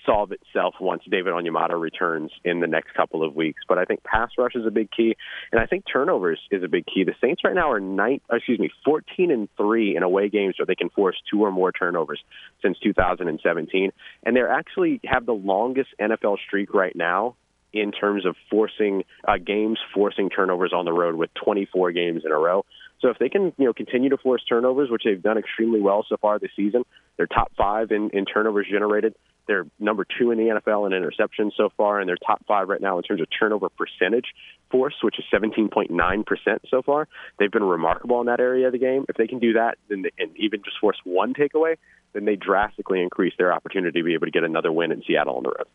[0.06, 3.62] solve itself once David Onyemata returns in the next couple of weeks.
[3.68, 5.16] But I think pass rush is a big key,
[5.52, 7.04] and I think turnovers is a big key.
[7.04, 10.66] The Saints right now are nine, excuse me, fourteen and three in away games where
[10.66, 12.22] they can force two or more turnovers
[12.62, 13.92] since 2017,
[14.24, 17.36] and they're actually have the longest NFL streak right now
[17.74, 22.32] in terms of forcing uh, games, forcing turnovers on the road with 24 games in
[22.32, 22.66] a row.
[23.02, 26.06] So if they can, you know, continue to force turnovers, which they've done extremely well
[26.08, 26.84] so far this season,
[27.18, 29.16] they're top five in, in turnovers generated.
[29.48, 32.82] They're number two in the NFL in interceptions so far, and they're top five right
[32.82, 34.28] now in terms of turnover percentage
[34.70, 37.08] force, which is 17.9% so far.
[37.40, 39.06] They've been remarkable in that area of the game.
[39.10, 41.78] If they can do that then and even just force one takeaway,
[42.14, 45.38] then they drastically increase their opportunity to be able to get another win in Seattle
[45.38, 45.68] on the road.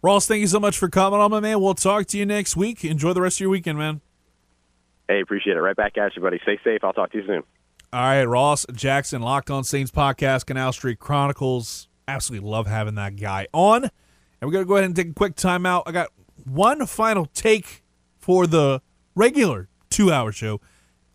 [0.00, 1.60] Ross, thank you so much for coming on, my man.
[1.60, 2.84] We'll talk to you next week.
[2.84, 4.00] Enjoy the rest of your weekend, man.
[5.08, 5.60] Hey, appreciate it.
[5.60, 6.38] Right back at you, buddy.
[6.42, 6.84] Stay safe.
[6.84, 7.42] I'll talk to you soon.
[7.92, 11.88] All right, Ross Jackson, Locked On Saints podcast, Canal Street Chronicles.
[12.06, 13.84] Absolutely love having that guy on.
[13.84, 13.90] And
[14.42, 15.82] we're going to go ahead and take a quick timeout.
[15.86, 16.10] I got
[16.44, 17.82] one final take
[18.18, 18.80] for the
[19.16, 20.60] regular two hour show.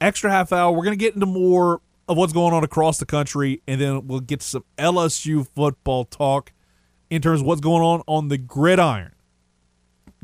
[0.01, 0.73] Extra half hour.
[0.73, 1.79] We're going to get into more
[2.09, 6.03] of what's going on across the country, and then we'll get to some LSU football
[6.03, 6.51] talk
[7.13, 9.11] in terms of what's going on on the gridiron.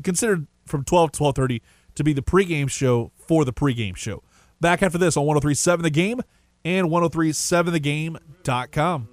[0.02, 1.62] Considered from 12 to 12:30
[1.94, 4.24] to be the pregame show for the pregame show.
[4.60, 6.20] Back after this on 1037 The Game
[6.64, 9.08] and 1037thegame.com.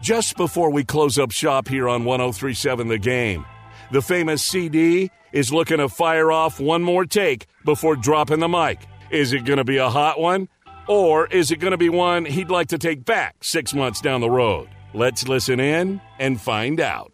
[0.00, 3.44] Just before we close up shop here on 1037 The Game,
[3.90, 8.80] the famous CD is looking to fire off one more take before dropping the mic.
[9.10, 10.48] Is it going to be a hot one?
[10.88, 14.20] Or is it going to be one he'd like to take back six months down
[14.20, 14.68] the road?
[14.92, 17.12] Let's listen in and find out.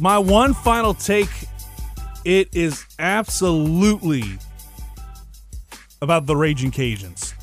[0.00, 1.28] My one final take
[2.24, 4.24] it is absolutely
[6.00, 7.34] about the Ragin' Cajuns.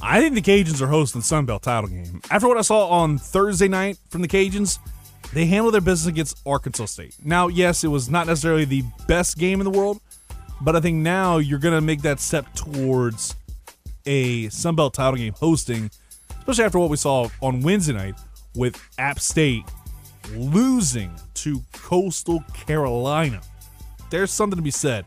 [0.00, 2.20] I think the Cajuns are hosting the Sun Belt title game.
[2.30, 4.78] After what I saw on Thursday night from the Cajuns,
[5.34, 7.16] they handled their business against Arkansas State.
[7.24, 10.00] Now, yes, it was not necessarily the best game in the world,
[10.60, 13.34] but I think now you're going to make that step towards
[14.06, 15.90] a Sun Belt title game hosting,
[16.38, 18.14] especially after what we saw on Wednesday night
[18.54, 19.64] with App State
[20.34, 23.40] losing to Coastal Carolina.
[24.10, 25.04] There's something to be said.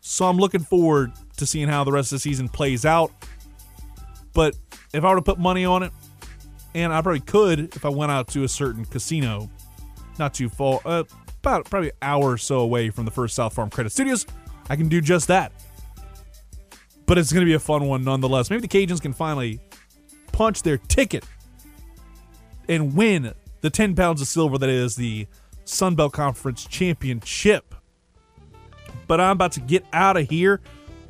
[0.00, 3.12] So I'm looking forward to seeing how the rest of the season plays out.
[4.34, 4.54] But
[4.92, 5.92] if I were to put money on it,
[6.74, 9.50] and I probably could if I went out to a certain casino,
[10.18, 11.04] not too far, uh,
[11.40, 14.26] about probably an hour or so away from the First South Farm Credit Studios,
[14.70, 15.52] I can do just that.
[17.06, 18.48] But it's going to be a fun one nonetheless.
[18.48, 19.60] Maybe the Cajuns can finally
[20.30, 21.24] punch their ticket
[22.68, 25.26] and win the 10 pounds of silver that is the
[25.64, 27.74] Sun Belt Conference Championship.
[29.06, 30.60] But I'm about to get out of here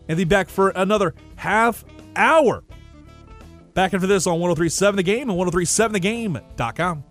[0.09, 1.85] and be back for another half
[2.17, 2.65] hour.
[3.75, 7.05] Back into this on 1037 The Game and 1037thegame.com.